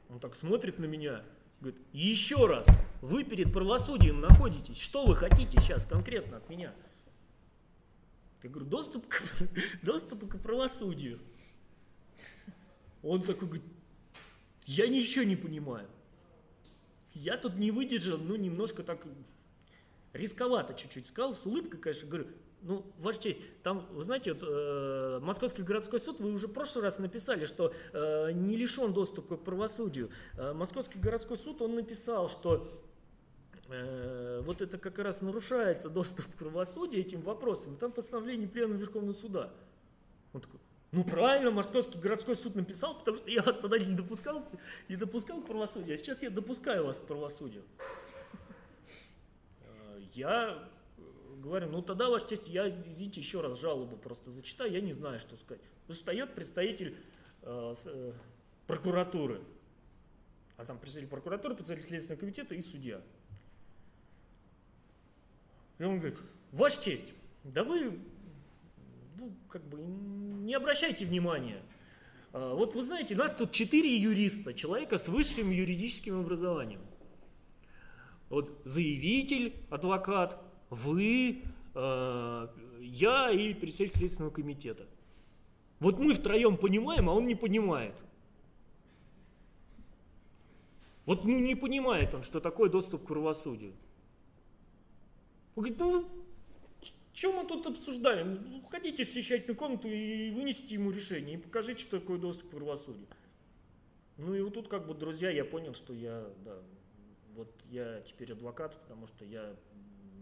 [0.09, 1.23] Он так смотрит на меня,
[1.61, 2.67] говорит, еще раз,
[3.01, 6.73] вы перед правосудием находитесь, что вы хотите сейчас конкретно от меня?
[8.43, 9.23] Я говорю, доступ к,
[9.83, 11.19] доступ к правосудию.
[13.03, 13.65] Он такой говорит,
[14.65, 15.87] я ничего не понимаю.
[17.13, 19.05] Я тут не выдержал, ну, немножко так
[20.13, 22.27] рисковато чуть-чуть сказал, с улыбкой, конечно, говорю,
[22.61, 26.83] ну, Ваша честь, там, вы знаете, вот, э, Московский городской суд, вы уже в прошлый
[26.83, 30.11] раз написали, что э, не лишен доступа к правосудию.
[30.37, 32.67] Э, Московский городской суд, он написал, что
[33.69, 37.77] э, вот это как раз нарушается доступ к правосудию этим вопросом.
[37.77, 39.51] Там постановление Пленума Верховного суда.
[40.33, 40.59] Он такой,
[40.91, 44.45] ну правильно, Московский городской суд написал, потому что я вас тогда не допускал,
[44.87, 47.63] не допускал к правосудию, а сейчас я допускаю вас к правосудию.
[50.15, 50.69] Э, я
[51.41, 55.19] говорю, ну тогда, Ваша честь, я, извините, еще раз жалобу просто зачитаю, я не знаю,
[55.19, 55.61] что сказать.
[55.89, 56.95] Стоит представитель
[57.41, 58.13] э, э,
[58.67, 59.41] прокуратуры,
[60.57, 63.01] а там представитель прокуратуры, представитель Следственного комитета и судья.
[65.79, 66.19] И он говорит,
[66.51, 67.13] Ваша честь,
[67.43, 67.99] да вы,
[69.17, 71.61] ну, как бы, не обращайте внимания.
[72.33, 76.81] А, вот вы знаете, нас тут четыре юриста, человека с высшим юридическим образованием.
[78.31, 81.43] Вот заявитель, адвокат, вы,
[81.75, 82.47] э,
[82.79, 84.87] я и представитель Следственного комитета.
[85.81, 88.01] Вот мы втроем понимаем, а он не понимает.
[91.05, 93.73] Вот ну, не понимает он, что такое доступ к правосудию.
[95.55, 96.07] Он говорит, ну,
[97.13, 98.39] что мы тут обсуждаем?
[98.49, 102.51] Ну, ходите в совещательную комнату и вынесите ему решение, и покажите, что такое доступ к
[102.51, 103.07] правосудию.
[104.15, 106.61] Ну и вот тут как бы, друзья, я понял, что я, да,
[107.35, 109.55] вот я теперь адвокат, потому что я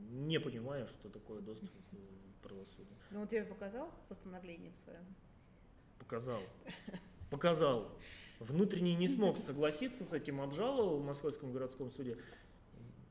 [0.09, 2.95] не понимаю, что такое доступ к правосудию.
[3.11, 5.03] Ну, он тебе показал постановление в своем?
[5.97, 6.41] Показал.
[7.29, 7.91] Показал.
[8.39, 12.17] Внутренний не смог согласиться с этим, обжаловал в Московском городском суде.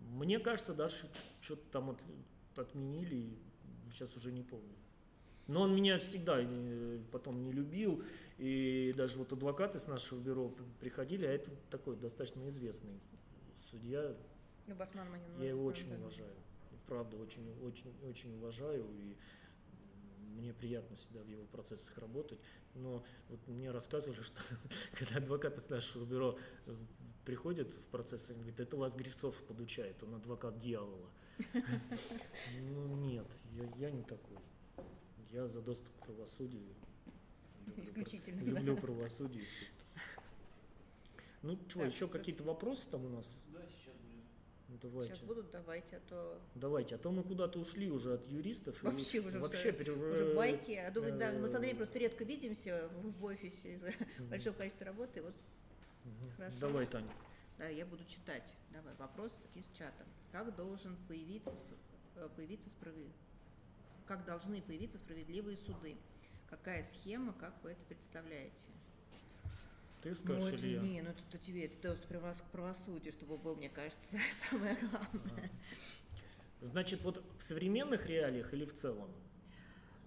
[0.00, 0.96] Мне кажется, даже
[1.40, 1.98] что-то там от,
[2.56, 3.36] отменили,
[3.92, 4.74] сейчас уже не помню.
[5.46, 8.02] Но он меня всегда э, потом не любил,
[8.38, 13.00] и даже вот адвокаты с нашего бюро приходили, а это такой достаточно известный
[13.70, 14.16] судья.
[14.66, 15.08] Ну, Басман
[15.38, 16.34] Я его очень уважаю
[16.88, 19.16] правда очень, очень, очень уважаю и
[20.36, 22.38] мне приятно всегда в его процессах работать,
[22.74, 24.40] но вот мне рассказывали, что
[24.92, 26.74] когда адвокаты с нашего бюро э,
[27.24, 31.10] приходят в процесс, они говорят, это вас Грифцов подучает, он адвокат дьявола.
[32.60, 34.38] Ну нет, я, я не такой.
[35.30, 36.62] Я за доступ к правосудию.
[37.76, 38.40] Исключительно.
[38.40, 39.44] Люблю правосудие.
[41.42, 43.38] Ну что, еще какие-то вопросы там у нас?
[44.80, 45.14] Давайте.
[45.14, 46.40] Сейчас будут, давайте, а то...
[46.54, 48.80] Давайте, а то мы куда-то ушли уже от юристов.
[48.82, 50.72] Вообще уже вообще все, уже байки.
[50.72, 53.92] А думаю, да, мы с Андреем просто редко видимся в, в офисе из-за
[54.30, 55.22] большого количества работы.
[55.22, 55.34] Вот
[56.36, 56.56] Хорошо.
[56.60, 57.12] Давай, Таня.
[57.58, 58.54] Да, я буду читать.
[58.72, 60.06] Давай, вопрос из чата.
[60.30, 61.54] Как должен появиться,
[62.14, 63.12] э, появиться справедливый?
[64.06, 65.96] Как должны появиться справедливые суды?
[66.48, 68.70] Какая схема, как вы это представляете?
[70.02, 70.80] Ты скажешь ну, это, или я?
[70.80, 72.06] Не, ну это тебе, это доступ
[72.46, 74.18] к правосудию, чтобы был, мне кажется,
[74.50, 75.50] самое главное.
[76.60, 79.10] Значит, вот в современных реалиях или в целом?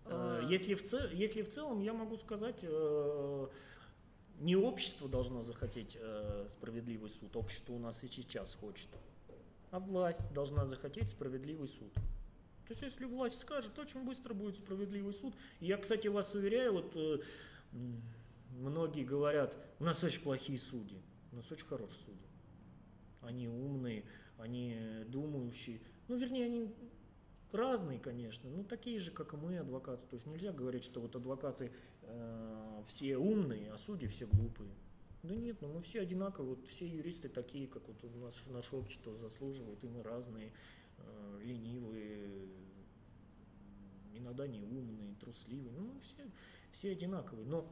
[0.05, 0.45] А...
[0.49, 3.47] Если, в цел, если в целом, я могу сказать, э,
[4.39, 8.89] не общество должно захотеть э, справедливый суд, общество у нас и сейчас хочет,
[9.71, 11.93] а власть должна захотеть справедливый суд.
[11.93, 15.33] То есть, если власть скажет, очень быстро будет справедливый суд.
[15.59, 17.19] И я, кстати, вас уверяю, вот э,
[18.51, 21.01] многие говорят, у нас очень плохие судьи,
[21.31, 22.27] у нас очень хорошие судьи.
[23.21, 24.03] Они умные,
[24.37, 25.79] они думающие.
[26.07, 26.73] Ну, вернее, они
[27.51, 30.05] разные, конечно, но такие же, как и мы, адвокаты.
[30.07, 31.71] То есть нельзя говорить, что вот адвокаты
[32.03, 34.71] э, все умные, а судьи все глупые.
[35.23, 38.75] Да нет, ну мы все одинаковые, вот все юристы такие, как вот у нас наше
[38.75, 40.51] общество заслуживает, и мы разные,
[40.97, 42.47] э, ленивые,
[44.15, 46.31] иногда неумные, трусливые, ну мы все,
[46.71, 47.45] все одинаковые.
[47.45, 47.71] Но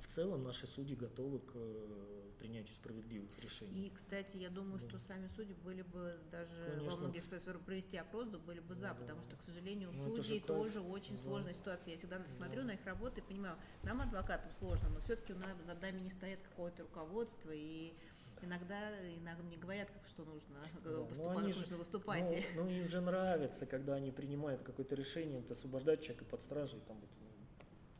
[0.00, 3.86] в целом наши судьи готовы к э, принятию справедливых решений.
[3.86, 4.88] И, кстати, я думаю, да.
[4.88, 6.90] что сами судьи были бы даже Конечно.
[6.90, 7.24] во многих
[7.64, 10.90] провести опрос, были бы за, да, потому что, к сожалению, у ну, судей тоже кайф.
[10.90, 11.22] очень да.
[11.22, 11.92] сложная ситуация.
[11.92, 12.68] Я всегда смотрю да.
[12.68, 16.82] на их работы и понимаю, нам, адвокатам, сложно, но все-таки над нами не стоит какое-то
[16.82, 17.94] руководство, и
[18.42, 21.76] иногда, иногда мне говорят, как что нужно Да, э, ну, выступать, они как же- нужно
[21.78, 22.44] выступать.
[22.54, 26.80] Ну, ну, им же нравится, когда они принимают какое-то решение, вот освобождать человека под стражей,
[26.80, 27.26] там вот, ну,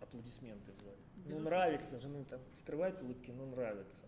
[0.00, 0.93] аплодисменты в зале.
[1.24, 1.50] Ну, Безусловно.
[1.50, 4.04] нравится же, ну, там, скрывает улыбки, ну, нравится.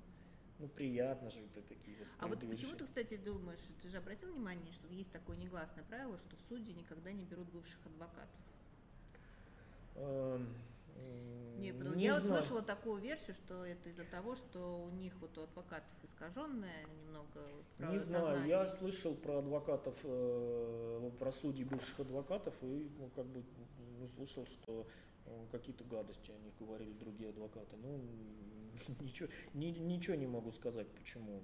[0.58, 4.32] Ну, приятно же это такие вот А вот почему ты, кстати, думаешь, ты же обратил
[4.32, 8.40] внимание, что есть такое негласное правило, что в суде никогда не берут бывших адвокатов?
[9.96, 10.54] Эм,
[11.58, 12.42] Не, не я вот знаю.
[12.42, 17.46] слышала такую версию, что это из-за того, что у них вот у адвокатов искаженное немного
[17.54, 23.26] вот Не знаю, я слышал про адвокатов, э, про судей бывших адвокатов и ну, как
[23.26, 23.42] бы
[23.98, 24.86] ну, слышал, что
[25.50, 27.76] какие-то гадости о них говорили другие адвокаты.
[27.76, 28.00] Ну,
[29.00, 31.42] ничего, ни- ничего не могу сказать, почему,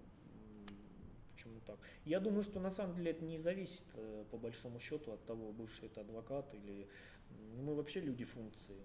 [1.33, 1.79] почему так.
[2.05, 5.53] Я думаю, что на самом деле это не зависит э, по большому счету от того,
[5.53, 6.89] бывший это адвокат или
[7.57, 8.77] мы вообще люди функции.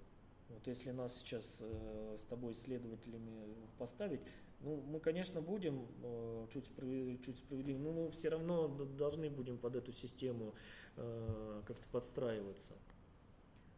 [0.49, 4.21] Вот если нас сейчас э, с тобой следователями поставить,
[4.61, 9.57] ну, мы, конечно, будем э, чуть, справедливы, чуть справедливы, но мы все равно должны будем
[9.57, 10.55] под эту систему
[10.95, 12.73] э, как-то подстраиваться.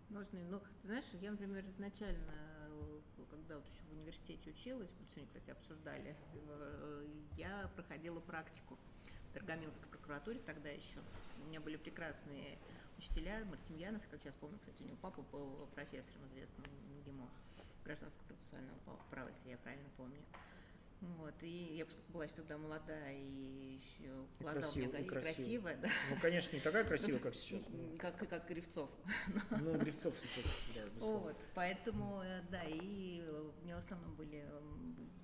[0.09, 2.33] Нужны, ну, ты знаешь, я, например, изначально,
[2.67, 2.99] э,
[3.29, 7.07] когда вот еще в университете училась, мы сегодня, кстати, обсуждали, э,
[7.37, 8.79] я проходила практику
[9.29, 10.99] в Торгомилской прокуратуре тогда еще.
[11.43, 12.57] У меня были прекрасные
[12.97, 16.65] учителя, Мартемьянов, как сейчас помню, кстати, у него папа был профессором известным
[16.97, 17.29] МГИМО,
[17.85, 18.77] гражданского процессуального
[19.11, 20.19] права, если я правильно помню.
[21.01, 25.75] Вот, и я была еще тогда молодая, и еще И глаза у меня горели, красивая.
[25.75, 27.63] красивая, да, Ну, конечно, не такая красивая, как сейчас.
[27.99, 28.89] как, как Кривцов.
[29.61, 30.45] Ну, Гривцов сейчас,
[30.75, 31.05] да.
[31.05, 34.45] Вот, поэтому, э, да, и у меня в основном были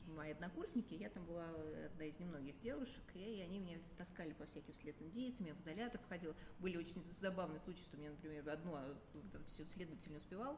[0.08, 1.46] мои однокурсники, я там была
[1.86, 6.00] одна из немногих девушек, и они меня таскали по всяким следственным действиям, я в изолятор
[6.08, 6.34] ходила.
[6.60, 8.96] Были очень забавные случаи, что мне, например, одну а,
[9.34, 10.58] там, следователь не успевал,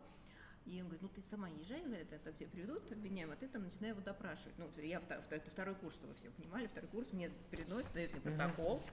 [0.67, 3.47] и он говорит, ну ты сама езжай в изолятор, там тебя приведут, обвиняем, а ты
[3.47, 4.57] там начинай его допрашивать.
[4.57, 8.19] Ну, я это второй курс, чтобы вы все понимали, второй курс мне переносит, дает мне
[8.21, 8.83] протокол,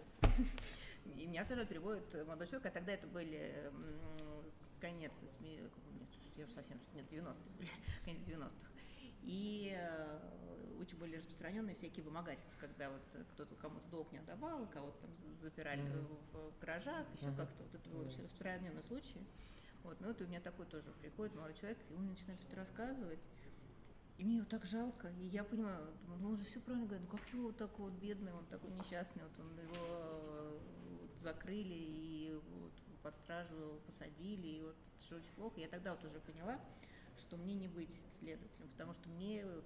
[1.16, 3.72] и меня сразу переводит молодой человек, а тогда это были
[4.80, 5.72] конец 8, нет,
[6.36, 7.68] я уже совсем, нет, 90-е были,
[8.04, 8.70] конец 90-х.
[9.22, 10.20] И э,
[10.80, 13.00] очень были распространенные всякие вымогательства, когда вот
[13.32, 16.06] кто-то кому-то долг не отдавал, кого-то там за- запирали Мгм.
[16.32, 17.36] в, гаражах, еще Мгм.
[17.36, 17.62] как-то.
[17.62, 18.08] Вот это был Мгм.
[18.08, 19.26] очень распространенный случай.
[19.84, 23.20] Вот, ну, это у меня такой тоже приходит молодой человек, и он начинает что-то рассказывать.
[24.16, 27.06] И мне его так жалко, и я понимаю, думаю, ну он же все правильно говорит,
[27.10, 30.58] ну как его вот такой вот бедный, он такой несчастный, вот он его э,
[31.00, 35.60] вот закрыли и вот под стражу посадили, и вот это же очень плохо.
[35.60, 36.60] Я тогда вот уже поняла,
[37.18, 39.64] что мне не быть следователем, потому что мне вот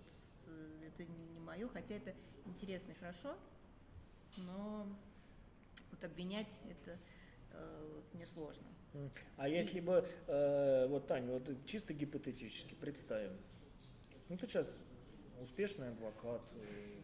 [0.82, 2.14] это не мое, хотя это
[2.46, 3.36] интересно и хорошо,
[4.38, 4.86] но
[5.90, 6.98] вот обвинять это
[7.52, 8.64] вот мне сложно.
[9.36, 13.36] А если бы, э, вот, Таня, вот чисто гипотетически представим,
[14.28, 14.68] ну ты сейчас
[15.40, 17.00] успешный адвокат, э,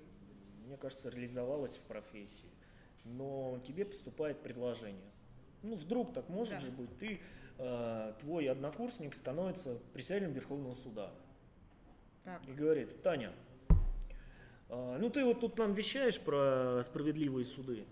[0.66, 2.48] мне кажется, реализовалась в профессии,
[3.04, 5.10] но тебе поступает предложение.
[5.62, 6.60] Ну, вдруг так может Да.
[6.60, 7.20] же быть, ты,
[7.58, 11.12] э, твой однокурсник становится председателем Верховного суда
[12.24, 13.32] Так, и говорит, Таня,
[14.68, 17.84] а, ну ты вот тут нам вещаешь про справедливые суды.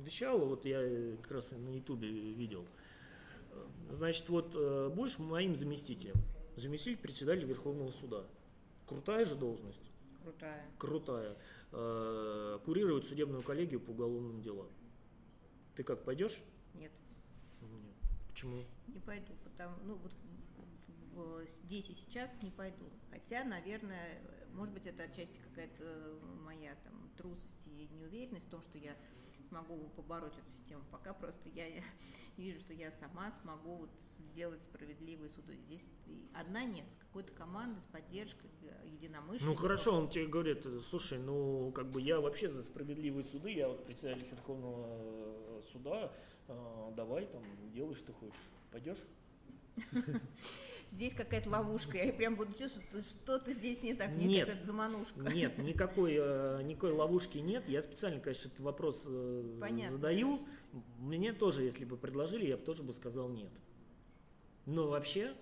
[0.00, 2.66] Вещала, вот я э, как раз на ютубе видел.
[3.90, 6.14] Значит, вот э, будешь моим заместителем.
[6.56, 8.24] Заместитель председателя Верховного суда.
[8.86, 9.90] Крутая же должность.
[10.22, 10.66] крутая.
[10.78, 11.36] Крутая.
[11.72, 14.68] Э, Курировать судебную коллегию по уголовным делам.
[15.76, 16.38] Ты как, пойдешь?
[16.74, 16.92] Нет.
[17.60, 17.94] Нет.
[18.28, 18.64] Почему?
[18.88, 20.12] Не пойду, потому, ну вот
[21.48, 22.84] здесь и сейчас не пойду.
[23.10, 24.20] Хотя, наверное,
[24.54, 28.96] может быть, это отчасти какая-то моя там трусость и неуверенность в том, что я
[29.50, 30.82] смогу побороть эту систему.
[30.90, 31.68] Пока просто я
[32.36, 35.56] не вижу, что я сама смогу вот сделать справедливые суды.
[35.56, 35.86] Здесь
[36.32, 39.46] одна нет, с какой-то командой, с поддержкой э, единомышленников.
[39.46, 43.68] Ну хорошо, он тебе говорит, слушай, ну как бы я вообще за справедливые суды, я
[43.68, 46.12] вот председатель Верховного э, суда,
[46.48, 48.50] э, давай там делай, что хочешь.
[48.70, 49.04] Пойдешь?
[50.92, 51.96] Здесь какая-то ловушка.
[51.98, 54.10] Я прям буду чувствовать, что что-то здесь не так.
[54.10, 54.46] Мне Нет.
[54.46, 55.20] кажется, это заманушка.
[55.20, 57.68] Нет, никакой, э, никакой ловушки нет.
[57.68, 60.40] Я специально, конечно, этот вопрос э, Понятно, задаю.
[60.98, 63.52] Мне тоже, если бы предложили, я бы тоже бы сказал нет.
[64.66, 65.34] Но вообще,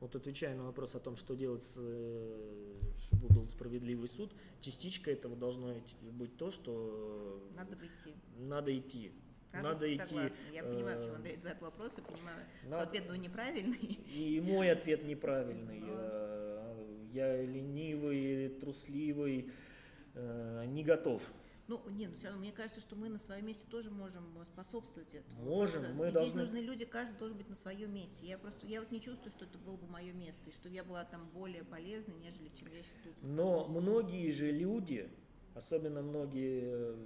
[0.00, 5.34] вот отвечая на вопрос о том, что делать, э, чтобы был справедливый суд, частичка этого
[5.34, 5.74] должно
[6.12, 8.14] быть то, что Надо бы идти.
[8.36, 9.12] надо идти.
[9.52, 10.36] Надо, Надо идти, согласна.
[10.52, 13.98] Я понимаю, э, почему Андрей задает вопрос, и понимаю, что надо- ответ был неправильный.
[14.14, 15.80] И мой ответ неправильный.
[15.80, 16.38] Но- Э,
[17.12, 19.50] Я ленивый, трусливый,
[20.14, 21.22] э, не готов.
[21.68, 25.12] Ну, не, ну все равно, мне кажется, что мы на своем месте тоже можем способствовать
[25.14, 25.42] этому.
[25.44, 28.26] Можем, Просто мы здесь должны- нужны люди, каждый должен быть на своем месте.
[28.26, 30.82] Я просто, я вот не чувствую, что это было бы мое место, и что я
[30.84, 33.82] была там более полезной, нежели чем я сейчас тут Но нахожусь.
[33.82, 35.10] многие же люди
[35.54, 36.96] Особенно многие,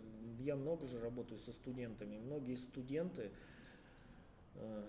[0.41, 3.31] я много же работаю со студентами, многие студенты
[4.55, 4.85] э,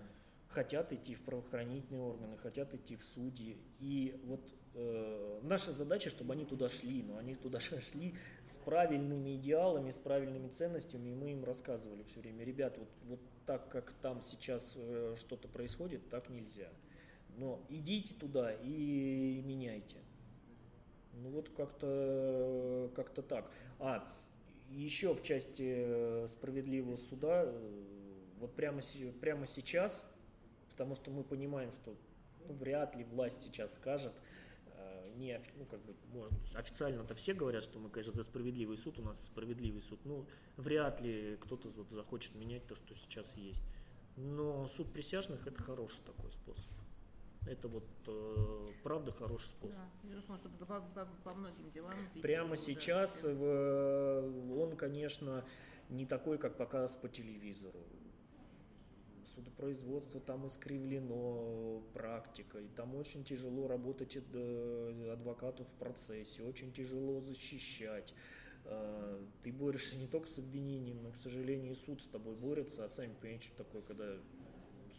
[0.48, 3.56] хотят идти в правоохранительные органы, хотят идти в судьи.
[3.80, 4.40] И вот
[4.74, 8.14] э, наша задача, чтобы они туда шли, но они туда шли
[8.44, 13.20] с правильными идеалами, с правильными ценностями, и мы им рассказывали все время, ребят, вот, вот
[13.46, 16.68] так, как там сейчас э, что-то происходит, так нельзя.
[17.36, 19.98] Но идите туда и меняйте.
[21.18, 23.50] Ну вот как-то как так.
[23.78, 24.06] А,
[24.70, 27.84] еще в части э, справедливого суда, э,
[28.38, 28.80] вот прямо,
[29.20, 30.04] прямо сейчас
[30.78, 31.96] потому что мы понимаем, что
[32.46, 34.12] ну, вряд ли власть сейчас скажет,
[34.66, 38.96] э, не, ну, как бы, может, официально-то все говорят, что мы, конечно, за справедливый суд,
[39.00, 40.24] у нас справедливый суд, ну,
[40.56, 43.64] вряд ли кто-то вот захочет менять то, что сейчас есть.
[44.14, 46.70] Но суд присяжных– это хороший такой способ.
[47.48, 49.76] Это вот э, правда хороший способ.
[49.76, 51.94] Да, безусловно, чтобы по, по, по многим делам.
[52.20, 55.44] Прямо сейчас в, он, конечно,
[55.88, 57.80] не такой, как показ по телевизору
[59.38, 68.14] судопроизводство там искривлено практикой, там очень тяжело работать э, адвокату в процессе, очень тяжело защищать.
[68.64, 72.84] Э, ты борешься не только с обвинением, но, к сожалению, и суд с тобой борется,
[72.84, 74.16] а сами понимаете, что такое, когда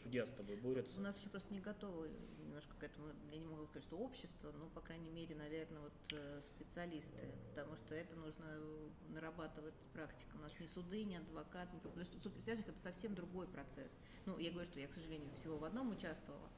[0.03, 0.99] судья с тобой борется.
[0.99, 2.09] У нас еще просто не готовы
[2.59, 5.93] немножко к этому, я не могу сказать, что общество, но, по крайней мере, наверное, вот
[6.11, 8.45] э, специалисты, потому что это нужно
[9.09, 10.35] нарабатывать практика.
[10.35, 13.97] У нас ни суды, ни адвокат, ни потому что суд присяжных это совсем другой процесс.
[14.25, 16.49] Ну, я говорю, что я, к сожалению, всего в одном участвовала,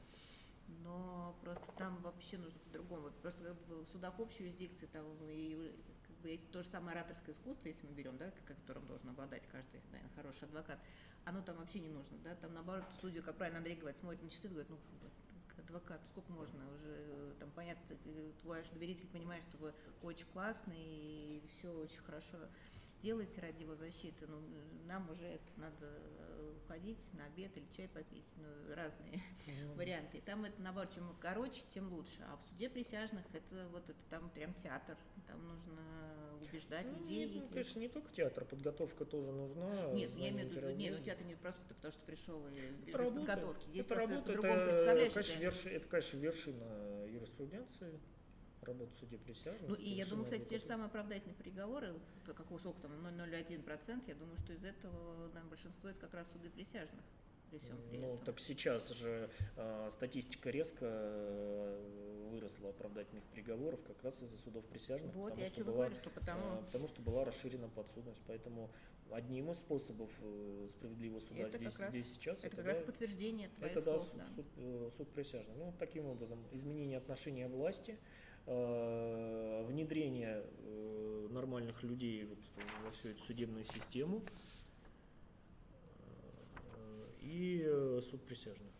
[0.84, 3.12] но просто там вообще нужно по-другому.
[3.22, 5.72] Просто как бы в судах общей юрисдикции там и
[6.08, 9.48] как бы эти, то же самое ораторское искусство, если мы берем, да, которым должен обладать
[9.52, 10.80] каждый, наверное, хороший адвокат,
[11.26, 14.30] оно там вообще не нужно, да, там наоборот судьи, как правильно Андрей говорит, смотрят на
[14.30, 14.80] часы и говорят, ну,
[15.72, 17.96] адвокат, сколько можно уже, э, там, понятно,
[18.42, 22.38] твой аж доверитель понимает, что вы очень классный и все очень хорошо
[23.02, 24.38] делаете ради его защиты, ну,
[24.86, 25.88] нам уже это надо
[26.72, 29.76] уходить на обед или чай попить, ну, разные mm-hmm.
[29.76, 30.18] варианты.
[30.18, 32.22] И там это, наоборот, чем короче, тем лучше.
[32.30, 37.26] А в суде присяжных это вот это там прям театр, там нужно убеждать ну, людей.
[37.28, 39.92] Нет, ну, конечно, не только театр, подготовка тоже нужна.
[39.92, 42.52] Нет, я имею в виду, нет, ну театр не просто ты, потому что пришел и
[42.52, 43.66] это без работа, подготовки.
[43.70, 45.14] Здесь это просто по-другому представляешь.
[45.14, 48.00] Конечно, верши, это, конечно, вершина юриспруденции
[48.64, 49.70] работу суде присяжных.
[49.70, 51.94] Ну и я думаю, кстати, те же самые оправдательные приговоры,
[52.26, 56.50] какого сколько там, 0,01%, я думаю, что из этого нам большинство это как раз суды
[56.50, 57.04] присяжных.
[57.50, 58.26] При всем при ну, этом.
[58.26, 65.14] так сейчас же э, статистика резко э, выросла оправдательных приговоров как раз из-за судов присяжных.
[65.14, 66.60] Вот, я что была, говорю, что потому...
[66.60, 68.72] Э, потому что была расширена подсудность, поэтому
[69.12, 72.38] одним из способов э, справедливого суда это здесь, раз, здесь сейчас.
[72.38, 74.10] Это, это как да, раз подтверждение твоих это, слов.
[74.16, 75.58] Да, суд, э, суд присяжных.
[75.58, 77.98] Ну, таким образом, изменение отношения власти–
[79.68, 82.40] внедрение э, нормальных людей вот
[82.84, 84.24] во всю эту судебную систему
[86.76, 88.72] э, и суд присяжных.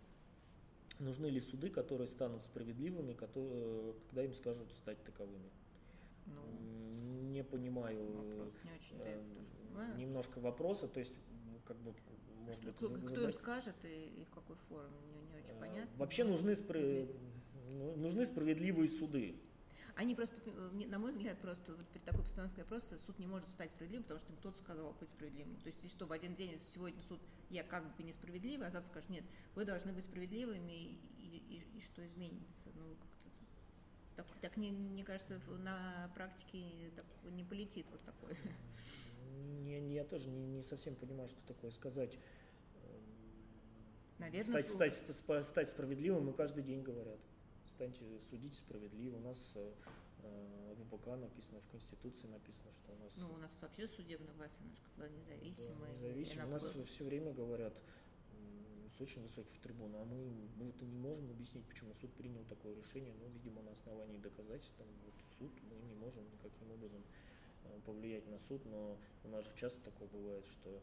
[1.00, 5.50] Нужны ли суды, которые станут справедливыми, которые, когда им скажут стать таковыми?
[6.28, 6.42] Ну,
[7.32, 8.06] не понимаю.
[8.14, 8.98] Вопрос не очень,
[9.74, 11.14] да, немножко вопроса, то есть
[11.66, 11.94] как бы
[12.42, 12.76] может быть.
[12.76, 15.98] Кто, кто им скажет и, и в какой форме, не, не очень понятно.
[15.98, 16.80] Вообще нужны, спро...
[17.96, 19.36] нужны справедливые суды.
[20.02, 23.52] Они просто, э, на мой взгляд, просто вот при такой постановке вопроса суд не может
[23.52, 25.56] стать справедливым, потому что им кто-то сказал быть справедливым.
[25.58, 27.20] То есть, что в один день, сегодня суд,
[27.52, 29.24] я как бы несправедливый, а завтра скажет, нет,
[29.54, 32.72] вы должны быть справедливыми, и, и, и, и что изменится?
[32.74, 33.30] Ну, как-то
[34.16, 38.36] так, так не, мне кажется, на практике так, не полетит вот такое.
[39.62, 42.18] Не, не, я тоже не, не совсем понимаю, что такое сказать.
[44.18, 47.20] Наверное, стать, стать, стать справедливым, мы каждый день говорят
[47.72, 49.18] станьте судить справедливо.
[49.18, 49.74] У нас э,
[50.76, 53.14] в УПК написано, в Конституции написано, что у нас...
[53.18, 55.80] Ну, у нас вообще судебная власть, она же когда независимая.
[55.80, 56.48] Да, независимая.
[56.48, 57.82] У нас все время говорят
[58.92, 62.76] с очень высоких трибун, а мы, мы вот не можем объяснить, почему суд принял такое
[62.76, 67.02] решение, ну, видимо, на основании доказательств, там, вот суд, мы не можем никаким образом
[67.64, 70.82] э, повлиять на суд, но у нас же часто такое бывает, что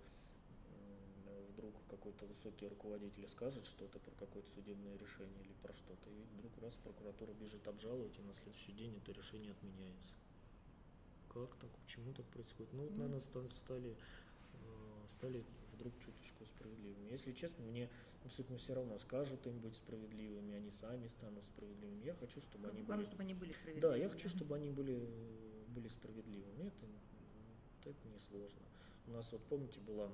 [1.58, 6.52] вдруг какой-то высокий руководитель скажет что-то про какое-то судебное решение или про что-то, и вдруг
[6.62, 10.12] раз прокуратура бежит обжаловать, и на следующий день это решение отменяется.
[11.28, 11.70] Как так?
[11.82, 12.72] Почему так происходит?
[12.72, 12.98] Ну вот, ну.
[12.98, 13.96] наверное, стали,
[14.52, 15.44] э, стали
[15.74, 17.10] вдруг чуточку справедливыми.
[17.10, 17.90] Если честно, мне
[18.24, 22.04] абсолютно все равно, скажут им быть справедливыми, они сами станут справедливыми.
[22.04, 23.06] Я хочу, чтобы они Главное, были...
[23.06, 23.92] чтобы они были справедливыми.
[23.92, 25.08] Да, я хочу, чтобы они были,
[25.68, 26.68] были справедливыми.
[26.68, 26.86] Это,
[27.90, 28.62] это несложно.
[29.06, 30.10] У нас вот, помните, была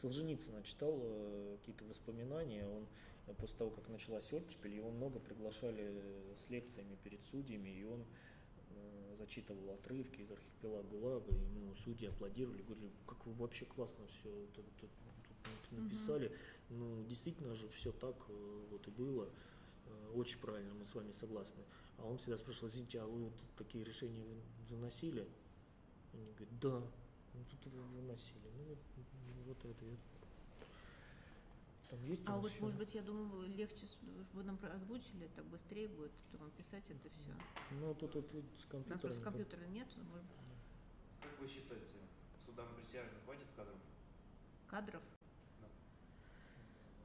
[0.00, 2.86] Солженицына читал э, какие-то воспоминания, он
[3.26, 5.92] э, после того, как началась оттепель, его много приглашали
[6.36, 8.04] с лекциями перед судьями, и он
[9.16, 14.28] зачитывал отрывки из архипелага ГУЛАГа, и ему судьи аплодировали, говорили, как вы вообще классно все
[14.28, 16.26] это, это, это написали.
[16.26, 16.34] Угу.
[16.78, 18.16] Ну, действительно же все так
[18.70, 19.30] вот и было.
[20.14, 21.62] Очень правильно, мы с вами согласны.
[21.98, 24.22] А он всегда спрашивал, извините, а вы вот такие решения
[24.68, 25.26] выносили?
[26.12, 27.05] Они говорят, да, ну
[27.44, 28.50] тут вы выносили.
[28.56, 28.78] Ну вот,
[29.46, 29.84] вот это.
[31.90, 32.60] Там есть а вот, еще?
[32.62, 33.86] может быть, я думаю, легче,
[34.32, 37.30] вы нам озвучили, так быстрее будет вам писать это все.
[37.80, 38.86] Ну, тут, тут, тут с компьютера.
[38.86, 39.88] У нас просто компьютера нет.
[40.10, 40.26] Может...
[41.20, 41.86] Как вы считаете,
[42.44, 43.78] судам присяжных хватит кадров?
[44.66, 45.02] Кадров?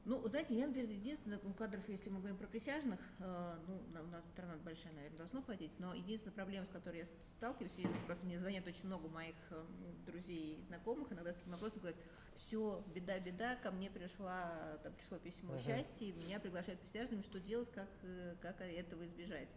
[0.04, 4.06] Ну, знаете, я, например, единственное, у кадров, если мы говорим про присяжных, э, ну, у
[4.08, 8.26] нас страна большая, наверное, должно хватить, но единственная проблема, с которой я сталкиваюсь, и просто
[8.26, 9.64] мне звонят очень много моих э,
[10.04, 12.00] друзей и знакомых, иногда с таким вопросом говорят,
[12.36, 15.64] все, беда, беда, ко мне пришла, там пришло письмо uh-huh.
[15.64, 19.56] счастья, и меня приглашают присяжными, что делать, как, э, как этого избежать.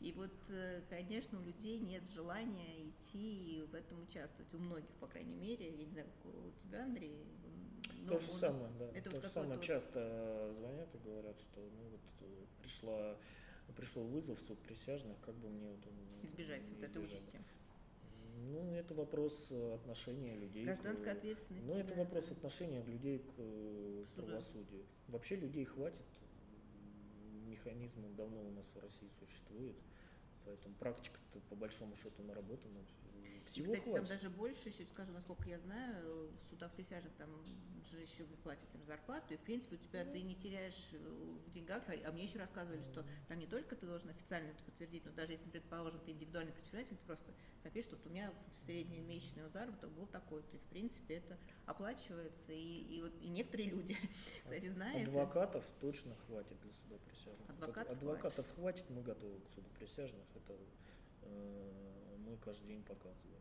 [0.00, 4.52] И вот, э, конечно, у людей нет желания идти и в этом участвовать.
[4.54, 5.70] У многих, по крайней мере.
[5.70, 7.24] Я не знаю, у тебя, Андрей,
[8.06, 8.90] ну, то же самое, да.
[8.94, 13.16] Это то вот же самое часто звонят и говорят, что ну вот э, пришла
[13.76, 15.80] пришел вызов в суд присяжных, как бы мне вот
[16.22, 17.40] избежать, избежать вот этой участи.
[18.38, 20.64] Ну, это вопрос отношения людей.
[20.64, 21.66] Гражданской к, ответственности.
[21.66, 22.34] Ну, это да, вопрос да.
[22.34, 24.84] отношения людей к, э, к правосудию.
[25.08, 26.00] Вообще людей хватит.
[27.46, 29.76] Механизм давно у нас в России существует.
[30.44, 32.80] Поэтому практика-то по большому счету наработана.
[33.46, 34.08] Всего и, кстати, хватит.
[34.08, 37.30] там даже больше, еще скажу, насколько я знаю, в судах присяжных там
[37.86, 40.12] же еще платят им зарплату, и, в принципе, у тебя mm.
[40.12, 43.76] ты не теряешь э, в деньгах, а, а мне еще рассказывали, что там не только
[43.76, 47.32] ты должен официально это подтвердить, но даже если, предположим, ты индивидуальный предприниматель, ты просто
[47.62, 48.32] запишешь, что вот у меня
[48.64, 53.70] средний месячный заработок был такой, ты, в принципе, это оплачивается, и, и вот и некоторые
[53.70, 53.96] люди,
[54.42, 55.08] кстати, знают.
[55.08, 57.48] Адвокатов точно хватит для суда присяжных.
[57.50, 58.84] Адвокатов, Адвокатов хватит.
[58.84, 60.56] хватит, мы готовы к суду присяжных, это
[61.22, 63.40] э, мы каждый день показываем.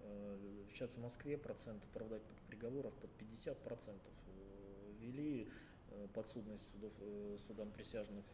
[0.00, 5.48] Э, сейчас в Москве процент оправдательных приговоров под 50 процентов э, ввели
[5.90, 6.92] э, подсудность судов,
[7.46, 8.24] судам присяжных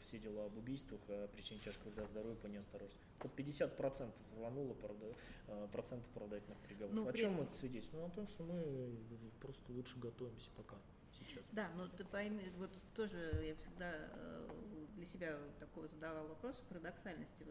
[0.00, 3.06] все дела об убийствах, о причине тяжкого для здоровья по неосторожности.
[3.20, 4.76] Под 50 процентов рвануло
[5.70, 6.96] процент оправдательных приговоров.
[6.96, 8.02] Ну, о чем это свидетельствует?
[8.02, 8.98] Ну, о том, что мы
[9.40, 10.76] просто лучше готовимся пока
[11.12, 11.44] сейчас.
[11.52, 13.16] Да, но ты пойми, вот тоже
[13.46, 14.10] я всегда
[15.02, 17.44] для себя такой задавал вопрос парадоксальности,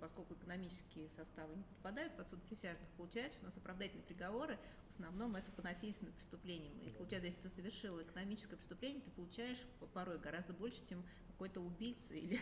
[0.00, 4.56] поскольку экономические составы не подпадают под суд присяжных, получается, что у нас оправдательные приговоры
[4.86, 6.72] в основном это по насильственным преступлениям.
[6.82, 9.60] И получается, если ты совершил экономическое преступление, ты получаешь
[9.92, 11.02] порой гораздо больше, чем
[11.32, 12.38] какой-то убийца или...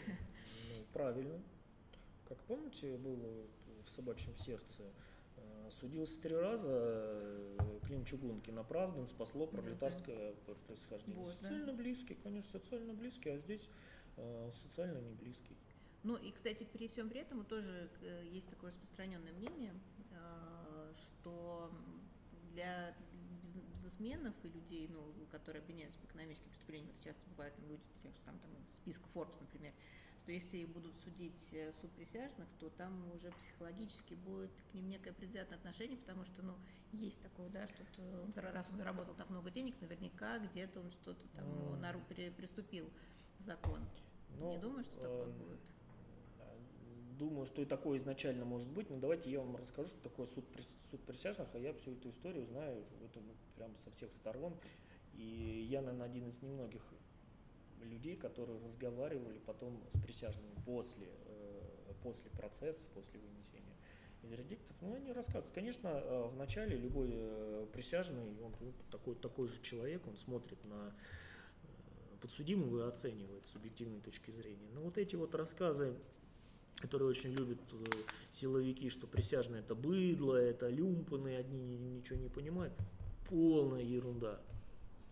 [0.77, 1.41] Ну, правильно.
[2.29, 3.47] Как помните, было
[3.85, 4.83] в собачьем сердце
[5.39, 11.25] э, судился три раза, э, Клим Чугункин оправдан, спасло пролетарское да, происхождение.
[11.25, 11.73] Вот, социально да?
[11.73, 13.96] близкий, конечно, социально близкий, а здесь Э,
[14.53, 15.57] социально не близкий.
[16.07, 19.75] Ну и, кстати, при всем при этом тоже э, есть такое распространенное мнение,
[20.13, 21.71] э, что
[22.53, 22.95] для
[23.43, 28.15] бизнесменов и людей, ну, которые обвиняются в экономических преступлениях, это часто бывает ну, люди тех
[28.15, 29.73] же там, там списка Forbes, например,
[30.23, 35.59] что если будут судить суд присяжных, то там уже психологически будет к ним некое предвзятое
[35.59, 36.55] отношение, потому что, ну,
[36.93, 41.27] есть такое, да, что он, раз он заработал так много денег, наверняка где-то он что-то
[41.31, 41.77] там mm.
[41.79, 42.91] на руку приступил
[43.41, 43.81] закон.
[44.39, 45.61] Ну, не думаю, что такое э, будет.
[47.19, 50.45] Думаю, что и такое изначально может быть, но давайте я вам расскажу, что такое суд,
[50.91, 53.21] суд присяжных, а я всю эту историю знаю это
[53.57, 54.55] прям со всех сторон.
[55.15, 56.83] И я, наверное, один из немногих
[57.83, 63.77] людей, которые разговаривали потом с присяжными после, э, после процесса, после вынесения
[64.23, 64.77] вердиктов.
[64.81, 65.55] Ну, они рассказывают.
[65.55, 68.53] Конечно, э, в начале любой э, присяжный, он
[68.91, 70.95] такой, такой же человек, он смотрит на
[72.27, 74.69] подсудимого оценивает с субъективной точки зрения.
[74.75, 75.95] Но вот эти вот рассказы,
[76.79, 77.85] которые очень любят э,
[78.33, 82.75] силовики, что присяжные это быдло, это люмпаны, одни ничего не понимают,
[83.31, 84.41] полная ерунда.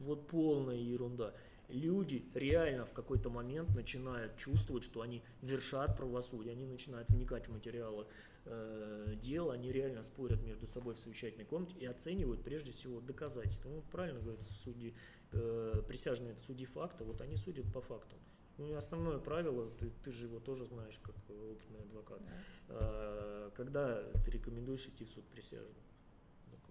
[0.01, 1.32] Вот полная ерунда.
[1.69, 7.53] Люди реально в какой-то момент начинают чувствовать, что они вершат правосудие, они начинают вникать в
[7.53, 8.07] материалы
[8.45, 13.69] э, дела, они реально спорят между собой в совещательной комнате и оценивают прежде всего доказательства.
[13.69, 14.95] Ну, правильно говорят судьи,
[15.35, 18.19] э, присяжные судьи факта, вот они судят по фактам.
[18.56, 22.20] Ну, основное правило, ты, ты же его тоже знаешь, как опытный адвокат.
[22.24, 22.77] Да.
[22.81, 25.77] Э, когда ты рекомендуешь идти в суд присяжных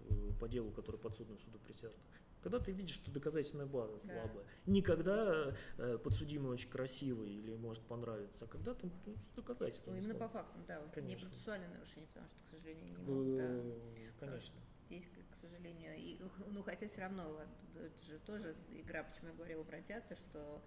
[0.08, 2.02] э, по делу, который подсуден суду присяжных?
[2.42, 4.04] Когда ты видишь, что доказательная база да.
[4.04, 4.46] слабая.
[4.66, 9.90] Не когда э, подсудимый очень красивый или может понравиться, а когда там ну, доказательства.
[9.90, 10.28] Ну, именно слабые.
[10.28, 10.82] по фактам, да.
[10.94, 11.24] Конечно.
[11.24, 13.36] Не процессуальное нарушение, потому что, к сожалению, не могут.
[13.36, 14.60] Да, Конечно.
[14.86, 16.18] Здесь, к сожалению, и,
[16.52, 17.40] ну хотя все равно
[17.74, 20.62] это же тоже игра, почему я говорила про театр, что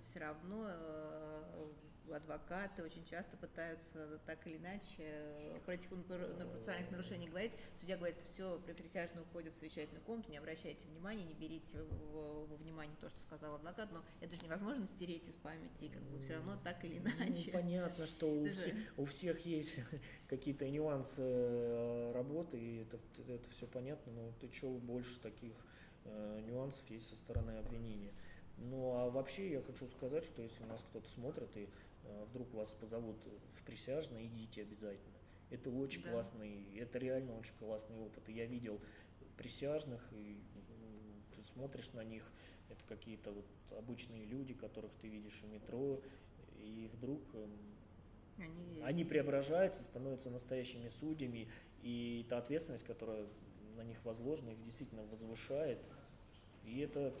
[0.00, 1.72] все равно э,
[2.10, 7.52] адвокаты очень часто пытаются так или иначе про этих процессуальных нарушений говорить.
[7.78, 12.96] Судья говорит, все, присяжные уходят в совещательную комнату, не обращайте внимания, не берите во внимание
[13.00, 16.58] то, что сказал адвокат, но это же невозможно стереть из памяти, как бы все равно
[16.62, 17.50] так или ну, иначе.
[17.52, 19.80] Ну, понятно, что у, все, у всех есть
[20.28, 22.98] какие-то нюансы э, работы, и это,
[23.28, 25.54] это все понятно, но ты что больше таких
[26.04, 28.12] э, нюансов есть со стороны обвинения.
[28.58, 31.68] Ну а вообще я хочу сказать, что если нас кто-то смотрит и
[32.30, 33.16] вдруг вас позовут
[33.54, 35.16] в присяжно, идите обязательно.
[35.50, 36.12] Это очень да.
[36.12, 38.28] классный, это реально очень классный опыт.
[38.28, 38.80] И я видел
[39.36, 40.38] присяжных, и
[41.36, 42.30] ты смотришь на них,
[42.70, 43.46] это какие-то вот
[43.76, 46.00] обычные люди, которых ты видишь у метро,
[46.56, 47.50] и вдруг эм,
[48.38, 48.82] они...
[48.82, 51.48] они преображаются, становятся настоящими судьями,
[51.82, 53.26] и та ответственность, которая
[53.76, 55.80] на них возложена, их действительно возвышает.
[56.64, 57.12] И это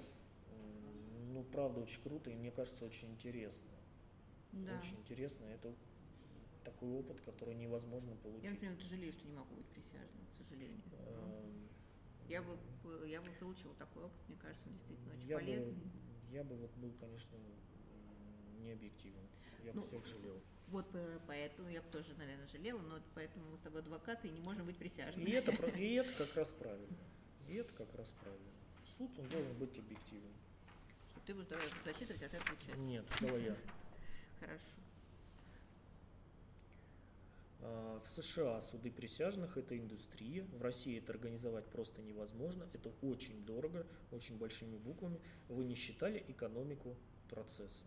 [1.32, 3.64] ну, правда, очень круто и мне кажется, очень интересно.
[4.52, 4.78] Да.
[4.78, 5.44] Очень интересно.
[5.46, 5.74] Это
[6.64, 8.44] такой опыт, который невозможно получить.
[8.44, 10.80] Я, например, жалею, что не могу быть присяжным, к сожалению.
[11.06, 11.68] Эм,
[12.28, 12.56] я бы,
[13.06, 15.72] я бы получила такой опыт, мне кажется, он действительно очень я полезный.
[15.72, 15.90] Бы,
[16.30, 17.36] я бы вот был, конечно,
[18.60, 19.26] не объективен.
[19.64, 20.40] Я ну, бы всех жалел.
[20.68, 20.86] Вот
[21.26, 24.64] поэтому я бы тоже, наверное, жалела, но поэтому мы с тобой адвокаты и не можем
[24.66, 25.28] быть присяжными.
[25.28, 26.96] И это, и это как раз правильно.
[27.48, 28.50] И это как раз правильно.
[28.84, 30.32] Суд, он должен быть объективным.
[31.26, 32.76] Ты будешь давай зачитывать, а ты отвечать.
[32.78, 33.56] Нет, давай я.
[34.42, 34.82] Хорошо.
[37.60, 40.44] А, в США суды присяжных– это индустрия.
[40.58, 42.66] В России это организовать просто невозможно.
[42.72, 45.20] Это очень дорого, очень большими буквами.
[45.48, 46.96] Вы не считали экономику
[47.30, 47.84] процесса?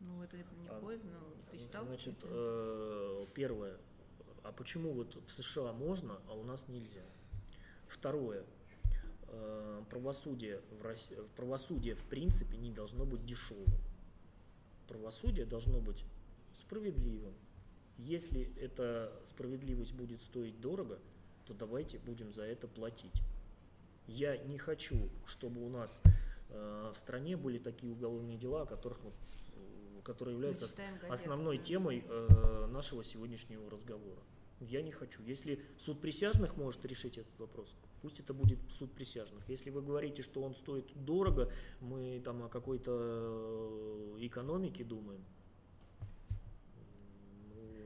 [0.00, 1.18] Ну, это, это не а, входит, но
[1.50, 1.86] ты считал?
[1.86, 3.78] Значит, э, первое.
[4.42, 7.02] А почему вот в США можно, а у нас нельзя?
[7.88, 8.44] Второе.
[9.28, 13.66] Э, правосудие в, России, правосудие в принципе не должно быть дешевым.
[14.88, 16.04] Правосудие должно быть
[16.54, 17.34] справедливым.
[17.98, 20.98] Если эта справедливость будет стоить дорого,
[21.46, 23.22] то давайте будем за это платить.
[24.06, 26.02] Я не хочу, чтобы у нас
[26.50, 29.14] э, в стране были такие уголовные дела, о которых вот,
[30.04, 30.68] которые являются
[31.08, 34.20] основной темой э, нашего сегодняшнего разговора.
[34.60, 35.22] Я не хочу.
[35.22, 39.46] Если суд присяжных может решить этот вопрос, пусть это будет суд присяжных.
[39.48, 45.22] Если вы говорите, что он стоит дорого, мы там о какой-то э, экономике думаем,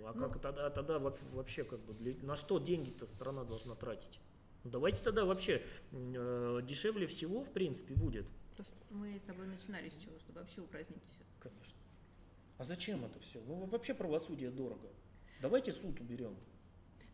[0.00, 3.44] ну, а ну, как тогда, а тогда вообще как бы для, на что деньги-то страна
[3.44, 4.20] должна тратить?
[4.62, 8.26] Ну, давайте тогда вообще э, дешевле всего в принципе будет.
[8.56, 11.24] То, что мы с тобой начинали с чего, чтобы вообще упразднить все.
[11.40, 11.78] Конечно.
[12.58, 13.40] А зачем это все?
[13.46, 14.88] Ну вообще правосудие дорого.
[15.40, 16.36] Давайте суд уберем.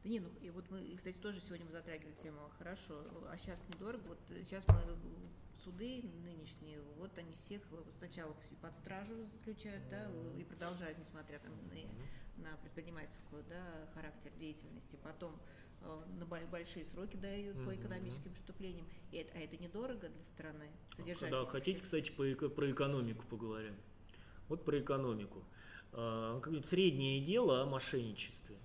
[0.06, 2.94] Да не, ну и вот мы, кстати, тоже сегодня мы затрагивали тему, хорошо,
[3.28, 4.96] а сейчас недорого, вот сейчас мы
[5.64, 7.60] суды нынешние, вот они всех
[7.98, 10.08] сначала все под стражу заключают, да,
[10.38, 13.60] и продолжают, несмотря там на, на предпринимательскую, да,
[13.94, 15.32] характер деятельности, потом
[15.80, 20.70] э, на большие сроки дают по экономическим преступлениям, и это, а это недорого для страны
[20.96, 21.32] содержать.
[21.32, 21.82] Да, хотите, всех...
[21.82, 23.74] кстати, по, про экономику поговорим?
[24.46, 25.42] Вот про экономику.
[25.90, 28.56] А, среднее дело о мошенничестве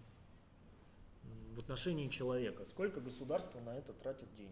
[1.62, 4.52] отношении человека, сколько государство на это тратит денег.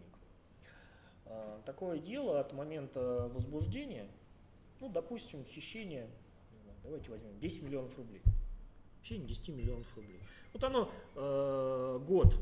[1.26, 4.08] А, такое дело от момента возбуждения,
[4.80, 6.08] ну, допустим, хищение,
[6.82, 8.22] давайте возьмем 10 миллионов рублей.
[9.02, 10.20] Хищение 10 миллионов рублей.
[10.52, 12.38] Вот оно э, год,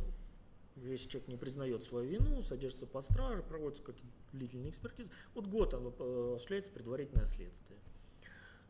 [0.76, 4.72] если человек не признает свою вину, содержится по страже, проводится какие-то длительные
[5.34, 7.78] вот год оно э, осуществляется предварительное следствие.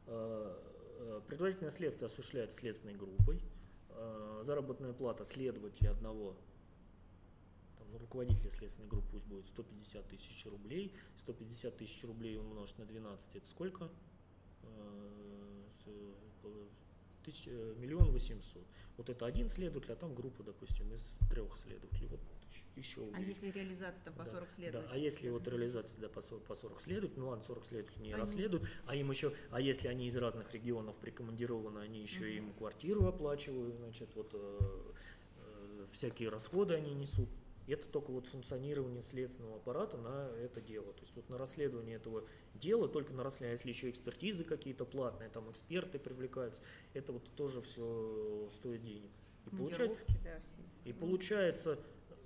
[0.06, 0.56] Э,
[0.98, 3.40] э, предварительное следствие осуществляется следственной группой,
[3.98, 6.36] э, заработная плата следователя одного,
[7.78, 12.86] там, ну, руководителя следственной группы пусть будет 150 тысяч рублей, 150 тысяч рублей умножить на
[12.86, 13.90] 12, это сколько?
[14.62, 14.88] Э,
[17.46, 18.64] э, миллион восемьсот.
[18.96, 22.08] Вот это один следователь, а там группа, допустим, из трех следователей.
[22.08, 22.20] Вот
[22.78, 23.02] еще.
[23.14, 24.88] А если реализация там по да, 40 следователей?
[24.88, 28.02] Да, а если вот реализация да, по 40, по 40 следователей, ну ладно, 40 следователей
[28.02, 28.20] не они...
[28.20, 32.26] расследуют, а им еще, а если они из разных регионов прикомандированы, они еще угу.
[32.26, 34.58] им квартиру оплачивают, значит, вот э,
[35.36, 37.28] э, всякие расходы они несут.
[37.66, 40.90] Это только вот функционирование следственного аппарата на это дело.
[40.94, 45.28] То есть вот на расследование этого дела, только на расследование, если еще экспертизы какие-то платные,
[45.28, 46.62] там эксперты привлекаются,
[46.94, 49.10] это вот тоже все стоит денег.
[49.52, 50.40] И, получает, да,
[50.84, 51.78] и получается,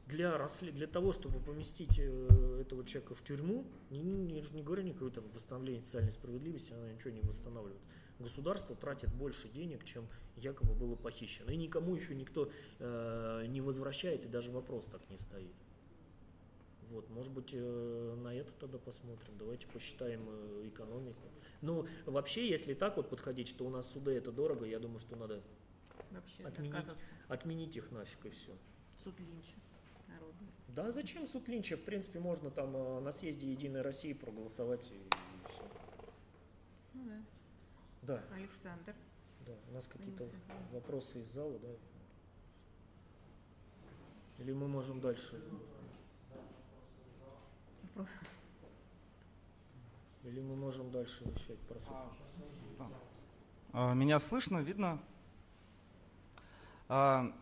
[0.06, 0.74] для, расслед...
[0.74, 5.24] для того, чтобы поместить э, этого человека в тюрьму, не, не, не говорю никакое там
[5.32, 7.80] восстановление социальной справедливости, она ничего не восстанавливает.
[8.18, 10.06] Государство тратит больше денег, чем
[10.36, 11.50] якобы было похищено.
[11.50, 15.54] И никому еще никто э, не возвращает, и даже вопрос так не стоит.
[16.90, 19.34] Вот, может быть, э, на это тогда посмотрим.
[19.38, 21.22] Давайте посчитаем э, экономику.
[21.62, 25.16] Ну, вообще, если так вот подходить, что у нас суды это дорого, я думаю, что
[25.16, 25.42] надо
[26.10, 26.74] Вообще Отменить.
[27.28, 28.52] отменить их нафиг и все.
[29.02, 29.54] Суд Линча.
[30.74, 31.76] Да, зачем суд Линча?
[31.76, 35.00] В принципе, можно там э, на съезде Единой России проголосовать и,
[35.50, 35.62] все.
[36.94, 37.22] Ну да.
[38.02, 38.94] Да, Александр.
[39.46, 39.52] да.
[39.68, 40.26] У нас какие-то
[40.72, 41.68] вопросы из зала, да?
[44.38, 45.40] Или мы можем дальше?
[50.24, 52.88] Или мы можем дальше вещать про суд?
[53.94, 55.00] Меня слышно, видно?
[56.88, 57.32] А,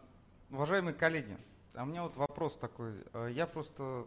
[0.50, 1.36] Уважаемые коллеги,
[1.74, 3.04] а у меня вот вопрос такой.
[3.12, 4.06] А, Я просто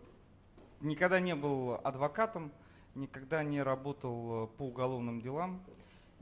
[0.81, 2.51] никогда не был адвокатом,
[2.95, 5.63] никогда не работал э, по уголовным делам.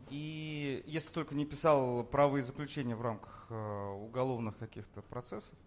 [0.10, 5.58] И если только не писал правовые заключения в рамках э, уголовных каких-то процессов.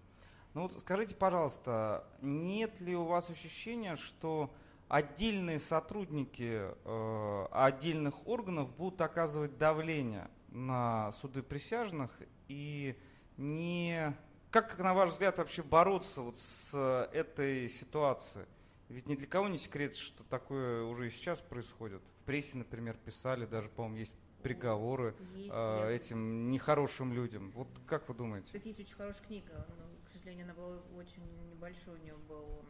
[0.54, 4.54] Ну вот скажите, пожалуйста, нет ли у вас ощущения, что
[4.88, 12.10] отдельные сотрудники э, отдельных органов будут оказывать давление на суды присяжных
[12.48, 12.96] и
[13.36, 14.14] не
[14.54, 16.78] как на ваш взгляд вообще бороться вот с
[17.12, 18.46] этой ситуацией?
[18.88, 22.00] Ведь ни для кого не секрет, что такое уже и сейчас происходит.
[22.20, 24.14] В прессе, например, писали, даже, по-моему, есть
[24.44, 27.50] приговоры Есть, э, этим нехорошим людям.
[27.50, 28.46] Вот как вы думаете?
[28.46, 32.64] Кстати, есть очень хорошая книга, но, к сожалению, она была очень небольшой, у нее был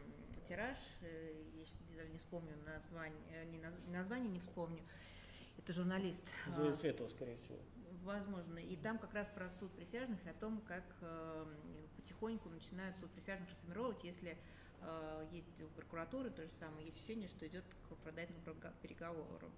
[0.47, 1.43] тираж, э,
[1.91, 4.81] я даже не вспомню название, э, не наз- название не вспомню.
[5.59, 6.23] Это журналист.
[6.47, 7.59] Зоя а, Светова, скорее всего.
[8.05, 8.59] Возможно.
[8.59, 11.45] И там как раз про суд присяжных и о том, как э,
[11.95, 14.37] потихоньку начинают суд присяжных расформировать, если
[14.81, 19.51] э, есть у прокуратуры то же самое, есть ощущение, что идет к оправдательным прога- переговорам.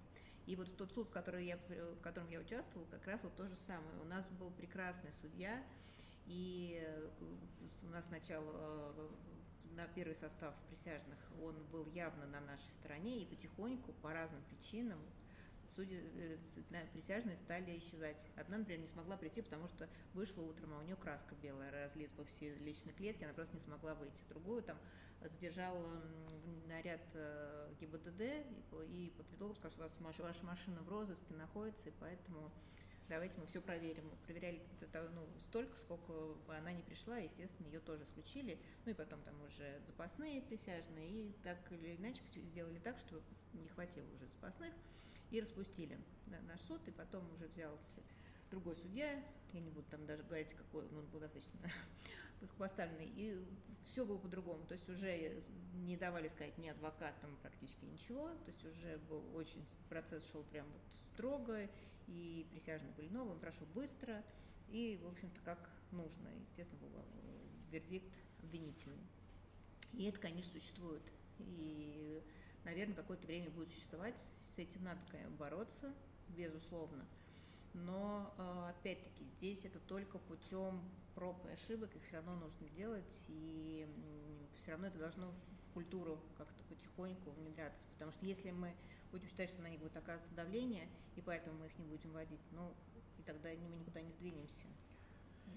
[0.46, 3.46] И вот тот суд, который я, при- в котором я участвовала, как раз вот то
[3.46, 4.00] же самое.
[4.00, 5.62] У нас был прекрасный судья,
[6.24, 7.10] и э,
[7.82, 8.50] у нас сначала
[8.96, 9.08] э,
[9.76, 14.98] на первый состав присяжных он был явно на нашей стороне, и потихоньку по разным причинам
[15.70, 18.26] судьи, э, присяжные стали исчезать.
[18.36, 22.14] Одна, например, не смогла прийти, потому что вышла утром, а у нее краска белая разлита
[22.16, 24.22] по всей личной клетке, она просто не смогла выйти.
[24.28, 24.78] Другую там
[25.22, 25.76] задержал
[26.66, 30.88] наряд э, ГИБДД и, по- и под предлогом сказал, что у вас ваша машина в
[30.88, 32.52] розыске находится, и поэтому
[33.08, 34.04] давайте мы все проверим.
[34.06, 36.12] Мы проверяли это, ну, столько, сколько
[36.48, 38.58] она не пришла, естественно, ее тоже исключили.
[38.84, 43.20] Ну и потом там уже запасные присяжные, и так или иначе сделали так, что
[43.54, 44.72] не хватило уже запасных,
[45.30, 48.00] и распустили да, наш суд, и потом уже взялся
[48.50, 49.22] другой судья,
[49.52, 51.58] я не буду там даже говорить, какой, он был достаточно
[52.40, 53.44] высокопоставленный, и
[53.84, 55.42] все было по-другому, то есть уже
[55.74, 60.66] не давали сказать ни адвокатам практически ничего, то есть уже был очень, процесс шел прям
[60.66, 60.82] вот
[61.12, 61.68] строго,
[62.06, 64.24] и присяжные были новые, он прошел быстро,
[64.68, 67.02] и, в общем-то, как нужно, естественно, был э,
[67.70, 69.06] вердикт обвинительный.
[69.94, 71.02] И это, конечно, существует,
[71.38, 72.22] и,
[72.64, 75.92] наверное, какое-то время будет существовать, с этим надо конечно, бороться,
[76.28, 77.04] безусловно,
[77.74, 80.80] но, э, опять-таки, здесь это только путем
[81.14, 83.86] проб и ошибок, их все равно нужно делать, и
[84.56, 88.74] все равно это должно в культуру как-то потихоньку внедряться, потому что если мы
[89.10, 92.40] будем считать, что на них будет оказываться давление, и поэтому мы их не будем вводить,
[92.52, 92.74] ну,
[93.18, 94.66] и тогда мы никуда не сдвинемся,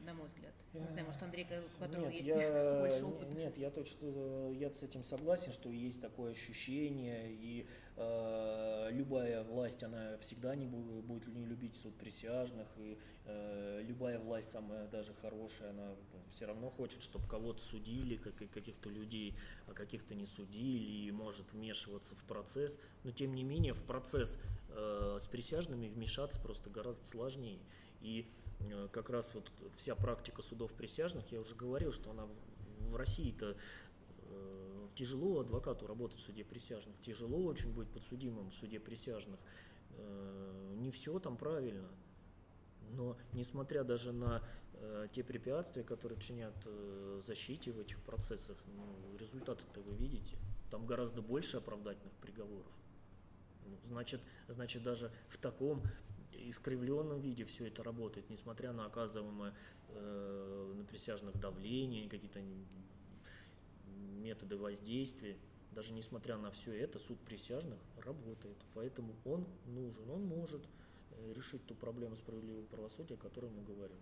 [0.03, 0.53] на мой взгляд.
[0.73, 3.31] Не знаю, может, Андрей, у которого нет, есть я, больше опыта.
[3.33, 7.67] Нет, я точно я с этим согласен, что есть такое ощущение, и
[7.97, 14.19] э, любая власть, она всегда не бу- будет не любить суд присяжных, и э, любая
[14.19, 15.95] власть, самая даже хорошая, она
[16.29, 19.35] все равно хочет, чтобы кого-то судили, как, каких-то людей,
[19.67, 22.79] а каких-то не судили, и может вмешиваться в процесс.
[23.03, 27.59] Но тем не менее, в процесс э, с присяжными вмешаться просто гораздо сложнее.
[28.01, 28.27] И
[28.59, 32.27] э, как раз вот вся практика судов присяжных, я уже говорил, что она
[32.79, 33.55] в, России-то
[34.23, 39.39] э, тяжело адвокату работать в суде присяжных, тяжело очень быть подсудимым в суде присяжных.
[39.97, 41.89] Э, не все там правильно.
[42.91, 49.17] Но несмотря даже на э, те препятствия, которые чинят э, защите в этих процессах, ну,
[49.17, 50.37] результаты-то вы видите.
[50.69, 52.71] Там гораздо больше оправдательных приговоров.
[53.65, 55.83] Ну, Значит, значит, даже в таком
[56.49, 59.53] искривленном виде все это работает, несмотря на оказываемое
[59.89, 62.41] э, на присяжных давление, какие-то
[64.21, 65.37] методы воздействия.
[65.71, 68.57] Даже несмотря на все это, суд присяжных работает.
[68.73, 70.61] Поэтому он нужен, он может
[71.11, 73.97] э, решить ту проблему справедливого правосудия, о которой мы говорим.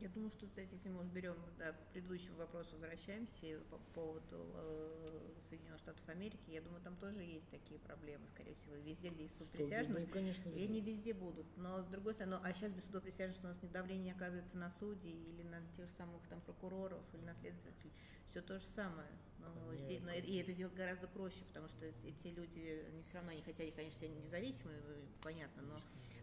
[0.00, 5.34] Я думаю, что, кстати, если мы берем, да, к предыдущему вопросу возвращаемся по поводу э,
[5.46, 9.36] Соединенных Штатов Америки, я думаю, там тоже есть такие проблемы, скорее всего, везде, где есть
[9.36, 11.46] суд присяжных, ну, конечно, и они везде будут.
[11.58, 14.56] Но, с другой стороны, ну, а сейчас без судов присяжных у нас нет давления, оказывается,
[14.56, 17.92] на судей или на тех же самых там прокуроров или на следователей.
[18.30, 19.08] Все то же самое.
[19.38, 23.32] Но, здесь, но, и это сделать гораздо проще, потому что эти люди, они все равно,
[23.32, 24.80] они хотя и, конечно, все независимые,
[25.22, 25.78] понятно, но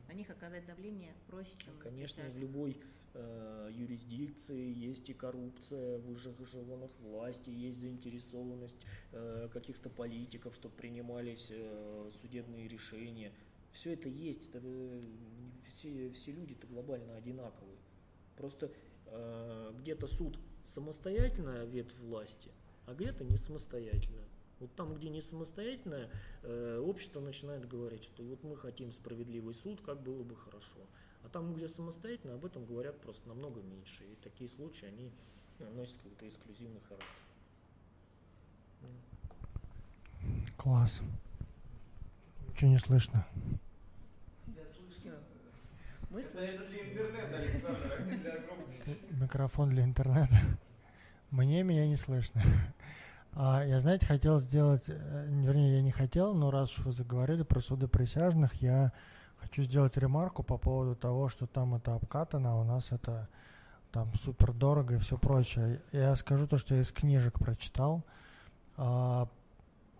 [0.07, 2.33] на них оказать давление проще, чем Конечно, присяжных.
[2.33, 2.77] в любой
[3.13, 8.77] э, юрисдикции есть и коррупция в высших эшелонах власти, есть заинтересованность
[9.11, 13.33] э, каких-то политиков, чтобы принимались э, судебные решения.
[13.71, 15.01] Все это есть, это, э,
[15.73, 17.77] все, все люди-то глобально одинаковые.
[18.37, 18.71] Просто
[19.07, 22.51] э, где-то суд самостоятельная ветвь власти,
[22.85, 24.26] а где-то не самостоятельная.
[24.59, 26.09] Вот там, где не самостоятельное,
[26.43, 30.79] э, общество начинает говорить, что вот мы хотим справедливый суд, как было бы хорошо.
[31.23, 34.03] А там, где самостоятельно, об этом говорят просто намного меньше.
[34.05, 35.11] И такие случаи, они
[35.75, 37.07] носят какой-то эксклюзивный характер.
[40.57, 41.01] Класс.
[42.49, 43.27] Ничего не слышно.
[44.45, 45.13] Тебя слышно.
[46.09, 46.55] Мы Это, слышим.
[46.55, 48.97] это для интернета, Александр, а не для громкости.
[49.21, 50.35] Микрофон для интернета.
[51.29, 52.41] Мне меня не слышно.
[53.33, 57.43] А, я, знаете, хотел сделать, э, вернее, я не хотел, но раз уж вы заговорили
[57.43, 58.91] про суды присяжных, я
[59.37, 63.27] хочу сделать ремарку по поводу того, что там это обкатано, а у нас это
[63.91, 65.81] там супер дорого и все прочее.
[65.91, 68.03] Я скажу то, что я из книжек прочитал.
[68.75, 69.27] А,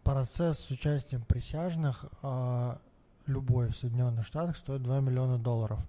[0.03, 2.79] процесс с участием присяжных а,
[3.25, 5.79] любой в Соединенных Штатах стоит 2 миллиона долларов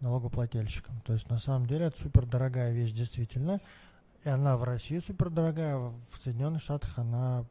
[0.00, 1.00] налогоплательщикам.
[1.04, 3.60] То есть на самом деле это супер дорогая вещь действительно.
[4.24, 7.44] И она в России супер дорогая, в Соединенных Штатах она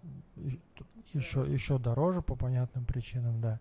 [1.14, 3.60] еще, еще дороже по понятным причинам, да.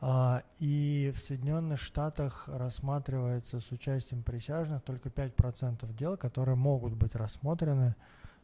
[0.00, 7.14] А, и в Соединенных Штатах рассматривается с участием присяжных только 5% дел, которые могут быть
[7.14, 7.94] рассмотрены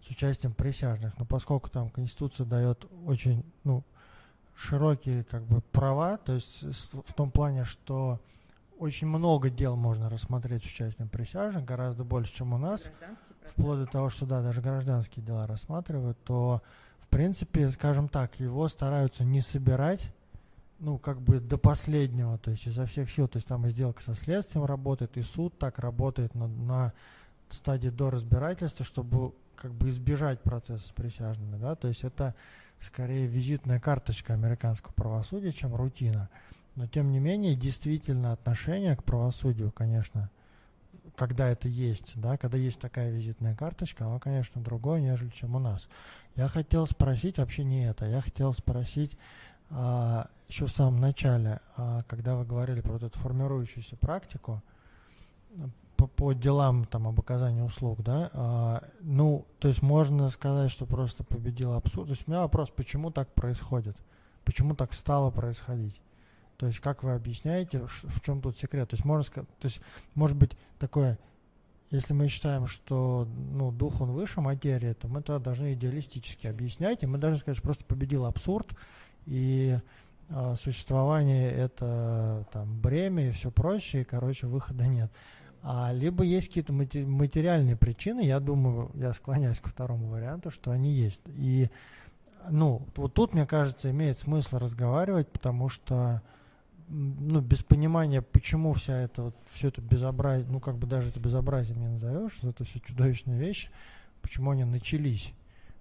[0.00, 1.18] с участием присяжных.
[1.18, 3.82] Но поскольку там Конституция дает очень ну,
[4.54, 8.20] широкие как бы, права, то есть в том плане, что
[8.78, 12.82] очень много дел можно рассмотреть с участием присяжных, гораздо больше, чем у нас,
[13.50, 16.62] вплоть до того, что да, даже гражданские дела рассматривают, то
[17.00, 20.12] в принципе, скажем так, его стараются не собирать,
[20.78, 24.02] ну, как бы до последнего, то есть изо всех сил, то есть там и сделка
[24.02, 26.92] со следствием работает, и суд так работает на, на
[27.50, 32.34] стадии до разбирательства, чтобы как бы избежать процесса с присяжными, да, то есть это
[32.80, 36.28] скорее визитная карточка американского правосудия, чем рутина.
[36.78, 40.30] Но тем не менее, действительно отношение к правосудию, конечно,
[41.16, 45.58] когда это есть, да, когда есть такая визитная карточка, оно, конечно, другое, нежели чем у
[45.58, 45.88] нас.
[46.36, 49.18] Я хотел спросить, вообще не это, я хотел спросить
[49.70, 54.62] а, еще в самом начале, а, когда вы говорили про вот эту формирующуюся практику
[55.96, 60.86] по, по делам там об оказании услуг, да, а, ну, то есть можно сказать, что
[60.86, 62.06] просто победил абсурд.
[62.06, 63.96] То есть у меня вопрос, почему так происходит?
[64.44, 66.00] Почему так стало происходить?
[66.58, 68.90] То есть как вы объясняете, в чем тут секрет?
[68.90, 69.80] То есть можно сказать, то есть
[70.14, 71.18] может быть такое,
[71.90, 77.02] если мы считаем, что ну, дух он выше материи, то мы тогда должны идеалистически объяснять,
[77.02, 78.68] и мы должны сказать, что просто победил абсурд,
[79.24, 79.78] и
[80.30, 85.12] а, существование это там бремя и все прочее, и, короче, выхода нет.
[85.62, 90.72] А, либо есть какие-то мате- материальные причины, я думаю, я склоняюсь ко второму варианту, что
[90.72, 91.22] они есть.
[91.28, 91.70] И
[92.50, 96.22] ну, вот тут, мне кажется, имеет смысл разговаривать, потому что
[96.88, 101.20] ну, без понимания, почему вся эта вот, все это безобразие, ну, как бы даже это
[101.20, 103.70] безобразием не назовешь, это все чудовищные вещи,
[104.22, 105.32] почему они начались,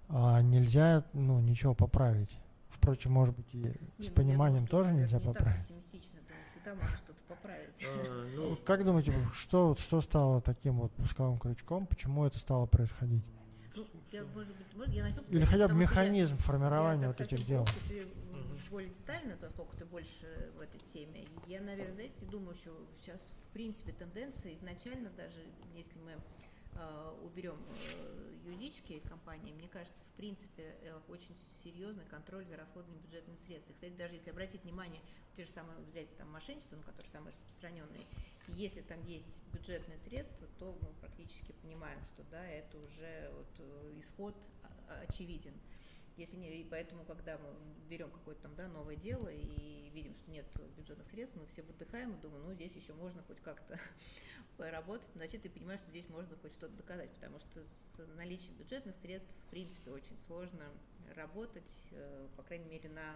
[0.08, 2.30] а нельзя, ну, ничего поправить.
[2.70, 5.60] Впрочем, может быть, и Не, с ну, пониманием думаю, тоже нельзя не поправить.
[5.60, 7.82] всегда можно что-то поправить.
[7.84, 12.66] А, Ну, Как думаете, что, вот что стало таким вот пусковым крючком, почему это стало
[12.66, 13.24] происходить?
[13.76, 17.08] Ну, я, может быть, может, я начну Или хотя бы что я- механизм формирования я
[17.08, 17.66] вот этих дел?
[17.88, 18.06] ты.
[18.70, 21.26] Более детально, то поскольку ты больше в этой теме.
[21.46, 26.12] Я, наверное, знаете, думаю, что сейчас, в принципе, тенденция изначально, даже если мы
[26.74, 27.58] э, уберем
[27.96, 33.70] э, юридические компании, мне кажется, в принципе, э, очень серьезный контроль за расходами бюджетных средств.
[33.70, 35.00] И, кстати, даже если обратить внимание,
[35.36, 38.06] те же самые взять там мошенничество, ну, которые самые распространенные,
[38.48, 44.00] если там есть бюджетные средства, то мы практически понимаем, что да, это уже вот, э,
[44.00, 45.54] исход а- очевиден.
[46.18, 47.48] Если не, и поэтому, когда мы
[47.88, 50.46] берем какое-то там да, новое дело и видим, что нет
[50.76, 53.78] бюджетных средств, мы все выдыхаем и думаем, ну здесь еще можно хоть как-то
[54.56, 58.96] поработать, значит ты понимаешь, что здесь можно хоть что-то доказать, потому что с наличием бюджетных
[58.96, 60.64] средств в принципе очень сложно
[61.14, 63.14] работать, э, по крайней мере на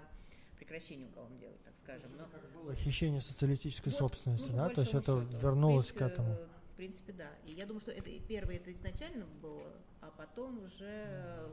[0.57, 2.17] прекращение уголовного дела, так скажем.
[2.17, 2.29] Но
[2.63, 4.69] Было хищение социалистической вот, собственности, ну, да?
[4.69, 6.39] То есть это вернулось В к принципе, этому.
[6.73, 7.31] Э, в принципе, да.
[7.45, 11.49] И я думаю, что это первое это изначально было, а потом уже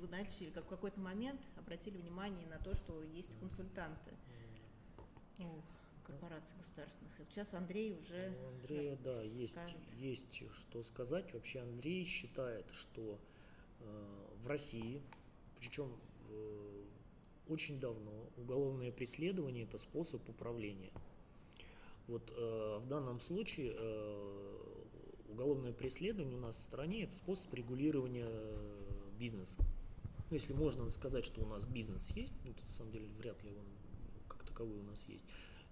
[0.00, 4.12] вы начали, как в какой-то момент обратили внимание на то, что есть консультанты
[5.38, 5.60] у
[6.04, 7.20] корпораций государственных.
[7.20, 9.76] И сейчас Андрей уже У Андрея, да, есть, скажет.
[9.98, 11.32] есть что сказать.
[11.32, 13.18] Вообще Андрей считает, что
[13.80, 15.00] э, в России,
[15.58, 15.96] причем
[16.28, 16.84] э,
[17.48, 20.92] очень давно, уголовное преследование– это способ управления.
[22.08, 24.52] Вот э, в данном случае э,
[25.28, 28.82] уголовное преследование у нас в стране– это способ регулирования э,
[29.18, 29.58] бизнеса.
[30.30, 33.50] Ну, если можно сказать, что у нас бизнес есть, ну, на самом деле вряд ли
[33.50, 33.64] он
[34.28, 35.24] как таковой у нас есть,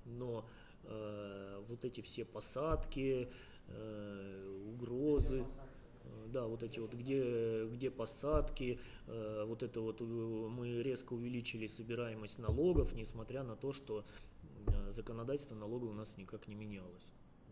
[0.05, 0.45] но
[0.85, 3.29] э, вот эти все посадки,
[3.69, 5.45] э, угрозы,
[6.05, 11.15] э, да, вот эти вот, где, где посадки, э, вот это вот э, мы резко
[11.15, 14.05] увеличили собираемость налогов, несмотря на то, что
[14.91, 17.07] законодательство налога у нас никак не менялось.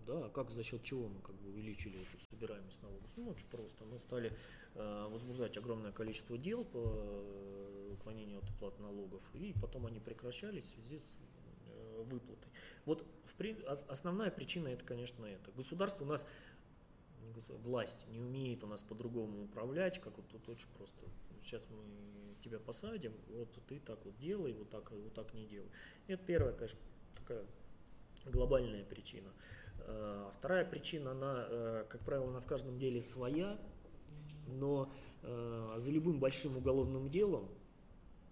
[0.07, 3.11] Да, а как за счет чего мы как бы увеличили эту собираемость налогов?
[3.17, 3.85] Ну, очень просто.
[3.85, 4.33] Мы стали
[4.75, 10.65] э, возбуждать огромное количество дел по э, уклонению от уплаты налогов, и потом они прекращались
[10.65, 11.19] в связи с
[11.67, 12.51] э, выплатой.
[12.87, 15.53] Вот в основная причина это, конечно, это.
[15.53, 16.27] Государство у нас
[17.65, 20.99] власть не умеет у нас по-другому управлять, как вот тут очень просто.
[21.43, 21.85] Сейчас мы
[22.43, 25.69] тебя посадим, вот ты так вот делай, вот так, вот так не делай.
[26.07, 26.79] Это первая, конечно,
[27.29, 27.45] такая
[28.27, 29.31] глобальная причина.
[29.81, 33.59] Э, Вторая причина, она, э, как правило, она в каждом деле своя,
[34.47, 34.93] но
[35.23, 37.49] э, за любым большим уголовным делом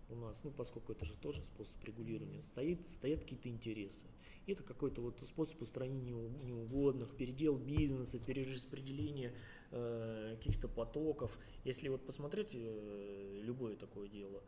[0.08, 4.06] у нас, ну, поскольку это же тоже способ регулирования, стоит, стоят какие-то интересы.
[4.46, 9.34] Это какой-то вот способ устранения неу- неугодных, передел бизнеса, перераспределения
[9.72, 11.36] э, каких-то потоков.
[11.64, 14.42] Если вот посмотреть любое такое дело,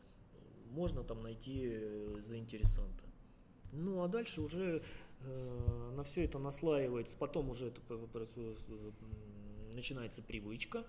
[0.70, 1.76] можно там найти
[2.20, 3.07] заинтересанта.
[3.72, 4.82] Ну а дальше уже
[5.20, 7.80] э, на все это наслаивается, потом уже это
[9.74, 10.84] начинается привычка,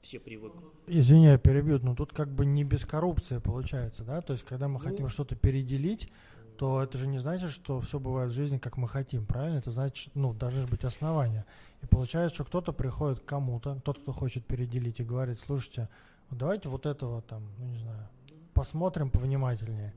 [0.00, 0.60] все привыкли.
[0.86, 4.20] Извини, я перебью, но тут как бы не без коррупции получается, да?
[4.20, 4.78] То есть, когда мы Ну.
[4.80, 6.10] хотим что-то переделить,
[6.58, 9.58] то это же не значит, что все бывает в жизни, как мы хотим, правильно?
[9.58, 11.46] Это значит, ну, должны же быть основания.
[11.82, 15.88] И получается, что кто-то приходит к кому-то, тот, кто хочет переделить, и говорит, слушайте,
[16.30, 18.08] давайте вот этого там, ну, не знаю,
[18.54, 19.94] посмотрим повнимательнее,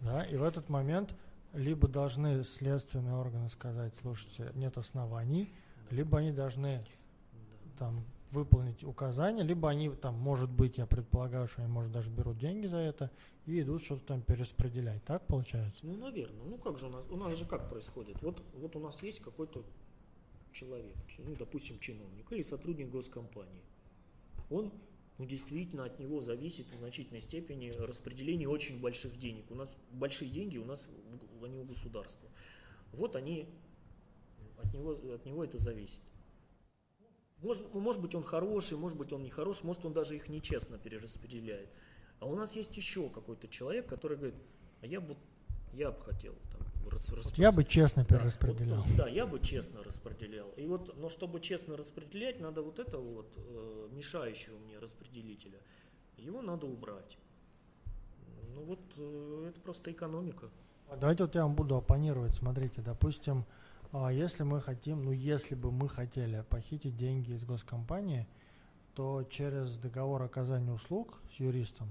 [0.00, 0.22] да?
[0.24, 1.14] И в этот момент
[1.52, 5.48] либо должны следственные органы сказать, слушайте, нет оснований,
[5.90, 6.84] либо они должны
[7.78, 12.38] там выполнить указания, либо они там, может быть, я предполагаю, что они, может, даже берут
[12.38, 13.10] деньги за это
[13.46, 15.04] и идут что-то там перераспределять.
[15.04, 15.80] Так получается?
[15.86, 16.44] Ну, наверное.
[16.44, 18.20] Ну, как же у нас, у нас же как происходит?
[18.22, 19.64] Вот, вот у нас есть какой-то
[20.52, 23.62] человек, ну, допустим, чиновник или сотрудник госкомпании.
[24.50, 24.72] Он,
[25.18, 29.50] ну, действительно, от него зависит в значительной степени распределение очень больших денег.
[29.50, 30.88] У нас большие деньги, у нас
[31.42, 32.28] они у государства.
[32.92, 33.48] Вот они,
[34.58, 36.02] от него, от него это зависит.
[37.38, 40.28] Может, ну, может быть, он хороший, может быть, он не хороший, может, он даже их
[40.28, 41.70] нечестно перераспределяет.
[42.18, 44.36] А у нас есть еще какой-то человек, который говорит,
[44.80, 45.16] а я бы,
[45.72, 46.60] я бы хотел там
[46.90, 48.82] рас- Вот я бы честно да, перераспределял.
[48.82, 50.50] вот, да, я бы честно распределял.
[50.56, 55.58] И вот, но чтобы честно распределять, надо вот это вот э, мешающего мне распределителя,
[56.16, 57.18] его надо убрать.
[58.54, 60.48] Ну вот э, это просто экономика.
[60.88, 62.34] А Давайте вот я вам буду оппонировать.
[62.36, 63.44] Смотрите, допустим,
[63.92, 68.26] а, если мы хотим, ну если бы мы хотели похитить деньги из госкомпании,
[68.94, 71.88] то через договор оказания услуг с юристом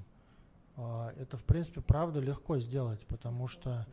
[0.77, 3.85] а, это, в принципе, правда легко сделать, потому что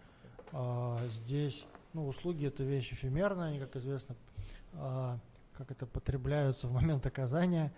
[0.53, 4.15] а, здесь, ну, услуги это вещь эфемерная, они, как известно,
[4.75, 5.19] а,
[5.55, 7.73] как это потребляются в момент оказания.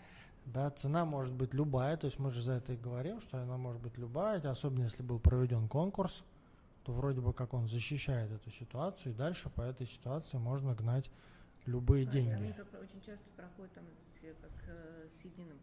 [0.47, 3.57] Да, цена может быть любая, то есть мы же за это и говорим, что она
[3.57, 6.23] может быть любая, особенно если был проведен конкурс,
[6.85, 11.11] то вроде бы как он защищает эту ситуацию, и дальше по этой ситуации можно гнать
[11.65, 12.31] любые А, деньги.
[12.31, 15.57] Они как очень часто проходят там с, как э, с единым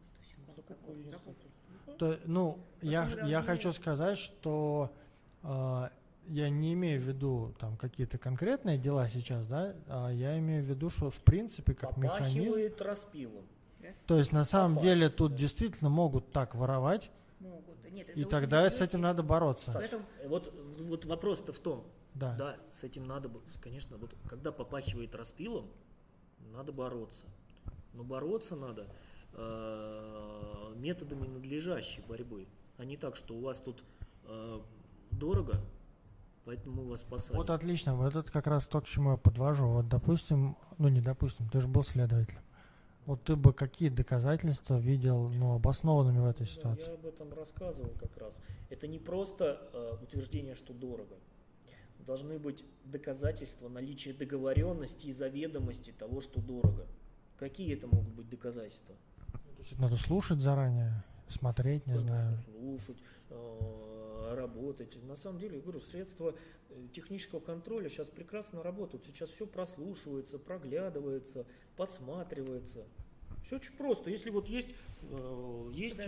[0.56, 1.12] поставщиком.
[1.12, 1.48] закупки.
[1.98, 4.92] То, ну, я, я хочу сказать, что
[5.44, 5.90] э,
[6.28, 10.68] я не имею в виду там какие-то конкретные дела сейчас, да, а я имею в
[10.68, 12.38] виду, что в принципе как механизм.
[12.38, 13.46] Попахивает распилом.
[13.82, 15.38] Раз То есть на самом Попахивает, деле тут да.
[15.38, 17.92] действительно могут так воровать, Могут.
[17.92, 19.72] Нет, это и тогда с этим надо бороться.
[19.72, 22.36] Саш, этом- вот, вот вопрос-то в том, Да.
[22.36, 23.32] Да, с этим надо,
[23.62, 25.66] конечно, вот когда попахивает распилом,
[26.54, 27.26] надо бороться.
[27.94, 28.88] Но бороться надо
[29.34, 33.84] э, методами надлежащей борьбы, а не так, что у вас тут
[34.26, 34.60] э,
[35.12, 35.60] дорого,
[36.46, 37.38] поэтому вас посадим.
[37.38, 39.68] Вот отлично, вот это как раз то, к чему я подвожу.
[39.68, 42.42] Вот допустим, ну не допустим, ты же был следователем.
[43.06, 46.88] Вот ты бы какие доказательства видел, ну, обоснованными в этой Да, ситуации?
[46.90, 48.40] я об этом рассказывал как раз.
[48.70, 51.16] Это не просто э, утверждение, что дорого.
[52.06, 56.86] Должны быть доказательства наличия договоренности и заведомости того, что дорого.
[57.38, 58.96] Какие это могут быть доказательства?
[59.60, 62.38] Это надо слушать заранее, смотреть, не знаю.
[62.38, 62.98] Слушать,
[63.32, 63.91] э,
[64.36, 64.98] работать.
[65.04, 66.36] На самом деле, я говорю, средства
[66.70, 69.06] э, технического контроля сейчас прекрасно работают.
[69.06, 71.46] Сейчас все прослушивается, проглядывается,
[71.76, 72.86] подсматривается.
[73.46, 74.10] Все очень просто.
[74.10, 74.70] Если вот есть,
[75.02, 76.00] э, есть,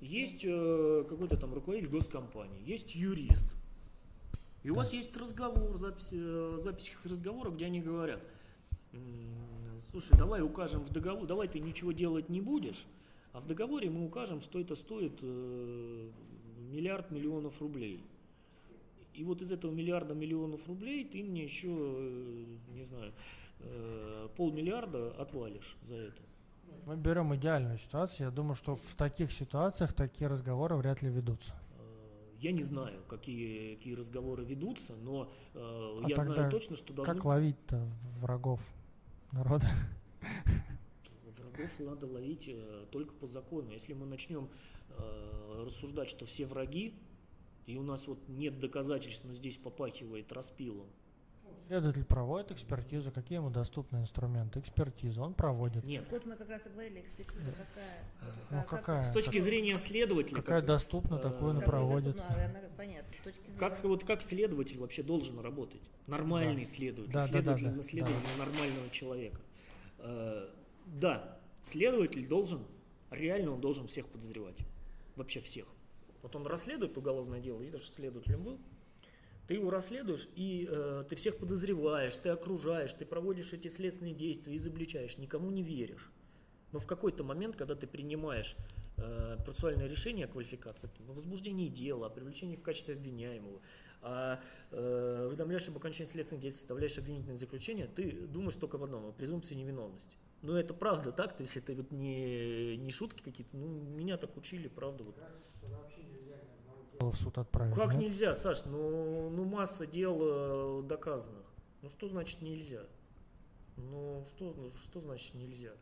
[0.00, 3.44] есть э, какой-то там руководитель госкомпании, есть юрист,
[4.62, 8.20] и у вас есть разговор, запись, э, запись их разговора, где они говорят,
[8.92, 12.84] «М, слушай, давай укажем в договор, давай ты ничего делать не будешь,
[13.32, 16.10] а в договоре мы укажем, что это стоит э,
[16.56, 18.04] миллиард миллионов рублей.
[19.14, 23.12] И вот из этого миллиарда миллионов рублей ты мне еще, э, не знаю,
[23.60, 26.22] э, полмиллиарда отвалишь за это.
[26.84, 28.26] Мы берем идеальную ситуацию.
[28.26, 31.52] Я думаю, что в таких ситуациях такие разговоры вряд ли ведутся.
[31.78, 36.92] Э, Я не знаю, какие, какие разговоры ведутся, но э, А я знаю точно, что
[36.92, 37.88] должны Как ловить-то
[38.20, 38.60] врагов
[39.32, 39.66] народа?
[41.38, 43.72] Врагов надо ловить э, только по закону.
[43.72, 44.48] Если мы начнем
[44.90, 46.94] э, рассуждать, что все враги,
[47.66, 50.86] и у нас вот нет доказательств, но здесь попахивает распилом.
[51.68, 53.10] Следователь проводит экспертизу.
[53.10, 54.60] Какие ему доступны инструменты?
[54.60, 55.82] Экспертизу он проводит.
[55.84, 56.06] Нет.
[56.12, 58.04] Вот мы как раз и говорили, экспертиза какая.
[58.52, 59.02] Ну, Как- какая?
[59.04, 62.14] С точки Как- зрения следователя, Какая как, доступна, э, такую он проводит.
[62.14, 63.58] доступна, она, понятно, с точки зрения.
[63.58, 65.80] как, вот, как следователь вообще должен работать?
[66.06, 66.70] Нормальный Да.
[66.70, 69.40] следователь, Да, да, да, следователь, да, следователь нормального человека.
[69.98, 70.48] Э,
[70.86, 72.64] да, следователь должен,
[73.10, 74.58] реально он должен всех подозревать.
[75.16, 75.66] Вообще всех.
[76.22, 78.60] Вот он расследует уголовное дело, же следователем был,
[79.46, 84.56] ты его расследуешь, и э, ты всех подозреваешь, ты окружаешь, ты проводишь эти следственные действия,
[84.56, 86.10] изобличаешь, никому не веришь.
[86.72, 88.56] Но в какой-то момент, когда ты принимаешь
[88.96, 93.60] э, процессуальное решение о квалификации, о возбуждении дела, о привлечении в качестве обвиняемого,
[94.02, 94.40] а
[94.72, 99.12] э, уведомляешь об окончании следственных действий, составляешь обвинительное заключение, ты думаешь только об одном, о
[99.12, 100.16] презумпции невиновности.
[100.42, 104.36] Но это правда так, то есть это вот не, не шутки какие-то, ну, меня так
[104.36, 105.04] учили, правда.
[105.04, 105.16] Вот.
[107.00, 107.74] В суд отправить.
[107.74, 108.04] Как нет?
[108.04, 108.64] нельзя, Саш?
[108.64, 111.44] Ну, ну масса дел э, доказанных.
[111.82, 112.82] Ну что значит нельзя?
[113.76, 115.72] Ну что, ну, что значит нельзя?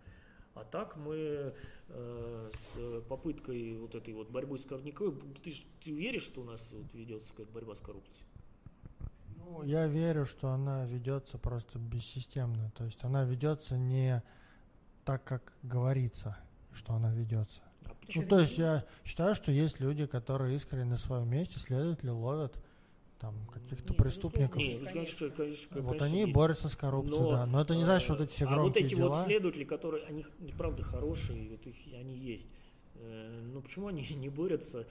[0.55, 1.55] А так мы
[1.89, 5.53] э, с попыткой вот этой вот борьбы с корняковой, ты,
[5.83, 8.25] ты веришь, что у нас вот ведется какая-то борьба с коррупцией?
[9.37, 12.71] Ну, я верю, что она ведется просто бессистемно.
[12.77, 14.23] То есть она ведется не
[15.05, 16.37] так, как говорится,
[16.73, 17.61] что она ведется.
[17.85, 22.11] А Ну, то есть я считаю, что есть люди, которые искренне на своем месте, следователи
[22.11, 22.59] ловят
[23.21, 24.57] там каких-то Нет, преступников.
[24.59, 24.89] безусловно.
[24.89, 26.33] Не, конечно, конечно, вот конечно, они есть.
[26.33, 27.47] борются с коррупцией, Но, да.
[27.47, 29.09] Но это не значит, что вот эти все а вот громкие эти дела.
[29.17, 30.25] вот следователи, которые, они
[30.59, 32.49] правда хорошие, вот их, они есть.
[32.97, 34.87] Э, Но почему они не борются,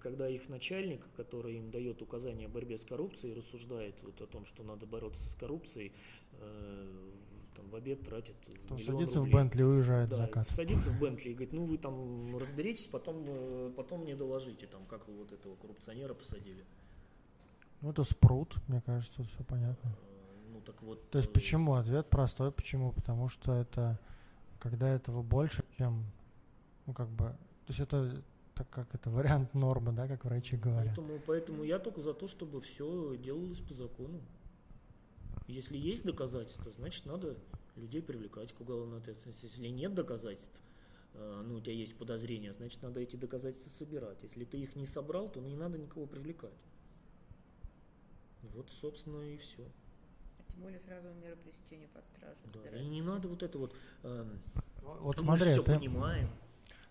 [0.00, 4.44] когда их начальник, который им дает указания о борьбе с коррупцией, рассуждает вот о том,
[4.44, 5.92] что надо бороться с коррупцией,
[6.40, 7.10] э,
[7.58, 9.34] там в обед тратит Кто миллион садится в рублей.
[9.34, 10.48] Бентли и уезжает в Да, закат.
[10.48, 14.82] садится в Бентли и говорит, ну вы там разберитесь, потом, э, потом мне доложите, там,
[14.88, 16.64] как вы вот этого коррупционера посадили.
[17.80, 19.88] Ну, это спрут, мне кажется, все понятно.
[19.88, 21.10] Э, Ну так вот.
[21.10, 21.74] То есть э, почему?
[21.74, 22.50] Ответ простой.
[22.52, 22.92] Почему?
[22.92, 23.98] Потому что это,
[24.60, 26.04] когда этого больше, чем,
[26.86, 28.22] ну, как бы, то есть это,
[28.54, 30.94] так как это вариант нормы, да, как врачи говорят.
[30.96, 34.20] Поэтому, поэтому я только за то, чтобы все делалось по закону.
[35.48, 37.36] Если есть доказательства, значит надо
[37.74, 39.46] людей привлекать к уголовной ответственности.
[39.46, 40.60] Если нет доказательств,
[41.14, 44.22] э, ну у тебя есть подозрения, значит надо эти доказательства собирать.
[44.22, 46.52] Если ты их не собрал, то не надо никого привлекать.
[48.54, 49.64] Вот, собственно, и все.
[50.48, 52.36] Тем более сразу меры пресечения под стражу.
[52.52, 52.78] Да.
[52.78, 53.74] И не надо вот это вот.
[54.02, 54.40] эм,
[54.82, 56.28] Вот мы смотри, все ты, понимаем.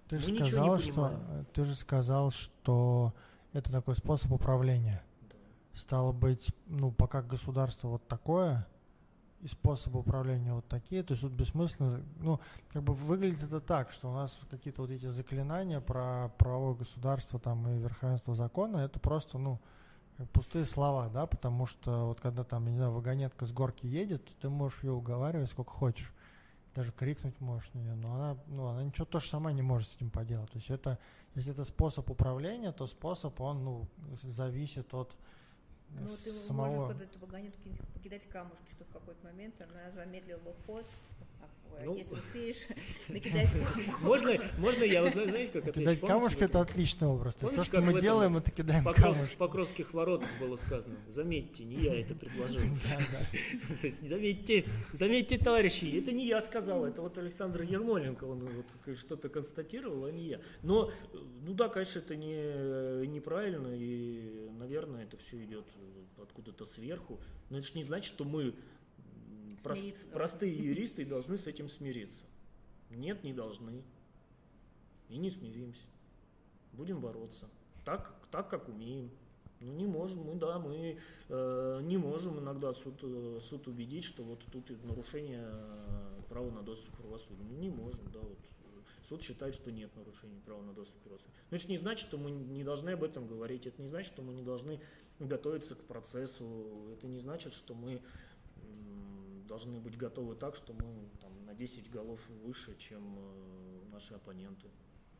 [0.08, 1.46] ты же мы ничего не сказал, что понимаем.
[1.54, 3.14] ты же сказал, что
[3.54, 5.04] это такой способ управления.
[5.78, 8.66] Стало быть, ну, пока государство вот такое,
[9.42, 12.40] и способы управления вот такие, то есть тут бессмысленно, ну,
[12.70, 17.40] как бы выглядит это так, что у нас какие-то вот эти заклинания про правовое государство
[17.40, 19.60] там и верховенство закона, это просто, ну,
[20.34, 24.28] пустые слова, да, потому что вот когда там, я не знаю, вагонетка с горки едет,
[24.42, 26.12] ты можешь ее уговаривать сколько хочешь,
[26.74, 29.90] даже крикнуть можешь на нее, но она, ну, она ничего то же самое не может
[29.90, 30.50] с этим поделать.
[30.50, 30.98] То есть это,
[31.36, 33.88] если это способ управления, то способ, он, ну,
[34.24, 35.16] зависит от
[35.90, 36.68] Ну, ты самого...
[36.68, 40.86] можешь под эту вагонетку кинуть- покидать камушки, что в какой-то момент она замедлила ход.
[41.86, 41.96] Ну.
[41.96, 42.68] Если успеешь
[43.08, 43.50] накидать.
[44.02, 45.92] Можно, можно я, вот, знаете, как отвечу?
[45.92, 47.36] Кидать камушки это отличный образ.
[47.36, 49.36] То есть Помните, то, что мы делаем, это кидаем Покров- камушки.
[49.36, 52.62] в Покровских воротах было сказано, заметьте, не я это предложил.
[53.82, 58.98] То есть, заметьте, заметьте, товарищи, это не я сказал, это вот Александр Ермоленко, он вот
[58.98, 60.42] что-то констатировал, а не я.
[60.64, 65.66] Но, э, ну да, конечно, это не, неправильно, и, наверное, это все идет
[66.22, 67.20] откуда-то сверху.
[67.50, 68.56] Но это же не значит, что мы,
[69.58, 70.14] м, прос- Смириться должны.
[70.14, 72.24] простые юристы, должны с этим смириться.
[72.90, 73.84] Нет, не должны.
[75.10, 75.84] И не смиримся.
[76.74, 77.48] Будем бороться.
[77.86, 79.10] Так, так как умеем.
[79.60, 80.98] Ну, не можем мы, да, мы
[81.30, 86.62] э, не можем иногда суд, э, суд убедить, что вот тут нарушение э, права на
[86.62, 87.40] доступ к правосудию.
[87.50, 88.38] Ну, не можем, да, вот.
[89.10, 91.34] Суд считает, что нет нарушений права на доступ к правосудию.
[91.50, 94.22] Но это не значит, что мы не должны об этом говорить, это не значит, что
[94.22, 94.80] мы не должны
[95.20, 98.02] готовиться к процессу, это не значит, что мы
[99.48, 104.68] должны быть готовы так, что мы там, на 10 голов выше, чем э, наши оппоненты.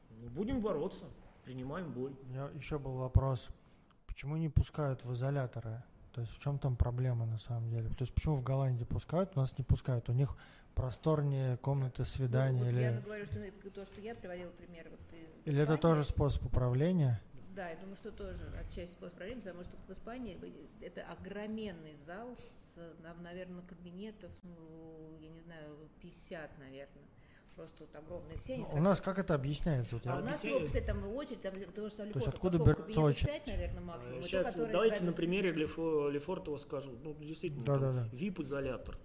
[0.10, 1.06] Ну, будем бороться,
[1.44, 2.16] принимаем бой.
[2.24, 3.50] У меня еще был вопрос.
[4.06, 5.84] Почему не пускают в изоляторы?
[6.12, 7.90] То есть в чем там проблема на самом деле?
[7.90, 10.10] То есть почему в Голландии пускают, у нас не пускают?
[10.10, 10.36] У них
[10.74, 12.60] просторнее комнаты свиданий?
[12.60, 12.82] Ну, вот или...
[12.82, 15.00] Я говорю, что то, что я приводила пример вот
[15.46, 17.22] из Или это тоже способ управления?
[17.58, 20.40] Да, я думаю, что тоже отчасти способ управления, потому что в Испании
[20.80, 22.80] это огроменный зал с,
[23.24, 27.04] наверное, кабинетов, ну, я не знаю, 50, наверное
[27.56, 28.64] просто вот огромные все.
[28.72, 29.96] У нас как это объясняется?
[29.96, 33.02] Вот а у нас его, кстати, там очередь, там потому что То есть откуда берется
[33.02, 33.26] очередь?
[33.26, 34.22] 5, наверное, максимум.
[34.22, 36.92] Сейчас, то, давайте на примере Лефо, Лефортова скажу.
[37.04, 38.08] Ну, действительно, да, да, да.
[38.12, 39.00] VIP-изолятор.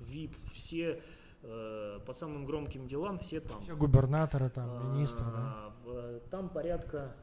[0.00, 1.00] VIP, все
[1.42, 3.62] э, по самым громким делам, все там.
[3.62, 5.90] Все губернаторы там, министры, а, да?
[5.90, 7.16] В, там порядка,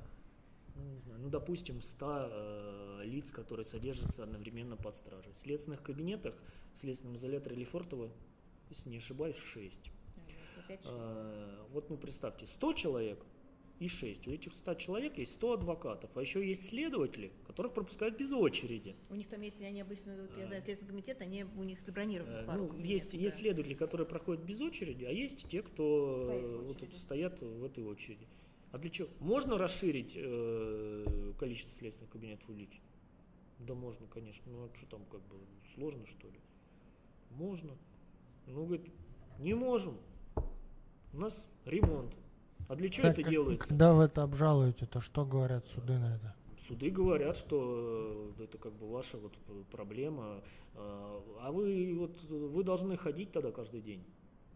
[0.82, 5.32] ну, не знаю, ну, допустим, 100 э, лиц, которые содержатся одновременно под стражей.
[5.34, 6.36] В следственных кабинетах,
[6.76, 8.12] в следственном изоляторе Лефортова,
[8.70, 9.92] если не ошибаюсь, 6.
[10.86, 13.26] А, вот ну представьте, 100 человек
[13.80, 14.28] и 6.
[14.28, 18.96] У этих 100 человек есть 100 адвокатов, а еще есть следователи, которых пропускают без очереди.
[19.10, 22.46] У них там есть, они обычно, вот, я знаю, Следственный комитет, они, у них забронированы
[22.46, 23.18] пару ну, есть, да.
[23.18, 27.84] есть следователи, которые проходят без очереди, а есть те, кто вот, вот, стоят в этой
[27.84, 28.28] очереди.
[28.72, 29.10] А для чего?
[29.20, 32.82] Можно расширить э, количество следственных кабинетов увеличить?
[33.60, 34.52] Да можно, конечно.
[34.52, 35.38] Ну а что там как бы
[35.76, 36.40] сложно что ли?
[37.32, 37.74] Можно.
[38.48, 38.92] Ну, говорит,
[39.40, 39.98] не можем.
[41.14, 42.14] У нас ремонт.
[42.68, 43.68] А для чего так, это делается?
[43.68, 46.36] Когда вы это обжалуете, то что говорят суды на это?
[46.68, 49.34] Суды говорят, что э, это как бы ваша вот
[49.70, 50.42] проблема.
[50.76, 54.06] А, а вы вот вы должны ходить тогда каждый день.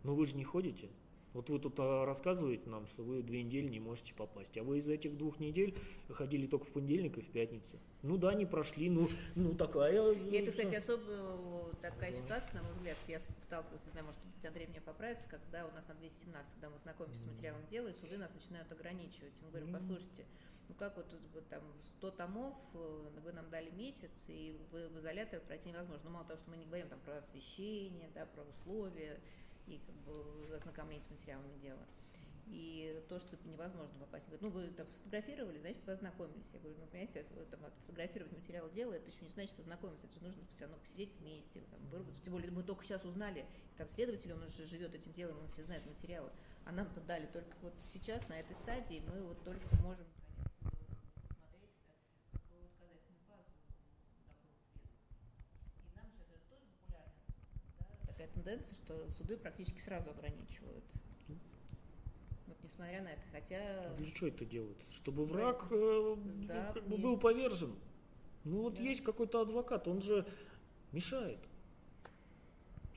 [0.04, 0.90] Но вы же не ходите.
[1.36, 4.78] Вот вы тут а, рассказываете нам, что вы две недели не можете попасть, а вы
[4.78, 5.78] из этих двух недель
[6.10, 7.78] ходили только в понедельник и в пятницу.
[8.04, 10.14] Ну да, не прошли, ну, ну такая...
[10.14, 12.18] И это, кстати, особо такая да.
[12.18, 15.86] ситуация, на мой взгляд, я сталкивалась, не знаю, может, Андрей меня поправит, когда у нас
[15.90, 19.34] на 217, когда мы знакомимся с материалом дела, и суды нас начинают ограничивать.
[19.42, 20.26] Мы говорим, послушайте,
[20.70, 21.62] ну как вот, вот там
[21.98, 26.06] 100 томов, э, вы нам дали месяц, и вы в изолятор пройти невозможно.
[26.06, 29.20] Ну, мало того, что мы не говорим там про освещение, да, про условия,
[29.68, 31.86] и как бы ознакомление с материалами дела.
[32.48, 34.26] И то, что невозможно попасть.
[34.26, 36.46] Говорит, ну вы там сфотографировали, значит вы ознакомились.
[36.54, 40.24] Я говорю, ну понимаете, там, фотографировать материал дела, это еще не значит ознакомиться, это же
[40.24, 42.22] нужно все равно посидеть вместе, там, выработать.
[42.22, 43.46] Тем более мы только сейчас узнали,
[43.78, 46.32] там следователь, он уже живет этим делом, он все знает материалы.
[46.66, 50.06] А нам-то дали только вот сейчас, на этой стадии, мы вот только можем
[58.06, 60.84] такая тенденция, что суды практически сразу ограничивают.
[62.48, 63.94] Вот несмотря на это, хотя...
[63.98, 64.78] Для чего это делают?
[64.90, 66.16] Чтобы враг э,
[66.48, 67.76] да, как бы был повержен.
[68.44, 68.84] Ну вот да.
[68.84, 70.28] есть какой-то адвокат, он же
[70.92, 71.40] мешает.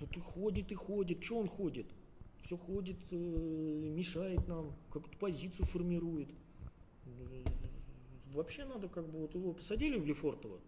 [0.00, 1.24] Вот и ходит, и ходит.
[1.24, 1.86] Что он ходит?
[2.44, 6.28] Все ходит, э, мешает нам, какую-то позицию формирует.
[8.32, 10.60] Вообще надо как бы вот его посадили в Лефортово,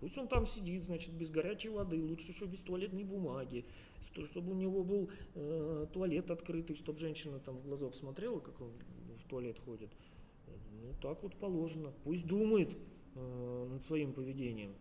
[0.00, 3.64] Пусть он там сидит, значит, без горячей воды, лучше еще без туалетной бумаги,
[4.00, 8.72] чтобы у него был э, туалет открытый, чтобы женщина там в глазок смотрела, как он
[9.16, 9.90] в туалет ходит.
[10.46, 11.92] Ну, так вот положено.
[12.04, 12.76] Пусть думает
[13.14, 14.74] э, над своим поведением,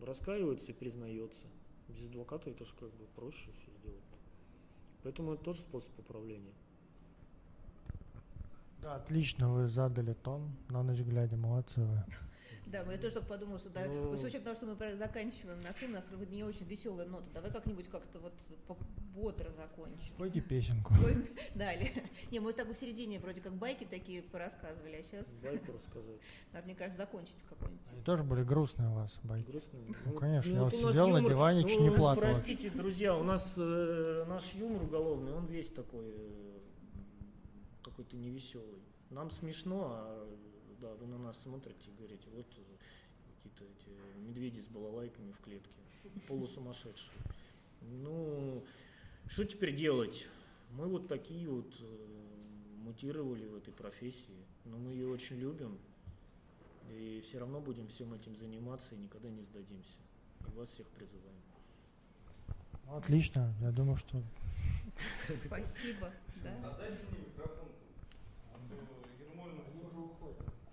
[0.00, 1.46] раскаивается и признается.
[1.88, 4.04] Без адвоката это же как бы проще все сделать.
[5.02, 6.54] Поэтому это тоже способ управления.
[8.80, 12.04] Да, отлично вы задали тон, на ночь глядя, молодцы вы.
[12.66, 14.16] Да, я тоже так подумала, что да, ну...
[14.16, 17.26] с учетом того, что мы заканчиваем на стрим, у нас какая-то не очень веселая нота.
[17.34, 18.32] Давай как-нибудь как-то вот
[19.14, 20.14] бодро закончим.
[20.14, 20.94] Спойте песенку.
[21.54, 21.90] Далее.
[22.30, 25.42] Не, мы так в середине вроде как байки такие порассказывали, а сейчас...
[25.42, 26.20] Байку рассказать.
[26.52, 27.92] Надо, мне кажется, закончить какой-нибудь.
[27.92, 29.50] Они тоже были грустные у вас байки.
[29.50, 29.94] Грустные?
[30.04, 32.22] Ну, конечно, ну, я вот сидел юмор, на диване, чуть ну, не плакал.
[32.22, 36.58] Простите, друзья, у нас э, наш юмор уголовный, он весь такой э,
[37.82, 38.82] какой-то невеселый.
[39.10, 40.28] Нам смешно, а
[40.80, 42.46] да, вы на нас смотрите и говорите, вот
[43.26, 45.70] какие-то эти медведи с балалайками в клетке,
[46.26, 47.16] полусумасшедшие.
[47.82, 48.64] Ну,
[49.28, 50.28] что теперь делать?
[50.72, 52.06] Мы вот такие вот э,
[52.78, 55.78] мутировали в этой профессии, но мы ее очень любим,
[56.90, 59.98] и все равно будем всем этим заниматься и никогда не сдадимся.
[60.48, 61.40] И вас всех призываем.
[62.88, 64.22] Отлично, я думаю, что
[65.46, 66.10] Спасибо.
[66.42, 66.76] Да.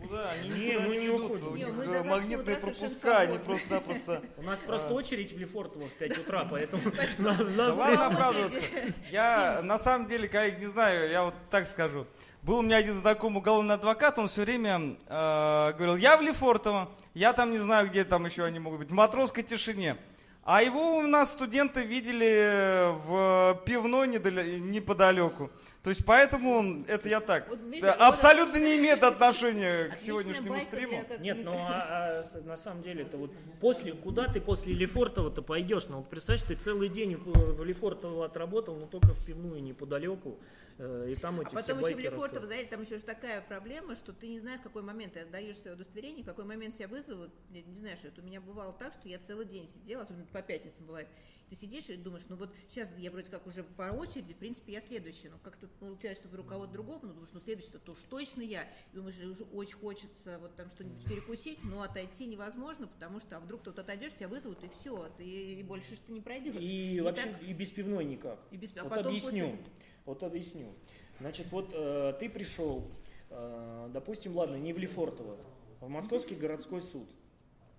[0.08, 0.32] Куда?
[0.32, 1.26] Они Не, никуда мы не не идут.
[1.26, 1.48] уходим.
[1.52, 4.22] У них э, магнитные пропуска, они просто-напросто...
[4.38, 6.92] У нас просто очередь в Лефортово в 5 утра, поэтому Да
[7.34, 8.64] придется- оправдываться.
[9.12, 12.06] Я на самом деле, коллеги, не знаю, я вот так скажу.
[12.44, 16.90] Был у меня один знакомый уголовный адвокат, он все время э, говорил, я в Лефортово,
[17.14, 19.98] я там не знаю, где там еще они могут быть, в матросской тишине.
[20.44, 25.50] А его у нас студенты видели в пивной неподалеку.
[25.84, 27.48] То есть поэтому это я так.
[27.50, 31.04] Вот видишь, Да, вот абсолютно не имеет отношения к сегодняшнему стриму.
[31.20, 33.32] Нет, ну а, а на самом деле это вот
[33.62, 35.88] после, куда ты после Лефортова-то пойдешь?
[35.88, 40.38] Ну вот представь, ты целый день в, в Лефортово отработал, но только в пивную неподалеку,
[40.80, 42.48] и там А эти потом все еще в байки Лефортово, рассказывают.
[42.50, 45.58] знаете, там еще же такая проблема, что ты не знаешь, в какой момент ты отдаешь
[45.58, 49.10] свое удостоверение, какой момент тебя вызовут, не, не знаешь, это у меня бывало так, что
[49.10, 51.08] я целый день сидела, особенно по пятницам бывает,
[51.50, 54.74] ты сидишь и думаешь, ну вот сейчас я вроде как уже по очереди, в принципе,
[54.74, 58.64] я следующая, но как-то получается, что кого-то другого, ну думаешь, ну следующий-то уж точно я,
[58.92, 63.40] и думаешь, уже очень хочется вот там что-нибудь перекусить, но отойти невозможно, потому что а
[63.40, 66.56] вдруг вот отойдешь, тебя вызовут, и все, ты и больше что не пройдешь.
[66.60, 68.40] И, вообще так- и без пивной никак.
[68.52, 69.52] и без- а вот потом объясню.
[69.58, 69.74] после-
[70.08, 70.74] Вот объясню.
[71.20, 72.90] Значит, вот э, ты пришел,
[73.30, 75.38] э, допустим, ладно, не в Лефортово,
[75.82, 77.10] а в Московский городской суд.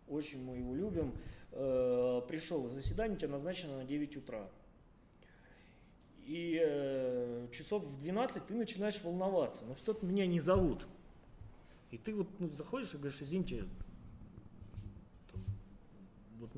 [0.06, 1.14] Очень мы его любим.
[1.52, 4.46] Э, пришел, заседание у тебя назначено на 9 утра.
[6.26, 9.64] И э, часов в 12 ты начинаешь волноваться.
[9.64, 10.86] Ну что-то меня не зовут.
[11.90, 13.64] И ты вот ну, заходишь и говоришь, извините,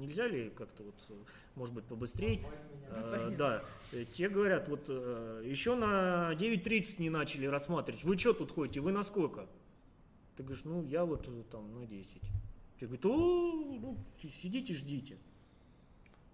[0.01, 1.15] нельзя ли как-то вот, э,
[1.55, 2.43] может быть, побыстрее?
[2.89, 8.05] Э, да, Э, те говорят, вот еще на 9.30 не начали рассматривать.
[8.05, 8.81] Вы что тут ходите?
[8.81, 9.49] Вы на сколько?
[10.37, 12.21] Ты говоришь, ну я вот там на 10.
[12.79, 15.19] Те говорят, о, ну сидите, ждите.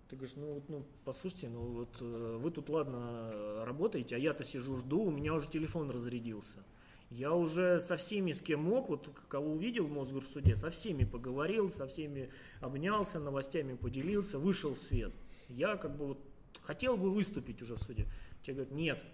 [0.09, 4.77] Ты говоришь, ну вот, ну послушайте, ну вот вы тут ладно работаете, а я-то сижу
[4.77, 6.63] жду, у меня уже телефон разрядился.
[7.11, 11.71] Я уже со всеми, с кем мог, вот кого увидел в Мосгорсуде, со всеми поговорил,
[11.71, 12.31] со всеми
[12.61, 15.13] обнялся, новостями поделился, вышел в свет.
[15.49, 16.19] Я как бы вот
[16.63, 18.07] хотел бы выступить уже в суде.
[18.43, 19.05] Тебе говорят, нет,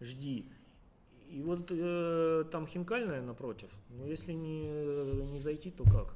[0.00, 0.48] жди.
[1.28, 4.66] И вот э, там хинкальная напротив, но если не,
[5.32, 6.14] не зайти, то как?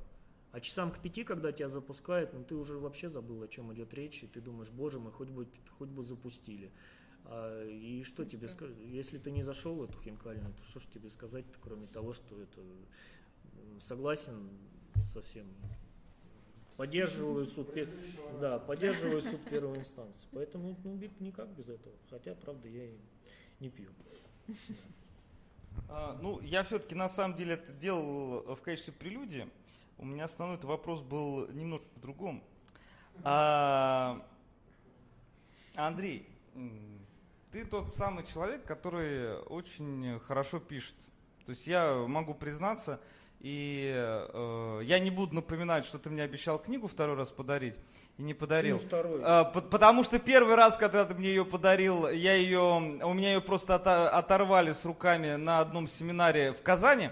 [0.53, 3.95] А часам к пяти, когда тебя запускают, ну ты уже вообще забыл, о чем идет
[3.95, 5.47] речь, и ты думаешь, боже мой, хоть бы,
[5.79, 6.71] хоть бы запустили.
[7.33, 8.77] А, и что тебе сказать?
[8.85, 12.41] Если ты не зашел в эту хинкальную, то что ж тебе сказать-то, кроме того, что
[12.41, 12.61] это
[13.81, 14.51] согласен
[15.07, 15.47] совсем.
[16.77, 17.89] Поддерживаю суд, пе-
[18.41, 20.27] да, поддерживаю суд первой инстанции.
[20.33, 21.95] Поэтому ну, никак без этого.
[22.09, 22.97] Хотя, правда, я и
[23.61, 23.91] не пью.
[25.89, 29.49] А, ну, я все-таки на самом деле это делал э, в качестве прелюдии.
[29.99, 32.43] У меня основной вопрос был немножко в другом.
[33.23, 34.27] А,
[35.75, 36.27] Андрей,
[37.53, 40.95] ты тот самый человек, который очень хорошо пишет.
[41.47, 43.01] То есть я могу признаться,
[43.41, 47.75] и э, я не буду напоминать, что ты мне обещал книгу второй раз подарить,
[48.19, 48.77] и не подарил.
[48.77, 49.21] Почему второй?
[49.25, 53.33] А, по- Потому что первый раз, когда ты мне ее подарил, я ее, у меня
[53.33, 57.11] ее просто ото- оторвали с руками на одном семинаре в Казани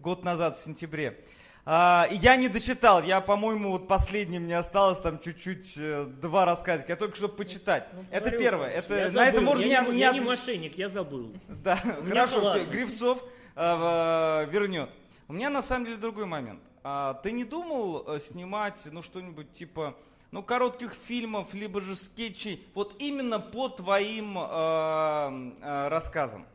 [0.00, 1.22] год назад в сентябре.
[1.68, 6.92] А, я не дочитал, я, по-моему, вот последним мне осталось там чуть-чуть э, два рассказика,
[6.92, 7.88] я только чтобы почитать.
[7.92, 9.20] Ну, это говорю, я первое, это, на забыл.
[9.22, 11.32] это можно я не, не, я от- не мошенник, я забыл.
[11.48, 12.64] да, меня хорошо, все.
[12.66, 13.18] Гривцов
[13.56, 14.90] э, в- вернет.
[15.26, 16.60] У меня на самом деле другой момент.
[16.84, 19.96] А, ты не думал э, снимать, ну, что-нибудь типа,
[20.30, 26.46] ну, коротких фильмов, либо же скетчей, вот именно по твоим э, э, рассказам?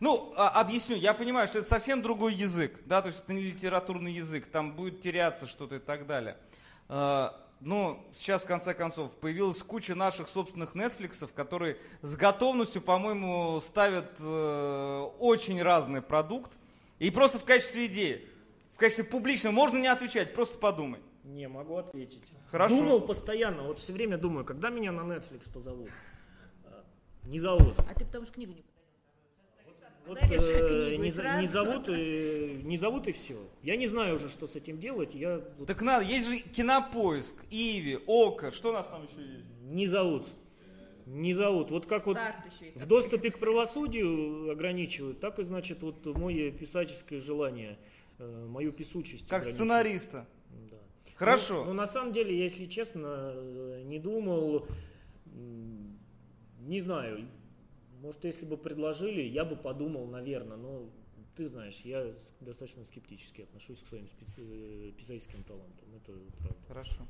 [0.00, 3.42] Ну, а, объясню, я понимаю, что это совсем другой язык, да, то есть это не
[3.42, 6.38] литературный язык, там будет теряться что-то и так далее.
[6.88, 7.28] Э,
[7.60, 14.10] ну, сейчас, в конце концов, появилась куча наших собственных Netflix, которые с готовностью, по-моему, ставят
[14.18, 16.52] э, очень разный продукт.
[16.98, 18.26] И просто в качестве идеи,
[18.74, 21.00] в качестве публичного, можно не отвечать, просто подумай.
[21.24, 22.22] Не, могу ответить.
[22.50, 22.76] Хорошо.
[22.76, 25.90] Думал постоянно, вот все время думаю, когда меня на Netflix позовут.
[26.64, 26.82] А,
[27.24, 27.78] Не зовут.
[27.78, 28.62] А ты потому что книгу не
[30.06, 31.40] Вот, э, не, сразу.
[31.40, 33.36] не зовут, и, не зовут и все.
[33.62, 35.14] Я не знаю уже, что с этим делать.
[35.14, 39.44] Я вот Так надо, есть же кинопоиск, Иви, Ока, что у нас там еще есть?
[39.62, 40.26] не зовут.
[41.06, 41.70] Не зовут.
[41.70, 46.04] Вот как вот Старт еще и в доступе к правосудию ограничивают, так и значит вот
[46.06, 47.78] мое писательское желание,
[48.18, 49.28] э, мою писучесть.
[49.28, 49.56] Как ограничивают.
[49.56, 50.26] сценариста.
[50.70, 50.76] Да.
[51.16, 51.64] Хорошо.
[51.64, 54.66] Ну, ну, на самом деле, я, если честно, э, не думал,
[56.60, 57.26] не знаю,
[58.00, 60.88] может, если бы предложили, я бы подумал, наверное, но
[61.36, 62.04] Ты знаешь, я
[62.40, 65.86] достаточно скептически отношусь к своим специ- э, писательским талантам.
[65.94, 66.58] Это правда.
[66.68, 67.06] Хорошо.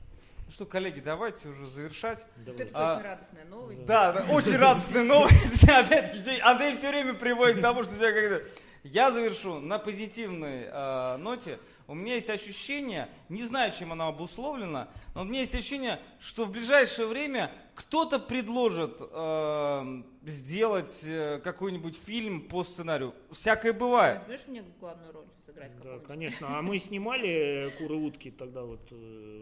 [0.47, 2.25] Ну что, коллеги, давайте уже завершать.
[2.45, 2.63] Давай.
[2.63, 3.87] это А, точно радостная новость.
[3.87, 5.65] Да, да, очень радостная новость.
[5.69, 8.41] Опять-таки, Андрей все время приводит к тому, что я когда...
[8.85, 11.59] Я завершу на позитивной э, ноте.
[11.87, 16.45] У меня есть ощущение, не знаю, чем оно обусловлено, но у меня есть ощущение, что
[16.45, 23.15] в ближайшее время кто-то предложит э, сделать э, какой-нибудь фильм по сценарию.
[23.33, 24.21] Всякое бывает.
[24.23, 26.59] Возьмешь мне главную роль сыграть Да, конечно.
[26.59, 29.41] А мы снимали куры утки тогда вот э,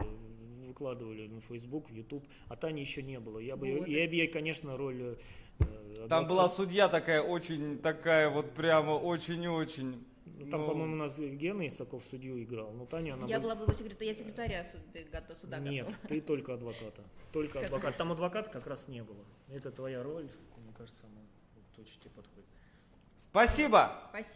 [0.67, 3.39] выкладывали на Facebook, в YouTube, а Тани еще не было.
[3.39, 5.17] Я бы, Вот я бы ей, конечно, роль.
[5.59, 10.05] э, Там была судья такая очень, такая вот прямо очень-очень.
[10.39, 12.71] Ну, Там, ну, по-моему, у нас Гена Исаков судью играл.
[12.71, 16.07] Но Таня, она Я бы- была бы его секретарь, я секретаря суда, суда Нет, готова.
[16.07, 17.03] ты только адвоката.
[17.33, 17.63] Только Как?
[17.65, 17.97] адвокат.
[17.97, 19.23] Там адвоката как раз не было.
[19.49, 20.29] Это твоя роль.
[20.57, 21.19] Мне кажется, она
[21.55, 22.47] вот очень тебе подходит.
[23.17, 23.91] Спасибо!
[24.09, 24.23] Спасибо.